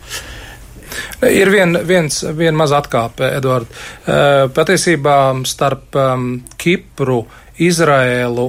Ir 1.24 1.48
vien, 1.48 1.76
viens, 1.88 2.18
viena 2.36 2.56
maza 2.58 2.82
atkāpe, 2.82 3.30
Eduard. 3.38 3.70
Patiesībā 4.52 5.16
starp 5.48 5.96
Kipru, 6.60 7.22
Izraēlu, 7.60 8.46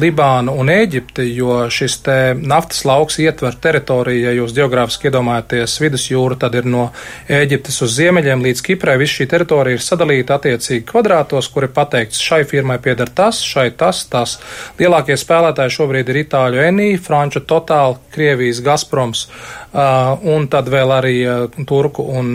Libānu 0.00 0.52
un 0.60 0.68
Eģipti, 0.72 1.24
jo 1.32 1.62
šis 1.72 1.96
te 2.04 2.16
naftas 2.36 2.82
lauks 2.84 3.16
ietver 3.22 3.56
teritoriju, 3.62 4.26
ja 4.26 4.34
jūs 4.36 4.52
geogrāfiski 4.56 5.08
iedomājaties 5.08 5.78
vidusjūru, 5.80 6.36
tad 6.40 6.58
ir 6.60 6.68
no 6.68 6.90
Eģiptes 7.30 7.80
uz 7.86 7.94
ziemeļiem 7.96 8.44
līdz 8.44 8.64
Kiprai. 8.66 8.98
Viss 9.00 9.16
šī 9.16 9.28
teritorija 9.30 9.78
ir 9.78 9.84
sadalīta 9.84 10.36
attiecīgi 10.36 10.84
kvadrātos, 10.90 11.48
kur 11.48 11.64
ir 11.64 11.72
pateikts, 11.76 12.20
šai 12.20 12.42
firmai 12.48 12.76
pieder 12.82 13.08
tas, 13.08 13.40
šai 13.40 13.70
tas, 13.80 14.04
tas. 14.12 14.36
Lielākie 14.80 15.16
spēlētāji 15.16 15.76
šobrīd 15.78 16.12
ir 16.12 16.22
Itāļu 16.26 16.64
Enī, 16.66 16.90
Franču 17.00 17.40
Total, 17.48 17.96
Krievijas 18.12 18.60
Gazproms 18.66 19.26
un 19.72 20.48
tad 20.50 20.66
vēl 20.70 20.90
arī 20.94 21.14
Turku 21.68 22.02
un 22.18 22.34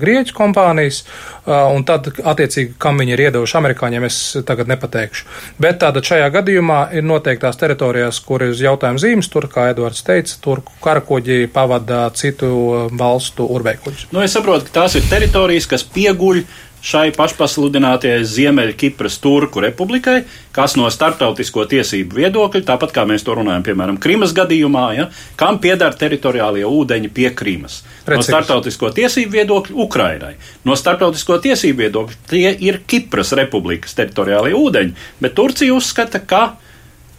Grieķu 0.00 0.36
kompānijas. 0.36 1.02
Un 1.50 1.82
tad, 1.88 2.06
attiecīgi, 2.20 2.74
kam 2.80 3.00
viņi 3.00 3.14
ir 3.16 3.22
iedevuši 3.26 3.56
amerikāņiem, 3.58 4.04
es 4.06 4.18
tagad 4.46 4.70
nepateikšu. 4.70 5.26
Bet 5.60 5.80
tātad 5.82 6.06
šajā 6.06 6.28
gadījumā 6.36 6.80
ir 6.96 7.04
noteiktās 7.08 7.58
teritorijās, 7.60 8.20
kur 8.24 8.44
ir 8.44 8.54
uz 8.54 8.62
jautājumu 8.64 9.02
zīmes, 9.02 9.28
tur, 9.32 9.48
kā 9.50 9.70
Edvards 9.72 10.04
teica, 10.06 10.36
tur 10.44 10.62
karakuģi 10.84 11.48
pavada 11.52 12.06
citu 12.14 12.88
valstu 12.96 13.48
urbēkuģus. 13.56 14.10
Nu, 14.14 14.22
es 14.24 14.36
saprotu, 14.36 14.68
ka 14.68 14.82
tās 14.82 14.96
ir 15.00 15.08
teritorijas, 15.10 15.68
kas 15.70 15.86
pieguļ 15.96 16.44
šai 16.84 17.10
pašpasludinātajai 17.16 18.24
Ziemeļkipras 18.24 19.18
Turku 19.20 19.60
republikai, 19.60 20.22
kas 20.56 20.76
no 20.80 20.88
starptautisko 20.90 21.66
tiesību 21.70 22.20
viedokļa, 22.22 22.62
tāpat 22.72 22.94
kā 22.96 23.04
mēs 23.08 23.24
to 23.26 23.36
runājam, 23.36 23.64
piemēram, 23.66 23.98
Krimas 24.00 24.32
gadījumā, 24.36 24.84
ja, 24.96 25.08
kam 25.40 25.60
piedara 25.60 25.96
teritoriālie 26.00 26.64
ūdeņi 26.68 27.12
pie 27.14 27.28
Krimas. 27.36 27.82
Precīzi. 28.06 28.16
No 28.16 28.28
starptautisko 28.28 28.92
tiesību 28.96 29.36
viedokļa 29.36 29.76
Ukrainai. 29.84 30.32
No 30.64 30.76
starptautisko 30.78 31.38
tiesību 31.44 31.84
viedokļa 31.84 32.18
tie 32.32 32.54
ir 32.68 32.80
Kipras 32.88 33.34
republikas 33.36 33.94
teritoriālie 33.98 34.56
ūdeņi, 34.56 34.96
bet 35.20 35.36
Turcija 35.36 35.76
uzskata, 35.76 36.22
ka 36.24 36.56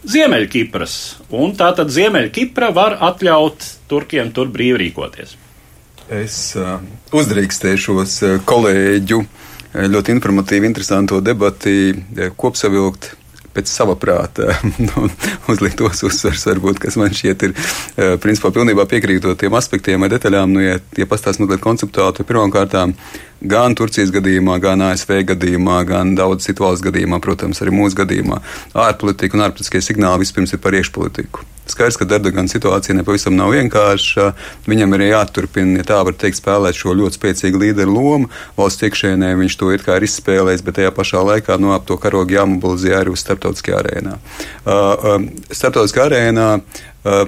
Ziemeļkipras, 0.02 0.96
un 1.38 1.54
tātad 1.54 1.92
Ziemeļkipra 1.94 2.72
var 2.74 2.98
atļaut 2.98 3.68
Turkiem 3.86 4.32
tur 4.34 4.50
brīvi 4.50 4.88
rīkoties. 4.88 5.36
Es 6.12 6.56
uh, 6.58 6.80
uzdrīkstēšos 7.14 8.16
uh, 8.26 8.32
kolēģu 8.48 9.20
uh, 9.22 9.51
ļoti 9.72 10.16
informatīvu, 10.16 10.68
interesantu 10.68 11.20
debati 11.24 11.92
kopsavilkt 12.36 13.12
pēc 13.52 13.68
sava 13.68 13.94
prāta 14.00 14.54
uzlikt 15.52 15.78
tos 15.80 16.02
uzsvers, 16.06 16.46
varbūt, 16.48 16.80
kas 16.82 16.96
man 17.00 17.12
šķiet 17.12 17.44
ir, 17.48 17.54
principā, 18.22 18.52
pilnībā 18.54 18.86
piekrītot 18.88 19.38
tiem 19.40 19.56
aspektiem 19.58 20.04
vai 20.04 20.10
detaļām, 20.12 20.54
nu, 20.54 20.62
ja, 20.64 20.78
ja 20.98 21.08
pastāst 21.08 21.42
mazliet 21.42 21.62
konceptuāli, 21.64 22.16
tad 22.16 22.28
pirmkārtām 22.30 22.94
gan 23.52 23.76
Turcijas 23.76 24.12
gadījumā, 24.14 24.58
gan 24.62 24.84
ASV 24.88 25.18
gadījumā, 25.32 25.82
gan 25.88 26.14
daudz 26.18 26.46
citu 26.48 26.64
valstu 26.64 26.88
gadījumā, 26.90 27.20
protams, 27.24 27.60
arī 27.64 27.74
mūsu 27.74 27.98
gadījumā, 28.02 28.40
ārpolitika 28.86 29.36
un 29.36 29.48
ārpolitiskie 29.48 29.82
signāli 29.84 30.24
vispirms 30.24 30.56
ir 30.56 30.62
par 30.62 30.78
iekšpolitiku. 30.78 31.44
Skaidrs, 31.70 31.96
ka 32.00 32.06
Erdogana 32.08 32.50
situācija 32.50 32.96
nepavisam 32.98 33.36
nav 33.38 33.52
vienkārša. 33.54 34.32
Viņam 34.66 34.96
ir 34.96 35.04
jāturpina, 35.12 35.78
ja 35.78 35.86
tā 35.92 36.00
var 36.04 36.16
teikt, 36.18 36.40
spēlēt 36.40 36.78
šo 36.78 36.96
ļoti 36.98 37.18
spēcīgu 37.20 37.60
līderu 37.62 37.94
lomu. 37.94 38.30
Valsts 38.58 38.82
iekšēnē 38.88 39.30
viņš 39.38 39.58
to 39.60 39.70
ir 39.74 39.84
kā 39.86 40.00
ir 40.00 40.08
izspēlējis, 40.08 40.64
bet 40.66 40.80
tajā 40.80 40.94
pašā 40.96 41.22
laikā 41.28 41.58
no 41.62 41.76
ap 41.76 41.86
to 41.86 41.98
karogu 42.02 42.34
jāmobilizē 42.34 42.96
arī 42.98 43.14
uz 43.14 43.22
starptautiskajā 43.22 43.78
arēnā. 43.78 44.18
Uh, 44.18 44.72
uh, 44.72 45.28
starptautiskā 45.54 46.08
arēnā 46.10 46.48
uh, 46.58 47.24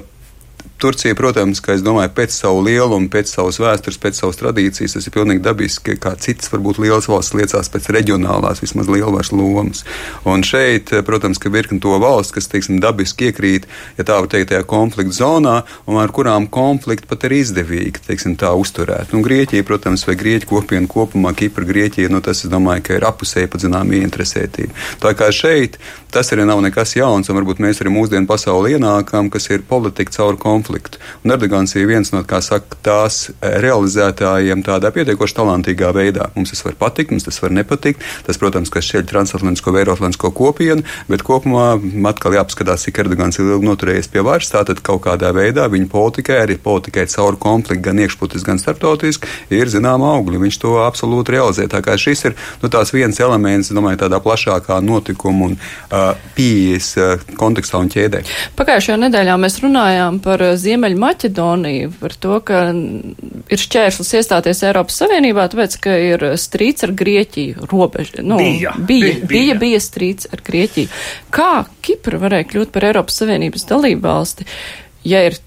Turcija, 0.85 1.17
protams, 1.17 1.63
ka 1.65 1.79
domāju, 1.81 2.11
pēc 2.13 2.35
savu 2.35 2.61
lielumu, 2.67 3.09
pēc 3.09 3.31
savas 3.33 3.57
vēstures, 3.63 3.97
pēc 4.03 4.19
savas 4.21 4.37
tradīcijas, 4.37 4.99
tas 4.99 5.07
ir 5.09 5.15
pilnīgi 5.15 5.41
dabiski, 5.41 5.95
kā 5.97 6.13
citas 6.21 6.51
varbūt 6.53 6.83
lielas 6.83 7.09
valsts 7.09 7.33
liecās 7.39 7.71
pēc 7.73 7.89
reģionālās, 7.97 8.61
vismaz 8.61 8.91
lielvaras 8.93 9.33
lomas. 9.33 9.81
Un 10.29 10.45
šeit, 10.45 10.93
protams, 11.07 11.41
ka 11.41 11.49
virkni 11.55 11.81
to 11.81 11.97
valsts, 12.03 12.35
kas, 12.37 12.51
teiksim, 12.53 12.83
dabiski 12.85 13.31
iekrīt, 13.31 13.65
ja 13.97 14.05
tā 14.05 14.19
var 14.21 14.29
teikt, 14.29 14.51
tajā 14.53 14.67
konflikta 14.69 15.17
zonā, 15.23 15.57
un 15.89 16.03
ar 16.03 16.13
kurām 16.13 16.51
konflikti 16.53 17.09
pat 17.09 17.25
ir 17.31 17.39
izdevīgi, 17.39 18.05
teiksim, 18.05 18.37
tā 18.41 18.53
uzturēt. 18.53 19.17
Un 19.17 19.25
Grieķija, 19.25 19.65
protams, 19.65 20.05
vai 20.05 20.19
Grieķu 20.21 20.53
kopiena 20.53 20.91
kopumā, 20.91 21.33
Kipra, 21.39 21.65
Grieķija, 21.65 22.13
nu 22.13 22.21
tas, 22.21 22.45
es 22.45 22.53
domāju, 22.53 22.85
ka 22.85 23.01
ir 23.01 23.09
apusēji 23.09 23.49
pat 23.55 23.65
zinām 23.65 23.97
ieinteresētība. 23.97 24.77
Tā 25.01 25.17
kā 25.17 25.33
šeit 25.33 25.81
tas 26.15 26.31
arī 26.31 26.45
nav 26.47 26.61
nekas 26.63 26.95
jauns, 26.95 27.29
un 27.29 27.39
varbūt 27.41 27.59
mēs 27.63 27.81
arī 27.83 27.91
mūsdienu 27.91 28.29
pasauli 28.31 28.77
ienākam, 28.77 29.27
kas 29.33 29.49
ir 29.51 29.65
politika 29.67 30.15
caur 30.15 30.37
konfliktu. 30.39 31.01
Un 31.25 31.35
Erdogans 31.35 31.75
ir 31.75 31.89
viens 31.91 32.13
no, 32.15 32.21
kā 32.29 32.39
saka, 32.45 32.79
tās 32.87 33.33
eh, 33.33 33.57
realizētājiem 33.65 34.63
tādā 34.67 34.93
pietiekoši 34.95 35.37
talantīgā 35.41 35.91
veidā. 35.97 36.29
Mums 36.37 36.55
tas 36.55 36.63
var 36.67 36.77
patikt, 36.79 37.11
mums 37.11 37.27
tas 37.27 37.41
var 37.43 37.55
nepatikt. 37.57 38.05
Tas, 38.29 38.39
protams, 38.39 38.71
ka 38.71 38.83
šķiet 38.85 39.09
transatlantisko 39.11 39.75
vai 39.75 39.83
eiroatlantisko 39.83 40.31
kopienu, 40.39 40.87
bet 41.11 41.25
kopumā 41.27 41.75
atkal 42.13 42.39
jāpaskatās, 42.39 42.87
cik 42.87 43.03
Erdogans 43.05 43.41
ir 43.41 43.51
ilgi 43.51 43.69
noturējies 43.71 44.11
pie 44.15 44.23
varas. 44.27 44.53
Tātad 44.55 44.85
kaut 44.87 45.03
kādā 45.09 45.33
veidā 45.35 45.67
viņa 45.73 45.91
politikai, 45.91 46.39
arī 46.45 46.59
politikai 46.63 47.09
caur 47.11 47.39
konfliktu, 47.41 47.83
gan 47.89 48.03
iekšputis, 48.05 48.47
gan 48.47 48.63
starptautiski, 48.63 49.31
ir 49.51 49.73
zināma 49.73 50.15
augļa. 50.21 50.45
Viņš 50.47 50.61
to 50.63 50.77
absolūti 50.85 51.35
realizē. 51.35 51.67
Tā 51.73 51.83
kā 51.83 51.99
šis 51.99 52.29
ir 52.31 52.39
nu, 52.63 52.71
viens 52.95 53.21
elements, 53.21 53.73
domāju, 53.75 54.05
tādā 54.05 54.21
plašākā 54.23 54.79
notikuma 54.85 55.51
un 55.51 55.59
uh, 55.59 56.04
pieejas 56.37 56.91
uh, 56.99 57.25
kontekstā 57.39 57.81
un 57.83 57.91
ķēdē. 57.93 58.23
Pagājušajā 58.59 58.99
nedēļā 59.07 59.37
mēs 59.41 59.59
runājām 59.65 60.21
par 60.25 60.43
Ziemeļmaķedoniju 60.61 61.95
par 62.01 62.17
to, 62.21 62.39
ka 62.47 62.63
ir 62.75 63.65
šķērslis 63.65 64.15
iestāties 64.21 64.65
Eiropas 64.67 65.01
Savienībā, 65.03 65.47
tāpēc, 65.53 65.79
ka 65.85 65.97
ir 66.11 66.27
strīds 66.41 66.87
ar 66.87 66.95
Grieķiju 66.97 67.69
robeža. 67.71 68.25
Nu, 68.25 68.39
bija, 68.41 68.75
bija, 68.79 69.15
bija, 69.15 69.29
bija, 69.35 69.59
bija 69.63 69.83
strīds 69.83 70.31
ar 70.33 70.45
Grieķiju. 70.45 70.93
Kā 71.35 71.53
Kipra 71.85 72.21
varēja 72.23 72.51
kļūt 72.53 72.75
par 72.75 72.89
Eiropas 72.91 73.21
Savienības 73.21 73.69
dalību 73.71 74.05
valsti, 74.05 74.49
ja 75.09 75.25
ir 75.29 75.41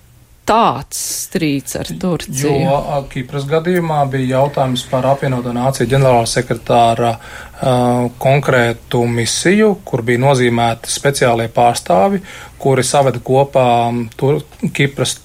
tāds 0.47 0.99
strīds 1.27 1.75
ar 1.79 1.89
Turciju? 1.99 2.53
Jo 2.63 3.01
Kipras 3.11 3.47
gadījumā 3.49 3.99
bija 4.11 4.37
jautājums 4.37 4.85
par 4.91 5.07
apvienoto 5.11 5.53
nāciju 5.55 5.89
ģenerāla 5.91 6.27
sekretāra 6.29 7.13
uh, 7.17 8.07
konkrētu 8.21 9.03
misiju, 9.11 9.73
kur 9.87 10.05
bija 10.07 10.23
nozīmēti 10.23 10.91
speciālie 10.93 11.49
pārstāvi, 11.53 12.21
kuri 12.57 12.83
saveda 12.83 13.19
kopā 13.23 13.67
tur, 14.17 14.39
Kipras, 14.73 15.17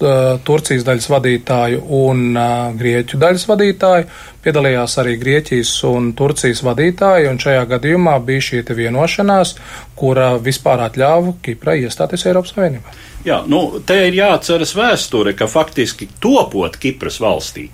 Turcijas 0.45 0.85
daļas 0.85 1.09
vadītāju 1.09 1.81
un 1.97 2.37
Grieķu 2.79 3.19
daļas 3.21 3.47
vadītāju. 3.49 4.07
Piedalījās 4.43 4.97
arī 5.01 5.15
Grieķijas 5.21 5.71
un 5.89 6.11
Turcijas 6.17 6.63
vadītāji, 6.65 7.29
un 7.31 7.39
šajā 7.41 7.65
gadījumā 7.73 8.17
bija 8.25 8.45
šī 8.49 8.63
vienošanās, 8.77 9.55
kura 9.99 10.33
vispār 10.37 10.85
atļāva 10.89 11.37
Kiprai 11.45 11.79
iestāties 11.83 12.27
Eiropas 12.29 12.53
Savienībā. 12.55 12.95
Jā, 13.25 13.41
nu, 13.47 13.79
te 13.87 14.01
ir 14.07 14.19
jāatceras 14.19 14.75
vēsture, 14.75 15.33
ka 15.37 15.47
faktiski 15.47 16.09
topot 16.21 16.77
Kipras 16.77 17.21
valstī 17.23 17.69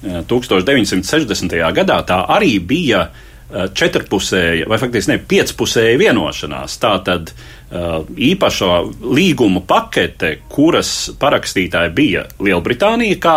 1960. 0.00 1.58
gadā 1.76 1.98
tā 2.08 2.22
arī 2.32 2.54
bija 2.64 3.02
uh, 3.04 3.26
Eh, 3.50 3.64
četrpusēja 3.74 4.68
vai 4.70 4.76
faktiski 4.78 5.10
ne 5.10 5.16
piecpusēja 5.26 5.96
vienošanās. 5.98 6.76
Tātad 6.78 7.32
eh, 7.32 7.59
īpašo 7.70 8.70
līgumu 9.14 9.62
pakete, 9.66 10.40
kuras 10.50 11.10
parakstītāji 11.20 11.92
bija 11.94 12.24
Lielbritānija, 12.42 13.18
kā 13.22 13.36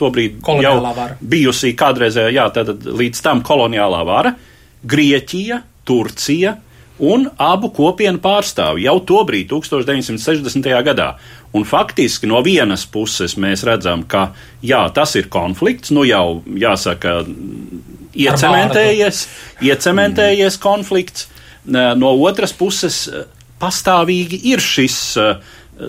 tobrīd 0.00 0.40
jau 0.64 0.74
vara. 0.82 1.14
bijusī 1.20 1.74
kādreizējā, 1.78 2.32
jā, 2.34 2.48
tātad 2.54 2.84
līdz 2.84 3.22
tam 3.22 3.44
koloniālā 3.46 4.00
vara, 4.08 4.34
Grieķija, 4.82 5.60
Turcija 5.84 6.56
un 7.00 7.26
abu 7.40 7.70
kopienu 7.72 8.20
pārstāvi 8.20 8.84
jau 8.84 8.98
tobrīd, 9.08 9.48
1960. 9.52 10.68
gadā. 10.84 11.14
Un 11.56 11.64
faktiski 11.66 12.28
no 12.30 12.42
vienas 12.44 12.84
puses 12.86 13.36
mēs 13.40 13.64
redzam, 13.66 14.04
ka 14.06 14.30
jā, 14.62 14.82
tas 14.94 15.16
ir 15.18 15.30
konflikts, 15.32 15.90
nu 15.94 16.04
jau 16.06 16.42
jāsaka, 16.46 17.20
iecementējies, 18.14 19.26
iecementējies 19.66 20.58
konflikts. 20.62 21.28
No 21.64 22.12
otras 22.24 22.54
puses, 22.56 23.04
pastāvīgi 23.60 24.38
ir 24.48 24.62
šis 24.64 25.00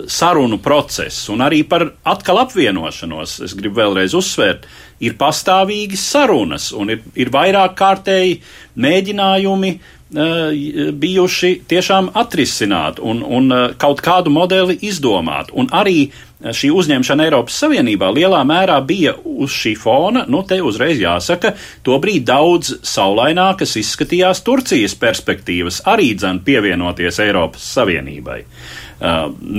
sarunu 0.08 0.58
process, 0.62 1.26
un 1.32 1.42
arī 1.44 1.62
par 1.68 1.84
atkal 2.08 2.42
apvienošanos. 2.44 3.38
Es 3.46 3.54
gribu 3.56 3.80
vēlreiz 3.80 4.14
uzsvērt, 4.16 4.66
ir 5.04 5.16
pastāvīgi 5.20 5.98
sarunas, 6.00 6.70
un 6.76 6.94
ir, 6.94 7.02
ir 7.18 7.32
vairāk 7.32 7.76
kārtēji 7.78 8.38
mēģinājumi 8.80 9.74
bijuši 10.12 11.62
tiešām 11.68 12.10
atrisināt 12.20 13.00
un, 13.00 13.22
un 13.24 13.48
kaut 13.80 14.02
kādu 14.04 14.32
modeli 14.32 14.76
izdomāt. 14.84 15.48
Un 15.56 15.70
arī 15.72 16.10
šī 16.42 16.72
uzņemšana 16.74 17.28
Eiropas 17.28 17.56
Savienībā 17.62 18.10
lielā 18.12 18.42
mērā 18.44 18.76
bija 18.84 19.14
uz 19.24 19.54
šī 19.54 19.74
fona, 19.78 20.24
nu 20.28 20.42
te 20.44 20.58
uzreiz 20.62 21.00
jāsaka, 21.00 21.54
tobrīd 21.86 22.26
daudz 22.28 22.74
saulainākas 22.84 23.76
izskatījās 23.80 24.42
Turcijas 24.44 24.96
perspektīvas 25.00 25.82
arī 25.88 26.12
dzen 26.18 26.42
pievienoties 26.44 27.20
Eiropas 27.22 27.68
Savienībai, 27.76 28.40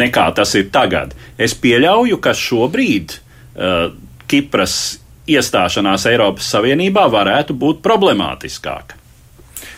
nekā 0.04 0.28
tas 0.36 0.56
ir 0.60 0.70
tagad. 0.74 1.16
Es 1.38 1.56
pieļauju, 1.56 2.20
ka 2.24 2.36
šobrīd 2.38 3.20
Kipras 4.28 4.76
iestāšanās 5.30 6.06
Eiropas 6.12 6.52
Savienībā 6.52 7.08
varētu 7.12 7.56
būt 7.58 7.82
problemātiskāka. 7.86 9.03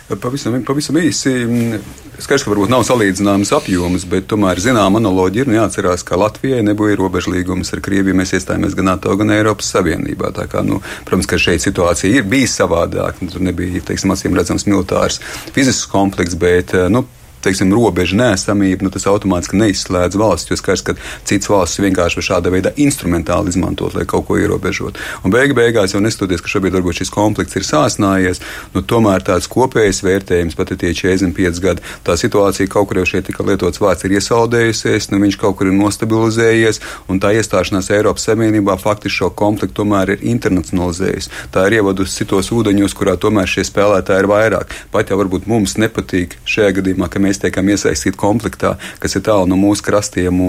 Pavisam, 0.06 0.60
pavisam 0.62 1.00
īsi, 1.02 1.32
mm, 1.34 1.80
skaidrs, 2.22 2.44
ka 2.46 2.52
varbūt 2.52 2.70
nav 2.70 2.84
salīdzināmas 2.86 3.50
apjomas, 3.58 4.04
bet 4.06 4.28
tomēr 4.30 4.60
zinām 4.62 5.00
analoģija 5.00 5.48
ir 5.48 5.50
nu, 5.50 5.56
jāatcerās, 5.58 6.04
ka 6.06 6.20
Latvijai 6.22 6.62
nebija 6.62 7.00
robežlīgums 7.00 7.74
ar 7.74 7.82
Krieviju. 7.82 8.14
Mēs 8.20 8.36
iestājāmies 8.38 8.78
gan 8.78 8.92
NATO, 8.92 9.16
gan 9.18 9.34
Eiropas 9.34 9.72
Savienībā. 9.74 10.30
Kā, 10.52 10.62
nu, 10.62 10.78
protams, 11.10 11.26
ka 11.32 11.42
šeit 11.42 11.66
situācija 11.66 12.20
ir 12.20 12.30
bijusi 12.30 12.54
savādāka. 12.62 13.26
Tur 13.34 13.42
nebija, 13.50 13.82
teiksim, 13.90 14.14
acīm 14.14 14.38
redzams 14.38 14.68
militārs 14.70 15.18
fizisks 15.58 15.90
konflikts, 15.90 16.38
bet, 16.38 16.78
nu, 16.94 17.08
teiksim, 17.46 17.74
robežu 17.76 18.18
nesamība, 18.20 18.86
nu, 18.86 18.92
tas 18.94 19.08
automātiski 19.10 19.60
neizslēdz 19.62 20.20
valsts. 20.20 20.52
Jo 20.52 20.60
skaidrs, 20.60 20.86
ka 20.86 20.96
citas 21.28 21.50
valstis 21.52 21.84
vienkārši 21.86 22.26
šāda 22.30 22.54
veida 22.54 22.74
instrumentāli 22.82 23.54
izmantot, 23.54 23.96
lai 23.98 24.06
kaut 24.10 24.28
ko 24.28 24.40
ierobežotu. 24.42 25.02
Un 25.24 25.34
beig 25.34 25.56
beigās 25.58 25.96
jau 25.96 26.02
neskatoties, 26.04 26.44
ka 26.44 26.52
šobrīd 26.52 26.78
varbūt 26.78 27.02
šis 27.02 27.14
konflikts 27.14 27.58
ir 27.60 27.68
sāsnājies, 27.68 28.42
nu, 28.76 28.84
tomēr 28.86 29.24
tāds 29.26 29.50
kopējs 29.52 30.04
vērtējums, 30.06 30.58
pat 30.58 30.74
ja 30.74 30.80
tie 30.82 30.94
45 30.98 31.62
gadi, 31.64 31.86
tā 32.06 32.18
situācija 32.20 32.72
kaut 32.72 32.90
kur 32.90 33.02
jau 33.02 33.08
šeit 33.16 33.28
tika 33.30 33.46
lietots 33.46 33.82
vārds 33.82 34.06
ir 34.08 34.16
iesaldējusies, 34.18 35.10
nu, 35.12 35.22
viņš 35.24 35.40
kaut 35.42 35.58
kur 35.60 35.70
ir 35.70 35.78
nostabilizējies, 35.78 36.82
un 37.12 37.22
tā 37.24 37.34
iestāšanās 37.38 37.92
Eiropas 37.96 38.28
Savienībā 38.30 38.78
faktiski 38.82 39.22
šo 39.22 39.32
konfliktu 39.38 39.82
tomēr 39.82 40.16
ir 40.16 40.26
internacionalizējusi. 40.34 41.32
Tā 41.54 41.68
ir 41.68 41.80
ievadusi 41.80 42.22
citos 42.22 42.52
ūdeņos, 42.56 42.96
kurā 42.98 43.16
tomēr 43.22 43.50
šie 43.50 43.66
spēlētāji 43.68 44.24
ir 44.24 44.30
vairāk. 44.32 44.74
Pat 44.94 45.12
jau 45.12 45.20
varbūt 45.20 45.48
mums 45.52 45.78
nepatīk 45.82 46.38
šajā 46.50 46.78
gadījumā, 46.80 47.10
ka 47.12 47.22
mēs 47.24 47.35
mēs 47.36 47.44
tiekam 47.44 47.70
iesaistīti 47.70 48.18
konfliktā, 48.18 48.76
kas 49.00 49.16
ir 49.16 49.24
tālu 49.26 49.50
no 49.50 49.58
mūsu 49.60 49.84
krastiem. 49.86 50.40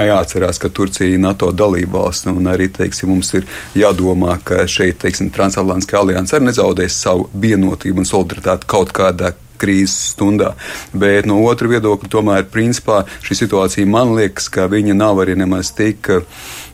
Jāatcerās, 0.00 0.58
ka 0.60 0.70
Turcija 0.72 1.08
ir 1.08 1.20
NATO 1.20 1.50
dalībvalsts, 1.52 2.30
un 2.30 2.48
arī 2.50 2.70
teiksim, 2.72 3.10
mums 3.10 3.34
ir 3.34 3.46
jādomā, 3.74 4.38
ka 4.44 4.66
šeit 4.66 5.04
Transatlantiskā 5.34 6.00
alianse 6.00 6.36
arī 6.36 6.50
nezaudēs 6.50 6.96
savu 7.04 7.28
vienotību 7.34 8.02
un 8.02 8.08
solidaritāti 8.08 8.68
kaut 8.70 8.92
kādā 8.96 9.34
krīzes 9.60 10.14
stundā. 10.14 10.54
Bet 10.92 11.28
no 11.30 11.40
otra 11.46 11.70
viedokļa, 11.70 12.10
tomēr, 12.12 12.48
principā, 12.52 13.04
šī 13.26 13.42
situācija 13.44 13.88
man 13.90 14.16
liekas, 14.16 14.48
ka 14.52 14.70
viņa 14.70 14.96
nav 14.96 15.22
arī 15.24 15.38
nemaz 15.38 15.74
tik. 15.76 16.10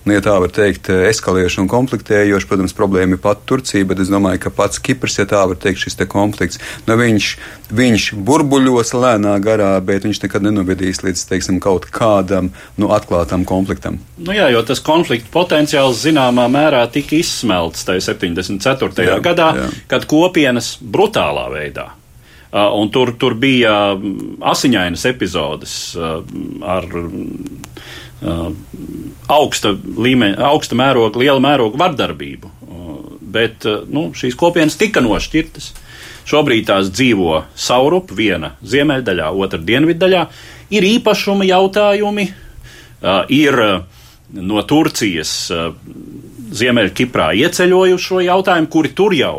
Nu, 0.06 0.14
ja 0.14 0.22
tā 0.22 0.36
var 0.38 0.52
teikt, 0.54 0.86
eskalējuši 0.86 1.58
un 1.64 1.68
konfliktējoši. 1.70 2.46
Protams, 2.46 2.74
problēma 2.78 3.16
ir 3.16 3.22
pat 3.24 3.40
Turcija, 3.50 3.88
bet 3.90 3.98
es 4.04 4.12
domāju, 4.12 4.38
ka 4.44 4.52
pats 4.54 4.78
Kiprs, 4.78 5.16
ja 5.18 5.26
tā 5.26 5.40
var 5.50 5.58
teikt, 5.58 5.82
šis 5.82 5.98
te 5.98 6.06
konflikts, 6.06 6.60
nu, 6.86 6.94
viņš, 7.00 7.30
viņš 7.74 8.06
burbuļos 8.28 8.94
lēnā 8.94 9.34
garā, 9.42 9.72
bet 9.82 10.06
viņš 10.06 10.22
nekad 10.22 10.46
nenovedīs 10.46 11.02
līdz, 11.02 11.26
teiksim, 11.32 11.58
kaut 11.62 11.90
kādam 11.90 12.52
nu, 12.78 12.92
atklātam 12.94 13.42
konfliktam. 13.48 13.98
Nu 14.22 14.36
jā, 14.36 14.46
jo 14.54 14.62
tas 14.68 14.84
konflikta 14.86 15.32
potenciāls 15.34 16.06
zināmā 16.06 16.46
mērā 16.54 16.86
tika 16.94 17.18
izsmelts 17.18 17.82
tajā 17.90 18.12
74. 18.12 19.10
Jā, 19.10 19.18
gadā, 19.26 19.52
jā. 19.58 19.70
kad 19.90 20.06
kopienas 20.06 20.76
brutālā 20.78 21.50
veidā 21.50 21.90
un 22.52 22.90
tur, 22.94 23.12
tur 23.18 23.34
bija 23.38 23.96
asiņainas 24.52 25.04
epizodes 25.10 25.72
uh, 25.98 26.20
ar 26.62 26.86
uh, 26.96 28.52
augsta 29.32 29.74
līmeņa, 29.74 30.38
augsta 30.48 30.78
mēroga, 30.78 31.20
liela 31.20 31.42
mēroga 31.42 31.80
vardarbību. 31.82 32.52
Bet 33.36 33.66
nu, 33.92 34.06
šīs 34.16 34.36
kopienas 34.38 34.78
tika 34.80 35.02
nošķirtas. 35.04 35.72
Šobrīd 36.26 36.64
tās 36.70 36.88
dzīvo 36.94 37.42
saurup, 37.58 38.14
viena 38.16 38.54
ziemeļdaļā, 38.64 39.26
otra 39.36 39.60
dienviddaļā. 39.60 40.22
Ir 40.72 40.86
īpašuma 40.88 41.44
jautājumi, 41.46 42.24
ir 43.36 43.60
no 44.32 44.62
Turcijas 44.66 45.34
Ziemeļkiprā 46.56 47.28
ieceļojušo 47.42 48.22
jautājumu, 48.24 48.70
kuri 48.72 48.94
tur 48.96 49.14
jau 49.18 49.36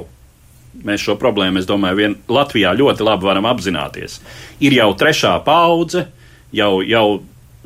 mēs 0.85 1.05
šo 1.05 1.17
problēmu, 1.19 1.61
es 1.61 1.69
domāju, 1.69 1.99
vien 2.01 2.17
Latvijā 2.29 2.73
ļoti 2.77 3.05
labi 3.05 3.27
varam 3.29 3.47
apzināties. 3.49 4.19
Ir 4.63 4.75
jau 4.77 4.91
trešā 4.97 5.33
paudze, 5.45 6.07
jau, 6.55 6.81
jau 6.85 7.07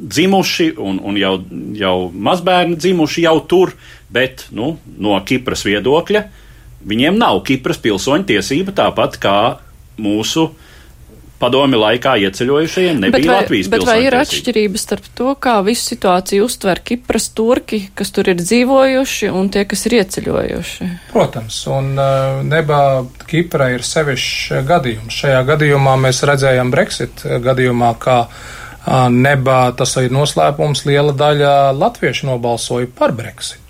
dzimuši 0.01 0.71
un, 0.81 0.99
un 1.05 1.17
jau, 1.19 1.35
jau 1.77 1.95
mazbērni 2.13 2.79
dzimuši 2.79 3.25
jau 3.27 3.37
tur, 3.49 3.75
bet 4.11 4.47
nu, 4.55 4.75
no 4.97 5.19
Kipras 5.25 5.65
viedokļa 5.67 6.23
viņiem 6.87 7.19
nav 7.19 7.43
Kipras 7.45 7.79
pilsoņu 7.81 8.27
tiesība 8.31 8.73
tāpat 8.77 9.17
kā 9.21 9.37
mūsu 10.01 10.49
padomi 11.41 11.79
laikā 11.81 12.15
ieceļojušajiem 12.27 13.01
nebija 13.05 13.17
bet 13.17 13.27
vai, 13.27 13.39
Latvijas 13.41 13.69
bet 13.73 13.85
vai 13.87 13.97
ir 14.05 14.17
atšķirības 14.19 14.85
starp 14.87 15.09
to, 15.17 15.33
kā 15.41 15.57
visu 15.65 15.91
situāciju 15.91 16.45
uztver 16.47 16.81
Kipras 16.85 17.29
turki, 17.37 17.83
kas 17.97 18.13
tur 18.15 18.31
ir 18.31 18.39
dzīvojuši, 18.41 19.31
un 19.33 19.51
tie, 19.53 19.65
kas 19.69 19.85
ir 19.89 19.97
ieceļojuši? 20.01 20.89
Protams, 21.11 21.59
un 21.73 21.91
uh, 21.97 22.41
nebā 22.47 22.81
Kipra 23.27 23.71
ir 23.75 23.85
sevišķs 23.87 24.65
gadījums. 24.69 25.21
Šajā 25.23 25.43
gadījumā 25.51 25.97
mēs 26.05 26.23
redzējām 26.27 26.73
Brexit 26.73 27.25
gadījumā, 27.45 27.93
kā 28.01 28.19
nebā 29.13 29.59
tas 29.77 29.93
ir 30.01 30.13
noslēpums, 30.13 30.85
liela 30.89 31.13
daļa 31.13 31.71
latviešu 31.77 32.31
nobalsoja 32.31 32.89
par 32.97 33.13
Brexit. 33.13 33.60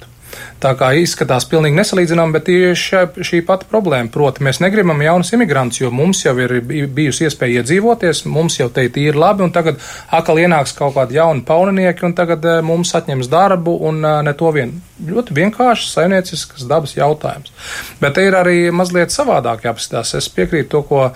Tā 0.62 0.74
kā 0.78 0.92
izskatās 1.00 1.48
pilnīgi 1.50 1.78
nesalīdzinām, 1.80 2.34
bet 2.36 2.46
tieši 2.50 3.24
šī 3.26 3.42
pati 3.48 3.68
problēma. 3.72 4.12
Proti, 4.14 4.44
mēs 4.46 4.62
negribam 4.62 5.02
jaunus 5.02 5.34
imigrantus, 5.36 5.82
jo 5.82 5.92
mums 5.94 6.22
jau 6.26 6.36
ir 6.42 6.58
bijusi 6.62 7.26
iespēja 7.28 7.62
iedzīvoties, 7.62 8.24
mums 8.30 8.60
jau 8.60 8.70
te 8.74 8.86
ir 9.02 9.18
labi, 9.18 9.46
un 9.48 9.54
tagad 9.56 9.82
atkal 10.14 10.42
ienāks 10.44 10.76
kaut 10.78 10.96
kādi 10.98 11.18
jauni 11.18 11.46
pauninieki, 11.48 12.06
un 12.08 12.16
tagad 12.18 12.46
mums 12.68 12.94
atņems 12.98 13.30
darbu, 13.32 13.78
un 13.90 14.02
ne 14.28 14.36
to 14.38 14.52
vien. 14.54 14.76
Ļoti 15.02 15.38
vienkārši 15.38 15.90
saimnieciskas 15.90 16.68
dabas 16.70 16.94
jautājums. 16.98 17.54
Bet 18.02 18.18
te 18.18 18.28
ir 18.28 18.38
arī 18.38 18.58
mazliet 18.76 19.14
savādāk 19.14 19.66
jāapskatās. 19.66 20.14
Es 20.20 20.30
piekrītu 20.30 20.70
to, 20.76 20.84
ko 20.86 21.08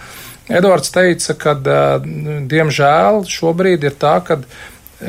Edvards 0.45 0.91
teica, 0.93 1.33
ka, 1.41 1.55
diemžēl, 2.49 3.23
šobrīd 3.29 3.85
ir 3.87 3.95
tā, 4.01 4.19
ka 4.25 4.41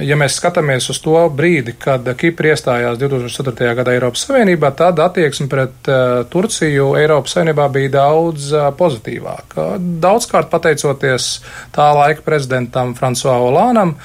ja 0.03 0.17
mēs 0.19 0.37
skatāmies 0.41 0.89
uz 0.93 0.99
to 1.03 1.15
brīdi, 1.33 1.77
kad 1.79 2.07
Kipra 2.19 2.53
iestājās 2.53 2.99
2004. 3.01 3.73
gadā 3.79 3.95
Eiropas 3.97 4.27
Savienībā, 4.27 4.73
tad 4.77 5.01
attieksme 5.03 5.49
pret 5.53 5.91
uh, 5.91 6.23
Turciju 6.31 6.93
Eiropas 6.99 7.37
Savienībā 7.37 7.69
bija 7.75 7.93
daudz 7.99 8.51
uh, 8.55 8.69
pozitīvāka. 8.77 9.77
Daudzkārt 10.03 10.51
pateicoties 10.53 11.31
tā 11.75 11.91
laika 11.97 12.25
prezidentam 12.27 12.95
Fransuā 12.99 13.39
Olānam, 13.47 13.97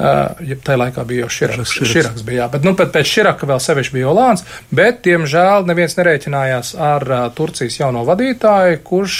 ja 0.00 0.56
tajā 0.64 0.78
laikā 0.80 1.04
bija 1.08 1.24
jau 1.26 1.30
Širaks. 1.36 1.74
Širaks 1.90 2.24
bija, 2.26 2.44
jā, 2.44 2.48
bet 2.54 2.66
nu, 2.66 2.72
pēc 2.78 3.10
Širaka 3.10 3.48
vēl 3.50 3.60
sevišķi 3.62 3.96
bija 3.98 4.10
Olāns, 4.12 4.44
bet, 4.74 5.02
diemžēl, 5.04 5.66
neviens 5.68 5.96
nerēķinājās 5.98 6.72
ar 6.80 7.06
Turcijas 7.36 7.80
jauno 7.80 8.04
vadītāju, 8.08 8.80
kurš 8.86 9.18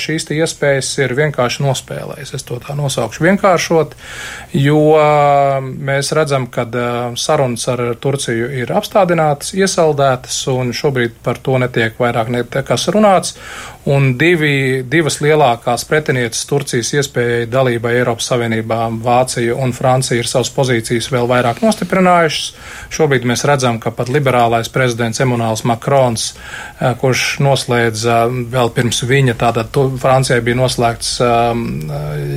šīs 0.00 0.28
iespējas 0.36 0.92
ir 1.02 1.16
vienkārši 1.18 1.64
nospēlējis. 1.66 2.34
Es 2.38 2.46
to 2.46 2.60
tā 2.62 2.76
nosaukšu 2.78 3.26
vienkāršot, 3.26 3.96
jo 4.60 4.84
mēs 5.90 6.12
redzam, 6.16 6.46
ka 6.52 6.66
sarunas 7.18 7.66
ar 7.72 7.84
Turciju 8.00 8.50
ir 8.62 8.70
apstādinātas, 8.76 9.54
iesaldētas, 9.58 10.42
un 10.54 10.74
šobrīd 10.76 11.18
par 11.24 11.40
to 11.42 11.58
netiek 11.62 11.98
vairāk 12.00 12.30
nekas 12.36 12.88
runāts. 12.94 13.36
Un 13.88 14.10
divi, 14.20 14.82
divas 14.84 15.22
lielākās 15.24 15.86
pretinieces 15.88 16.44
Turcijas 16.44 16.90
iespējai 17.00 17.46
dalībai 17.48 17.94
Eiropas 17.96 18.26
Savienībā, 18.28 18.82
Vācija 19.00 19.54
un 19.56 19.72
Francija, 19.72 20.20
ir 20.20 20.28
savas 20.28 20.50
pozīcijas 20.52 21.08
vēl 21.08 21.24
vairāk 21.30 21.62
nostiprinājušas. 21.64 22.50
Šobrīd 22.92 23.24
mēs 23.24 23.46
redzam, 23.48 23.78
ka 23.80 23.88
pat 23.96 24.12
liberālais 24.12 24.68
prezidents 24.68 25.22
Emanuels 25.24 25.64
Makrons, 25.64 26.26
eh, 26.34 26.92
kurš 27.00 27.38
noslēdza 27.40 28.18
vēl 28.52 28.72
pirms 28.76 29.00
viņa, 29.00 29.36
tātad 29.40 29.80
Francijai 30.02 30.42
bija 30.44 30.60
noslēgts 30.60 31.14
um, 31.24 31.64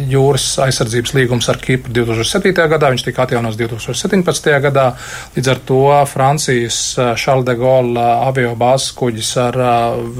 jūras 0.07 0.47
aizsardzības 0.63 1.13
līgums 1.17 1.51
ar 1.51 1.59
Kipru 1.59 1.91
2007. 1.91 2.55
gadā, 2.71 2.93
viņš 2.95 3.05
tika 3.09 3.27
atjaunots 3.27 3.59
2017. 3.59 4.49
gadā. 4.63 4.87
Līdz 5.35 5.51
ar 5.51 5.61
to 5.67 5.83
Francijas 6.07 6.79
Charles 7.19 7.45
de 7.51 7.57
Gaulle 7.59 8.07
avio 8.29 8.55
bāzes 8.55 8.95
kuģis 8.95 9.35
ar 9.43 9.61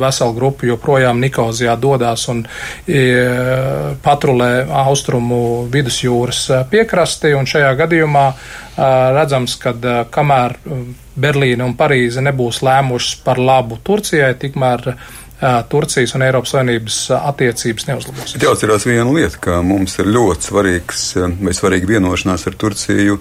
veselu 0.04 0.36
grupu 0.36 0.68
joprojām 0.68 1.23
Nikozijā 1.24 1.76
dodas 1.80 2.28
un 2.32 2.44
e, 2.44 3.02
patrulē 4.04 4.52
austrumu 4.84 5.42
vidusjūras 5.74 6.44
e, 6.50 6.62
piekrasti. 6.72 7.34
Šajā 7.54 7.74
gadījumā 7.84 8.28
e, 8.30 8.38
redzams, 9.18 9.58
ka 9.62 9.76
kamēr 10.14 10.58
Berlīna 11.14 11.68
un 11.68 11.76
Parīze 11.80 12.24
nebūs 12.26 12.64
lēmušas 12.66 13.20
par 13.26 13.42
labu 13.42 13.80
Turcijai, 13.84 14.34
tikmēr 14.42 14.96
Turcijas 15.68 16.14
un 16.16 16.24
Eiropas 16.24 16.54
Savienības 16.54 16.98
attiecības 17.18 17.88
neuzlabos. 17.90 18.36
Jāatcerās 18.40 18.86
viena 18.88 19.10
lieta, 19.12 19.42
ka 19.44 19.58
mums 19.66 19.98
ir 20.00 20.08
ļoti 20.08 20.48
svarīgs 20.48 21.02
vai 21.44 21.56
svarīga 21.58 21.90
vienošanās 21.90 22.48
ar 22.48 22.56
Turciju 22.62 23.18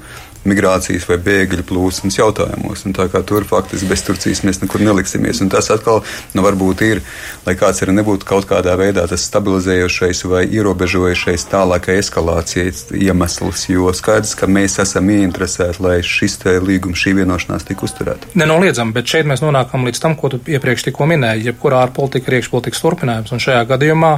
migrācijas 0.48 1.06
vai 1.08 1.18
bēgļu 1.22 1.64
plūsmas 1.68 2.18
jautājumos. 2.18 2.84
Tā 2.96 3.06
kā 3.12 3.22
tur 3.26 3.46
faktiski 3.48 3.88
bez 3.90 4.02
Turcijas 4.06 4.42
mēs 4.46 4.62
nekur 4.62 4.82
neliksimies. 4.84 5.40
Un 5.44 5.50
tas 5.52 5.70
atkal 5.74 6.02
nu, 6.34 6.44
varbūt 6.44 6.84
ir, 6.86 7.02
lai 7.46 7.54
kāds 7.58 7.82
arī 7.84 7.96
nebūtu 7.98 8.28
kaut 8.28 8.48
kādā 8.50 8.74
veidā 8.78 9.04
tas 9.10 9.24
stabilizējošais 9.28 10.24
vai 10.30 10.44
ierobežojošais 10.50 11.46
tālākai 11.52 11.98
eskalācijas 12.02 12.88
iemesls, 12.96 13.66
jo 13.72 13.92
skaidrs, 13.96 14.34
ka 14.38 14.48
mēs 14.50 14.78
esam 14.82 15.10
ieinteresēti, 15.14 15.82
lai 15.84 15.98
šis 16.06 16.40
līgums, 16.62 16.98
šī 16.98 17.14
vienošanās 17.20 17.66
tik 17.68 17.84
uzturēta. 17.86 18.32
Nenoliedzam, 18.38 18.92
bet 18.96 19.10
šeit 19.10 19.28
mēs 19.28 19.44
nonākam 19.44 19.86
līdz 19.86 20.02
tam, 20.02 20.16
ko 20.18 20.32
tu 20.32 20.40
iepriekš 20.50 20.88
tikko 20.88 21.06
minēji, 21.10 21.46
jebkurā 21.50 21.84
ārpolitika 21.86 22.30
ir 22.30 22.40
iekšpolitikas 22.40 22.82
turpinājums. 22.82 23.34
Un 23.34 23.42
šajā 23.42 23.62
gadījumā 23.70 24.12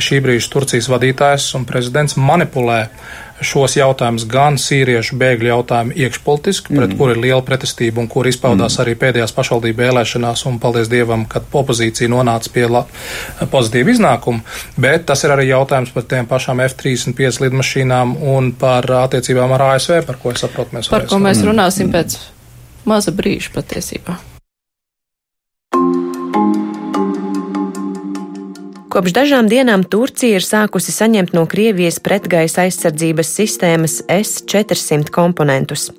šī 0.00 0.20
brīža 0.24 0.50
Turcijas 0.52 0.88
vadītājs 0.88 1.50
un 1.58 1.66
prezidents 1.68 2.16
manipulē 2.16 2.86
šos 3.44 3.76
jautājumus, 3.76 4.24
gan 4.30 4.56
sīriešu 4.60 5.16
bēgļu 5.20 5.50
jautājumu 5.50 5.96
iekšpolitiski, 5.96 6.72
pret 6.72 6.92
mm. 6.92 6.98
kur 6.98 7.12
ir 7.12 7.20
liela 7.20 7.42
pretestība 7.44 8.00
un 8.02 8.08
kur 8.12 8.28
izpaudās 8.28 8.78
mm. 8.78 8.82
arī 8.84 8.94
pēdējās 9.02 9.34
pašvaldību 9.36 9.82
vēlēšanās, 9.84 10.44
un 10.48 10.60
paldies 10.62 10.90
Dievam, 10.92 11.26
kad 11.30 11.48
opozīcija 11.52 12.10
nonāca 12.12 12.52
pie 12.54 12.66
la, 12.70 12.84
pozitīva 13.52 13.92
iznākuma, 13.92 14.44
bet 14.80 15.08
tas 15.10 15.24
ir 15.26 15.34
arī 15.36 15.50
jautājums 15.50 15.92
par 15.96 16.06
tiem 16.08 16.30
pašām 16.30 16.62
F-35 16.68 17.42
lidmašīnām 17.46 18.16
un 18.36 18.54
par 18.56 18.88
attiecībām 19.02 19.52
ar 19.58 19.68
ASV, 19.72 20.00
par 20.08 20.20
ko 20.22 20.32
es 20.32 20.44
saprotu 20.44 20.78
mēs. 20.78 20.92
Par 20.92 21.08
ko 21.10 21.20
mēs 21.22 21.44
runāsim 21.44 21.90
mm. 21.90 21.98
pēc 21.98 22.18
maza 22.88 23.14
brīža 23.16 23.52
patiesībā. 23.56 24.16
Kopš 28.96 29.12
dažām 29.12 29.44
dienām 29.44 29.82
Turcija 29.84 30.38
ir 30.38 30.44
sākusi 30.44 30.88
saņemt 30.88 31.34
no 31.36 31.42
Krievijas 31.44 31.98
pretgaisa 32.00 32.62
aizsardzības 32.62 33.28
sistēmas 33.28 33.96
S-400 34.08 35.12
komponentus. 35.12 35.90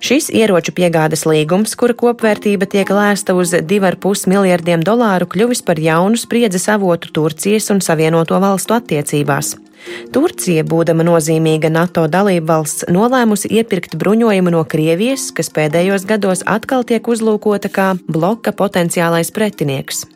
Šis 0.00 0.30
ieroču 0.32 0.72
piegādes 0.78 1.26
līgums, 1.28 1.76
kura 1.76 1.92
kopvērtība 1.92 2.64
tiek 2.72 2.88
lēsta 2.88 3.36
uz 3.36 3.52
2,5 3.52 4.24
miljardiem 4.32 4.80
dolāru, 4.88 5.28
kļuvis 5.28 5.60
par 5.68 5.76
jaunu 5.76 6.16
spriedzes 6.16 6.64
avotu 6.72 7.12
Turcijas 7.12 7.68
un 7.76 7.84
Savienoto 7.84 8.40
valstu 8.40 8.78
attiecībās. 8.80 9.52
Turcija, 10.16 10.64
būdama 10.64 11.04
nozīmīga 11.04 11.68
NATO 11.68 12.08
dalībvalsts, 12.08 12.88
nolēmusi 12.88 13.52
iepirkt 13.52 14.00
bruņojumu 14.00 14.56
no 14.56 14.64
Krievijas, 14.64 15.28
kas 15.36 15.52
pēdējos 15.52 16.08
gados 16.08 16.46
atkal 16.48 16.88
tiek 16.88 17.04
uzlūkota 17.04 17.68
kā 17.68 17.92
bloka 18.08 18.56
potenciālais 18.56 19.28
pretinieks. 19.28 20.06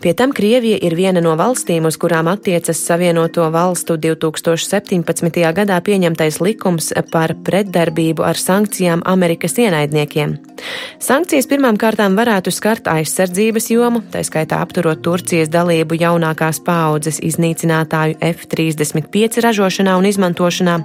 Pie 0.00 0.14
tam 0.14 0.32
Krievija 0.32 0.78
ir 0.82 0.96
viena 0.96 1.22
no 1.24 1.34
valstīm, 1.38 1.86
uz 1.88 1.98
kurām 2.00 2.28
attiecas 2.32 2.80
Savienoto 2.86 3.46
valstu 3.52 3.96
2017. 4.00 5.44
gadā 5.58 5.80
pieņemtais 5.84 6.40
likums 6.44 6.92
par 7.12 7.36
pretdarbību 7.46 8.24
ar 8.26 8.40
sankcijām 8.40 9.04
Amerikas 9.04 9.58
ienaidniekiem. 9.58 10.38
Sankcijas 11.04 11.44
pirmām 11.50 11.76
kārtām 11.76 12.14
varētu 12.16 12.48
skart 12.54 12.86
aizsardzības 12.88 13.66
jomu, 13.68 14.00
tā 14.08 14.22
skaitā 14.24 14.62
apturot 14.64 15.02
Turcijas 15.04 15.50
dalību 15.52 15.98
jaunākās 16.00 16.62
paaudzes 16.64 17.18
iznīcinātāju 17.20 18.16
F-35 18.24 19.42
ražošanā 19.44 19.98
un 20.00 20.08
izmantošanā. 20.08 20.78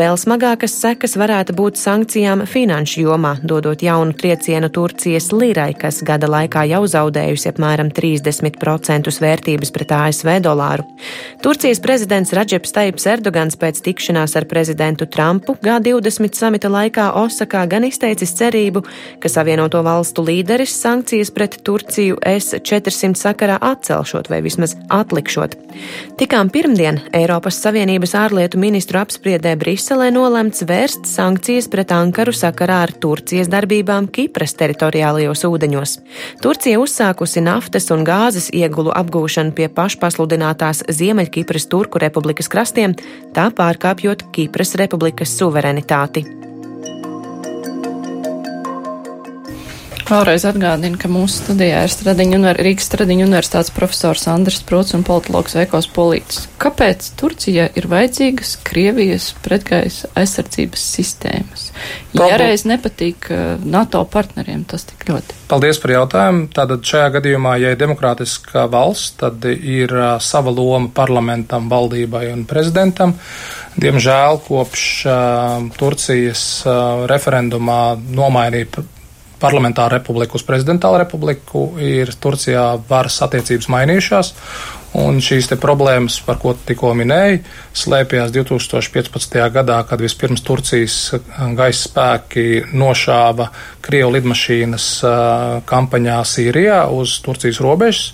Vēl 0.00 0.16
smagākas 0.16 0.78
sekas 0.80 1.18
varētu 1.20 1.52
būt 1.58 1.76
sankcijām 1.76 2.46
finanšu 2.48 3.04
jomā, 3.04 3.34
dodot 3.44 3.84
jaunu 3.84 4.16
triecienu 4.16 4.70
Turcijas 4.72 5.28
lirai, 5.34 5.74
kas 5.76 6.00
gada 6.08 6.30
laikā 6.32 6.64
jau 6.70 6.80
zaudējusi 6.88 7.52
apmēram 7.52 7.92
3 7.92 8.10
30% 8.24 9.20
vērtības 9.26 9.74
pret 9.76 9.92
ASV 9.92 10.32
dolāru. 10.44 10.88
Turcijas 11.44 11.82
prezidents 11.84 12.32
Radžeps 12.32 12.72
Taips 12.72 13.06
Erdogans 13.12 13.60
pēc 13.60 13.82
tikšanās 13.84 14.38
ar 14.40 14.48
prezidentu 14.48 15.04
Trumpu 15.04 15.58
G20 15.60 16.40
samita 16.40 16.72
laikā 16.72 17.10
Osakā 17.20 17.66
gan 17.68 17.84
izteicis 17.88 18.32
cerību, 18.40 18.86
ka 19.20 19.28
Savienoto 19.50 19.80
valstu 19.82 20.22
līderis 20.22 20.70
sankcijas 20.78 21.32
pret 21.34 21.56
Turciju 21.66 22.20
S-400 22.22 23.18
sakarā 23.18 23.56
atcelšot 23.58 24.28
vai 24.30 24.38
vismaz 24.44 24.76
atlikšot. 24.94 25.56
Tikām 26.20 26.52
pirmdien 26.54 27.00
Eiropas 27.10 27.56
Savienības 27.58 28.14
ārlietu 28.14 28.60
ministru 28.62 29.00
apspriedē 29.00 29.56
Briselē 29.58 30.12
nolemts 30.14 30.62
vērst 30.62 31.10
sankcijas 31.10 31.66
pret 31.72 31.90
Ankaru 31.90 32.30
sakarā 32.30 32.76
ar 32.84 32.92
Turcijas 32.94 33.50
darbībām 33.50 34.06
Kipras 34.14 34.54
teritoriālajos 34.60 35.42
ūdeņos. 35.48 35.96
Turcija 36.44 36.78
uzsākusi 36.78 37.42
naftas 37.42 37.90
un 37.90 38.06
gāzes 38.06 38.52
iegulu 38.54 38.94
apgūšanu 38.94 39.56
pie 39.58 39.66
pašpasludinātās 39.66 40.84
Ziemeļkipras 40.86 41.66
Turku 41.74 41.98
republikas 41.98 42.46
krastiem, 42.46 42.94
tā 43.34 43.50
pārkāpjot 43.50 44.28
Kipras 44.30 44.76
republikas 44.78 45.34
suverenitāti. 45.42 46.49
Vēlreiz 50.10 50.42
atgādinu, 50.48 50.98
ka 50.98 51.06
mūsu 51.06 51.44
studijā 51.44 51.84
ir 51.86 51.92
Stradiņa 51.92 52.38
un 52.40 52.46
Rīgas 52.56 52.88
Stradiņa 52.88 53.28
universitātes 53.28 53.70
profesors 53.70 54.24
Andris 54.26 54.58
Prots 54.66 54.96
un 54.96 55.04
politologs 55.06 55.54
Veikos 55.54 55.86
Polīts. 55.94 56.48
Kāpēc 56.58 57.12
Turcijai 57.20 57.68
ir 57.78 57.86
vajadzīgas 57.92 58.56
Krievijas 58.66 59.28
pretgaisa 59.44 60.10
aizsardzības 60.18 60.88
sistēmas? 60.96 61.68
Ja 62.18 62.40
reiz 62.42 62.66
nepatīk 62.66 63.30
uh, 63.30 63.54
NATO 63.62 64.02
partneriem 64.10 64.66
tas 64.66 64.88
tik 64.90 65.06
ļoti. 65.12 65.38
Paldies 65.52 65.78
par 65.78 65.94
jautājumu. 65.94 66.50
Tātad 66.58 66.82
šajā 66.90 67.08
gadījumā, 67.20 67.54
ja 67.62 67.70
ir 67.70 67.78
demokrātiska 67.78 68.66
valsts, 68.72 69.14
tad 69.22 69.46
ir 69.54 69.94
uh, 69.94 70.16
sava 70.18 70.50
loma 70.50 70.90
parlamentam, 70.90 71.70
valdībai 71.70 72.32
un 72.34 72.48
prezidentam. 72.50 73.14
Diemžēl 73.78 74.42
kopš 74.50 74.86
uh, 75.06 75.68
Turcijas 75.78 76.48
uh, 76.66 77.04
referendumā 77.06 77.84
nomainīja 78.10 78.74
parlamentāru 79.40 79.98
republiku 79.98 80.38
uz 80.38 80.44
prezidentālu 80.46 81.00
republiku, 81.02 81.70
ir 81.80 82.12
Turcijā 82.20 82.74
varas 82.88 83.20
attiecības 83.26 83.70
mainījušās. 83.72 84.34
Un 85.00 85.20
šīs 85.22 85.46
problēmas, 85.62 86.16
par 86.26 86.40
ko 86.42 86.50
tikko 86.66 86.90
minēju, 86.98 87.44
slēpjas 87.78 88.32
2015. 88.34 89.36
gadā, 89.54 89.76
kad 89.86 90.00
vispirms 90.02 90.42
Turcijas 90.42 90.96
gaisa 91.54 91.84
spēki 91.84 92.46
nošāva 92.74 93.46
Krievu 93.86 94.16
lidmašīnas 94.16 94.88
kampaņā 95.70 96.16
Sīrijā 96.26 96.80
uz 96.90 97.14
Turcijas 97.22 97.62
robežas, 97.62 98.08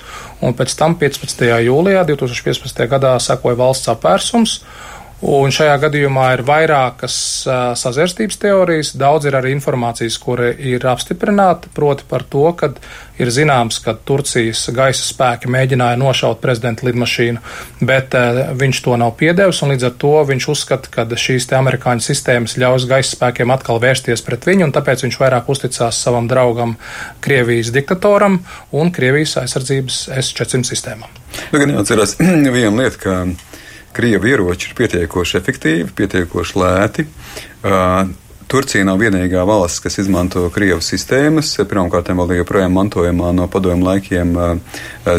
un 0.44 0.52
pēc 0.58 0.76
tam 0.76 0.98
15. 1.00 1.48
jūlijā 1.64 2.04
2015. 2.12 2.84
gadā 2.92 3.16
sekoja 3.24 3.56
valsts 3.62 3.94
apvērsums 3.96 4.60
Un 5.26 5.50
šajā 5.50 5.74
gadījumā 5.82 6.26
ir 6.36 6.42
vairākas 6.46 7.14
sazvērstības 7.80 8.36
teorijas, 8.38 8.92
daudz 8.94 9.26
ir 9.26 9.34
arī 9.34 9.50
informācijas, 9.56 10.20
kura 10.22 10.52
ir 10.54 10.84
apstiprināta, 10.86 11.66
proti 11.74 12.06
par 12.06 12.22
to, 12.30 12.44
ka 12.54 12.68
ir 13.18 13.32
zināms, 13.34 13.80
ka 13.82 13.96
Turcijas 14.06 14.68
gaisa 14.76 15.02
spēki 15.02 15.50
mēģināja 15.50 15.98
nošaut 15.98 16.38
prezidenta 16.44 16.86
lidmašīnu, 16.86 17.42
bet 17.88 18.14
viņš 18.60 18.82
to 18.86 18.94
nav 19.02 19.16
piedevis, 19.18 19.64
un 19.66 19.74
līdz 19.74 19.88
ar 19.88 19.96
to 20.04 20.12
viņš 20.30 20.46
uzskata, 20.52 20.92
ka 20.94 21.08
šīs 21.10 21.50
te 21.50 21.58
amerikāņu 21.58 22.06
sistēmas 22.06 22.54
ļaus 22.62 22.86
gaisa 22.86 23.16
spēkiem 23.16 23.50
atkal 23.50 23.82
vērsties 23.82 24.22
pret 24.22 24.46
viņu, 24.46 24.68
un 24.68 24.76
tāpēc 24.78 25.02
viņš 25.08 25.20
vairāk 25.24 25.50
uzticās 25.50 26.04
savam 26.06 26.30
draugam, 26.30 26.76
Krievijas 27.24 27.74
diktatoram 27.74 28.44
un 28.70 28.94
Krievijas 28.94 29.40
aizsardzības 29.42 30.04
S-400 30.22 30.70
sistēmām. 30.70 31.20
Nu, 31.50 31.58
gan 31.58 31.74
jāatcerās 31.74 32.14
viena 32.60 32.76
lieta, 32.84 33.02
ka 33.02 33.18
Krievu 33.96 34.28
ieroči 34.28 34.70
ir 34.70 34.76
pietiekoši 34.82 35.40
efektīvi, 35.40 35.90
pietiekoši 35.96 36.62
lēti. 36.62 37.08
Uh, 37.64 38.14
Turcija 38.46 38.84
nav 38.86 39.00
vienīgā 39.02 39.40
valsts, 39.42 39.80
kas 39.82 39.96
izmanto 39.98 40.44
Krievijas 40.54 40.86
sistēmas. 40.92 41.48
Pirmkārt, 41.66 42.12
vēl 42.14 42.36
joprojām 42.38 42.76
mantojumā 42.78 43.32
no 43.34 43.48
padomu 43.50 43.88
laikiem 43.88 44.36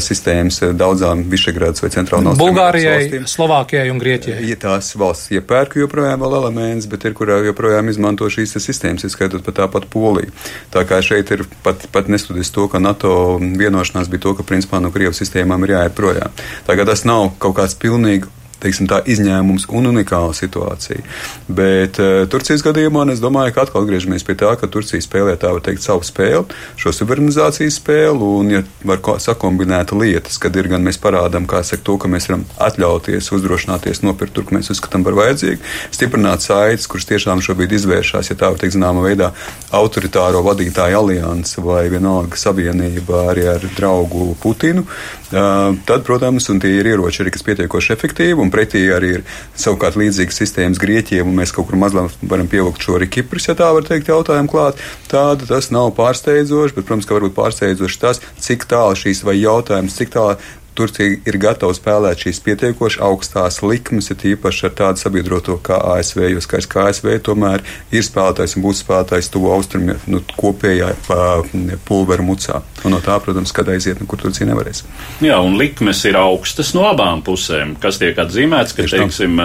sistēmas 0.03 0.61
daudzām 0.79 1.25
Višegradas 1.27 1.83
vai 1.83 1.89
Centrālās 1.91 2.39
Bulgārijai, 2.39 3.25
Slovākijai 3.27 3.89
un 3.91 3.99
Grieķijai. 3.99 4.45
Ja 4.47 4.55
tās 4.61 4.93
valsts 4.95 5.33
iepērk 5.35 5.75
joprojām 5.81 6.23
vēl 6.23 6.37
elements, 6.39 6.87
bet 6.87 7.03
ir, 7.09 7.17
kurā 7.19 7.41
joprojām 7.49 7.91
izmanto 7.91 8.31
šīs 8.31 8.55
sistēmas, 8.63 9.03
ieskaitot 9.03 9.43
pat 9.43 9.59
tāpat 9.59 9.89
Poliju. 9.91 10.31
Tā 10.71 10.85
kā 10.87 11.01
šeit 11.03 11.35
ir 11.35 11.43
pat, 11.67 11.83
pat 11.91 12.07
neskatoties 12.07 12.55
to, 12.55 12.69
ka 12.71 12.79
NATO 12.79 13.11
vienošanās 13.43 14.07
bija 14.07 14.23
to, 14.23 14.37
ka 14.39 14.47
principā 14.47 14.79
no 14.79 14.93
Krievijas 14.95 15.19
sistēmām 15.25 15.67
ir 15.67 15.75
jāiet 15.75 15.99
projām. 15.99 16.31
Tagad 16.69 16.93
tas 16.93 17.03
nav 17.03 17.33
kaut 17.43 17.59
kāds 17.59 17.75
pilnīgi 17.75 18.31
teiksim, 18.63 18.89
tā, 18.89 19.01
izņēmums 19.05 19.67
un 19.73 19.91
unikāla 19.91 20.33
situācija. 20.37 21.03
Bet 21.47 21.99
uh, 22.01 22.25
Turcijas 22.31 22.63
gadījumā 22.65 23.05
es 23.13 23.21
domāju, 23.23 23.53
ka 23.55 23.65
atkal 23.65 23.83
atgriežamies 23.83 24.25
pie 24.27 24.37
tā, 24.39 24.53
ka 24.59 24.69
Turcija 24.71 25.03
spēlē 25.03 25.37
tā, 25.39 25.51
var 25.55 25.63
teikt, 25.65 25.83
savu 25.85 26.05
spēli, 26.07 26.45
šo 26.79 26.93
suverenizācijas 26.95 27.79
spēli, 27.81 28.31
un, 28.39 28.51
ja 28.57 28.63
var 28.87 29.01
sakombinēt 29.23 29.93
lietas, 29.97 30.39
kad 30.41 30.55
ir 30.57 30.69
gan 30.71 30.85
mēs 30.85 30.99
parādām, 31.01 31.47
kā 31.49 31.61
saka, 31.65 31.83
to, 31.87 31.97
ka 32.01 32.11
mēs 32.11 32.29
varam 32.29 32.45
atļauties, 32.67 33.31
uzdrošināties 33.37 34.03
nopirkt 34.05 34.35
tur, 34.37 34.47
kur 34.47 34.57
mēs 34.57 34.71
uzskatām 34.73 35.05
par 35.07 35.17
vajadzīgu, 35.17 35.61
stiprināt 35.95 36.45
saites, 36.45 36.89
kuras 36.89 37.07
tiešām 37.09 37.43
šobrīd 37.45 37.77
izvēršās, 37.77 38.31
ja 38.31 38.39
tā 38.39 38.51
var 38.53 38.61
teikt, 38.61 38.75
zināmā 38.77 39.05
veidā, 39.05 39.31
autoritāro 39.75 40.43
vadītāju 40.45 41.01
alianse 41.01 41.63
vai 41.63 41.87
vienalga 41.93 42.39
savienība 42.39 43.27
arī 43.31 43.47
ar 43.53 43.63
draugu 43.77 44.33
Putinu, 44.41 44.85
tad, 45.29 46.03
protams, 46.07 46.47
un 46.53 46.61
tie 46.63 46.71
ir 46.77 46.87
ieroči 46.93 47.23
arī, 47.23 47.33
kas 47.35 47.45
pietiekoši 47.47 47.93
efektīvi 47.95 48.39
un 48.43 48.51
pretī 48.53 48.85
arī 48.93 49.17
ir 49.17 49.25
savukārt 49.59 49.97
līdzīgas 49.99 50.39
sistēmas 50.41 50.81
Grieķijai, 50.81 51.25
un 51.25 51.35
mēs 51.39 51.51
kaut 51.55 51.69
kur 51.69 51.79
mazliet 51.79 52.15
varam 52.23 52.47
pievilkt 52.51 52.83
šo 52.83 52.95
arī 52.99 53.09
Kipras, 53.11 53.49
ja 53.49 53.57
tā 53.59 53.69
var 53.75 53.87
teikt, 53.87 54.11
jautājumu 54.11 54.51
klāt. 54.51 54.79
Tāda 55.11 55.49
tas 55.49 55.71
nav 55.75 55.91
pārsteidzoši, 55.97 56.77
bet, 56.77 56.87
protams, 56.87 57.09
ka 57.09 57.17
varbūt 57.17 57.35
pārsteidzoši 57.37 58.01
tas, 58.03 58.23
cik 58.43 58.67
tālu 58.71 58.95
šīs 58.99 59.25
vai 59.27 59.39
jautājums, 59.39 59.97
cik 59.99 60.15
tālu 60.15 60.37
Turcija 60.77 61.17
ir 61.27 61.37
gatava 61.41 61.73
spēlēt 61.75 62.21
šīs 62.25 62.39
pietiekoši 62.45 63.01
augstās 63.03 63.59
likmes, 63.63 64.11
ir 64.13 64.25
īpaši 64.33 64.67
ar 64.69 64.75
tādu 64.77 65.01
sabiedroto 65.01 65.57
kā 65.63 65.79
ASV, 65.95 66.23
jo 66.33 66.43
skaidrs, 66.43 66.69
ka 66.69 66.85
ASV 66.89 67.09
tomēr 67.25 67.63
ir 67.91 68.05
spēlētājs 68.05 68.57
un 68.57 68.65
būs 68.67 68.83
spēlētājs 68.83 69.31
tuvu 69.33 69.51
austrumu 69.55 69.97
nu, 70.11 70.21
kopējā 70.37 70.91
pulveru 71.87 72.27
mucā. 72.27 72.61
Un 72.85 72.95
no 72.95 73.01
tā, 73.03 73.17
protams, 73.23 73.53
kad 73.55 73.69
aiziet, 73.73 74.01
kur 74.07 74.21
Turcija 74.21 74.47
nevarēs. 74.49 74.83
Jā, 75.25 75.39
un 75.43 75.57
likmes 75.59 76.03
ir 76.09 76.19
augstas 76.19 76.73
no 76.77 76.85
abām 76.89 77.23
pusēm, 77.25 77.75
kas 77.81 77.99
tiek 78.01 78.17
atzīmēts, 78.21 78.77
ka, 78.77 78.85
Tieši 78.85 79.01
teiksim, 79.01 79.41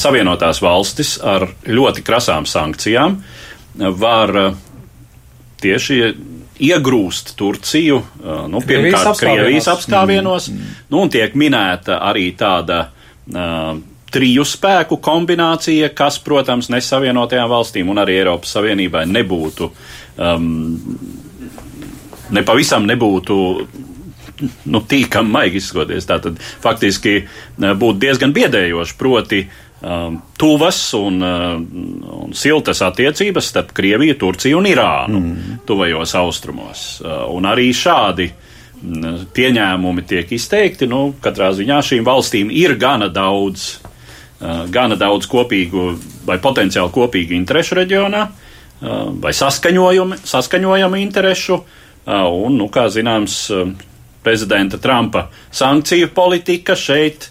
Savienotās 0.00 0.62
valstis 0.62 1.16
ar 1.22 1.48
ļoti 1.66 2.04
krasām 2.06 2.46
sankcijām 2.48 3.18
var 4.00 4.34
tieši 5.60 6.02
iegrūst 6.60 7.34
Turciju, 7.40 8.00
nu, 8.52 8.60
pirmkārt, 8.66 9.20
Krievijas 9.20 9.68
apskāvienos, 9.72 10.50
mm. 10.52 10.74
nu, 10.92 11.04
un 11.04 11.12
tiek 11.12 11.36
minēta 11.38 12.00
arī 12.10 12.30
tāda 12.38 12.82
uh, 12.90 13.78
triju 14.10 14.44
spēku 14.46 14.98
kombinācija, 15.02 15.92
kas, 15.96 16.18
protams, 16.24 16.70
nesavienotajām 16.72 17.50
valstīm 17.50 17.92
un 17.92 18.02
arī 18.02 18.18
Eiropas 18.20 18.56
Savienībai 18.56 19.06
nebūtu, 19.10 19.70
um, 20.18 20.50
nepavisam 22.34 22.86
nebūtu 22.90 23.38
nu, 24.72 24.82
tīkam 24.88 25.30
maigi 25.30 25.60
izskoties. 25.60 26.08
Tātad 26.08 26.38
faktiski 26.40 27.24
būtu 27.58 27.98
diezgan 28.02 28.34
biedējoši, 28.36 28.96
proti 28.98 29.44
tuvas 30.36 30.94
un, 30.94 31.22
uh, 31.22 31.54
un 32.24 32.34
siltas 32.36 32.82
attiecības 32.84 33.46
starp 33.48 33.72
Krieviju, 33.72 34.18
Turciju 34.20 34.58
un 34.58 34.68
Irānu 34.68 35.20
mm. 35.20 35.54
tuvajos 35.66 36.14
austrumos. 36.20 36.82
Uh, 37.00 37.24
un 37.32 37.48
arī 37.48 37.70
šādi 37.72 38.28
mm, 38.28 39.30
pieņēmumi 39.32 40.04
tiek 40.08 40.32
izteikti. 40.36 40.88
Nu, 40.90 41.14
katrā 41.24 41.52
ziņā 41.56 41.80
šīm 41.86 42.04
valstīm 42.04 42.52
ir 42.52 42.76
gana 42.80 43.08
daudz, 43.08 43.70
uh, 43.80 44.66
gana 44.68 45.00
daudz 45.00 45.28
kopīgu 45.30 45.94
vai 46.28 46.36
potenciāli 46.44 46.92
kopīgu 46.92 47.36
interešu 47.40 47.80
reģionā 47.80 48.28
vai 49.20 49.34
saskaņojumu 49.36 50.96
interešu. 50.96 51.56
Un, 52.08 52.54
nu, 52.56 52.68
kā 52.72 52.86
zināms, 52.88 53.34
prezidenta 54.24 54.78
Trumpa 54.80 55.26
sankciju 55.52 56.08
politika 56.16 56.72
šeit 56.80 57.26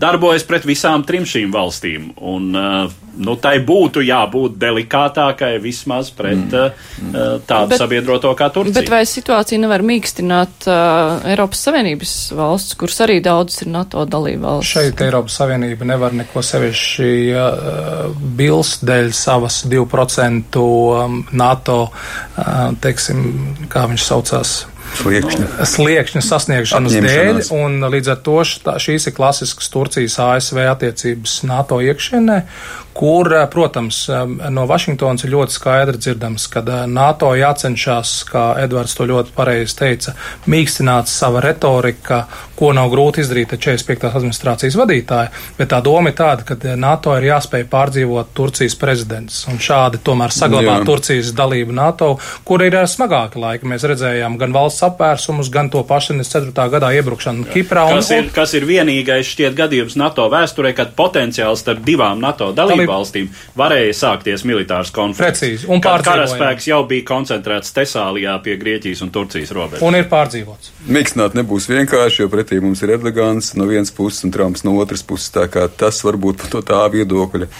darbojas 0.00 0.44
pret 0.46 0.66
visām 0.66 1.04
trim 1.06 1.26
šīm 1.28 1.52
valstīm. 1.54 2.10
Un, 2.24 2.50
uh, 2.56 2.92
nu, 3.20 3.36
tai 3.40 3.58
būtu 3.64 4.02
jābūt 4.04 4.56
delikātākai 4.60 5.52
vismaz 5.62 6.10
pret 6.14 6.50
mm. 6.50 7.12
uh, 7.12 7.36
tādu 7.46 7.74
bet, 7.74 7.82
sabiedroto 7.82 8.32
kā 8.38 8.48
Turcija. 8.54 8.76
Bet 8.80 8.90
vai 8.92 9.02
situācija 9.08 9.60
nevar 9.62 9.84
mīkstināt 9.86 10.68
uh, 10.68 11.24
Eiropas 11.30 11.62
Savienības 11.68 12.16
valsts, 12.36 12.76
kuras 12.80 13.00
arī 13.06 13.20
daudz 13.24 13.60
ir 13.62 13.70
NATO 13.74 14.04
dalība 14.10 14.56
valsts? 14.56 14.74
Šeit 14.74 15.04
Eiropas 15.06 15.38
Savienība 15.40 15.88
nevar 15.88 16.16
neko 16.16 16.42
sevišķi 16.44 17.14
uh, 17.38 18.20
bilst 18.38 18.84
dēļ 18.88 19.10
savas 19.14 19.62
2% 19.70 20.60
um, 20.64 21.20
NATO, 21.32 21.80
uh, 21.88 22.70
teiksim, 22.82 23.26
kā 23.70 23.86
viņš 23.90 24.08
saucās 24.10 24.56
sliekšņa, 25.00 25.66
sliekšņa 25.70 26.22
sasniegšanas 26.24 26.96
dēļ, 27.04 27.40
un 27.56 27.88
līdz 27.94 28.12
ar 28.14 28.22
to 28.26 28.38
šīs 28.44 29.08
ir 29.10 29.16
klasiskas 29.16 29.70
Turcijas 29.72 30.18
ASV 30.22 30.62
attiecības 30.70 31.40
NATO 31.48 31.80
iekšienē, 31.84 32.40
kur, 32.94 33.34
eh, 33.34 33.46
protams, 33.50 34.08
no 34.50 34.66
Vašingtonas 34.66 35.24
ir 35.24 35.32
ļoti 35.34 35.56
skaidri 35.56 35.98
dzirdams, 35.98 36.46
ka 36.46 36.62
eh, 36.62 36.86
NATO 36.86 37.32
jācenšas, 37.34 38.12
kā 38.28 38.44
Edvards 38.62 38.94
to 38.94 39.06
ļoti 39.10 39.34
pareizi 39.34 39.76
teica, 39.80 40.14
mīkstināt 40.46 41.10
sava 41.10 41.42
retorika, 41.42 42.24
ko 42.54 42.70
nav 42.76 42.92
grūti 42.92 43.24
izdarīt 43.24 43.56
ar 43.56 43.58
45. 43.58 44.12
administrācijas 44.14 44.76
vadītāju, 44.78 45.42
bet 45.58 45.72
tā 45.72 45.80
doma 45.82 46.12
ir 46.12 46.18
tāda, 46.20 46.46
ka 46.46 46.56
eh, 46.62 46.76
NATO 46.78 47.16
ir 47.18 47.26
jāspēj 47.32 47.66
pārdzīvot 47.72 48.30
Turcijas 48.38 48.78
prezidents 48.78 49.42
un 49.50 49.58
šādi 49.58 49.98
tomēr 50.06 50.34
saglabāt 50.34 50.84
Jā. 50.84 50.86
Turcijas 50.86 51.34
dalību 51.34 51.74
NATO, 51.74 52.12
kur 52.46 52.62
ir 52.62 52.78
smagāki 52.90 53.42
laiki. 53.42 53.66
Mēs 53.70 53.88
redzējām 53.90 54.38
gan 54.38 54.54
valsts 54.54 54.86
apvērsumus, 54.86 55.50
gan 55.50 55.72
to 55.72 55.82
pašu 55.88 56.14
4. 56.14 56.54
gadā 56.70 56.92
iebrukšanu 56.94 57.48
Kiprā. 57.50 57.88
Kas, 57.90 58.12
un, 58.12 58.22
ir, 58.22 58.30
kas 58.34 58.54
ir 58.54 58.66
vienīgais 58.68 59.26
šķiet 59.26 59.58
gadījums 59.58 59.98
NATO 59.98 60.28
vēsturē, 60.30 60.74
kad 60.76 60.94
potenciāls 60.94 61.64
starp 61.64 61.82
divām 61.86 62.22
NATO 62.22 62.52
dalībām 62.54 62.83
dalību 62.84 62.92
valstīm 62.92 63.30
varēja 63.58 63.94
sākties 63.98 64.44
militārs 64.48 64.92
konflikts. 64.94 65.40
Precīzi. 65.40 65.68
Un 65.72 65.82
karaspēks 65.84 66.68
jau 66.68 66.82
bija 66.88 67.06
koncentrēts 67.08 67.74
Tesālijā 67.76 68.36
pie 68.44 68.56
Grieķijas 68.60 69.02
un 69.04 69.12
Turcijas 69.14 69.52
robežas. 69.56 69.84
Un 69.84 69.98
ir 69.98 70.08
pārdzīvots. 70.10 70.72
Miksnāt 70.88 71.36
nebūs 71.38 71.68
vienkārši, 71.70 72.24
jo 72.24 72.30
pretī 72.32 72.60
mums 72.62 72.82
ir 72.84 72.94
Erdogans 72.98 73.54
no 73.58 73.68
vienas 73.70 73.92
puses 73.94 74.24
un 74.24 74.34
Trumps 74.34 74.64
no 74.64 74.76
otras 74.80 75.04
puses. 75.06 75.32
Tā 75.34 75.48
kā 75.52 75.66
tas 75.68 76.02
varbūt 76.04 76.48
no 76.52 76.62
tā 76.64 76.84
viedokļa 76.92 77.50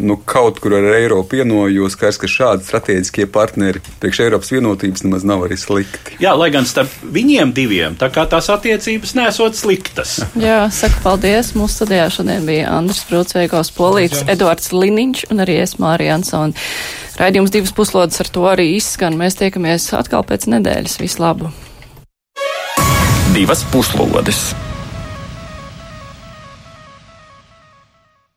nu, 0.00 0.16
kaut 0.16 0.60
kur 0.62 0.74
ar 0.78 0.88
Eiropu 0.96 1.38
vienojos, 1.38 1.96
ka, 2.00 2.10
ka 2.16 2.30
šādi 2.30 2.66
strateģiskie 2.66 3.26
partneri 3.30 3.82
priekš 4.02 4.22
Eiropas 4.26 4.52
vienotības 4.54 5.04
nemaz 5.04 5.26
nav 5.28 5.44
arī 5.46 5.58
slikti. 5.60 6.16
Jā, 6.22 6.34
lai 6.38 6.50
gan 6.54 6.68
starp 6.68 6.92
viņiem 7.14 7.54
diviem 7.56 7.98
tā 8.00 8.10
kā 8.12 8.24
tās 8.30 8.50
attiecības 8.52 9.14
nesot 9.18 9.58
sliktas. 9.58 10.18
Jā, 10.46 10.62
saku 10.74 11.02
paldies. 11.04 11.52
Mūsu 11.58 11.80
studijā 11.80 12.08
šodien 12.12 12.46
bija 12.48 12.70
Andris 12.78 13.02
Prūcveikos 13.08 13.72
Polīts, 13.76 14.24
Eduards 14.30 14.72
Liniņš 14.74 15.26
un 15.30 15.44
arī 15.44 15.60
es 15.64 15.76
Mārija 15.82 16.16
Ansona. 16.18 16.56
Raidījums 17.20 17.52
divas 17.52 17.74
puslodes 17.76 18.22
ar 18.22 18.30
to 18.32 18.46
arī 18.48 18.70
izskan. 18.78 19.18
Mēs 19.20 19.36
tiekamies 19.40 19.90
atkal 19.98 20.24
pēc 20.24 20.48
nedēļas. 20.54 20.96
Visu 21.02 21.20
labu! 21.20 21.52
Divas 23.36 23.66
puslodes! 23.74 24.48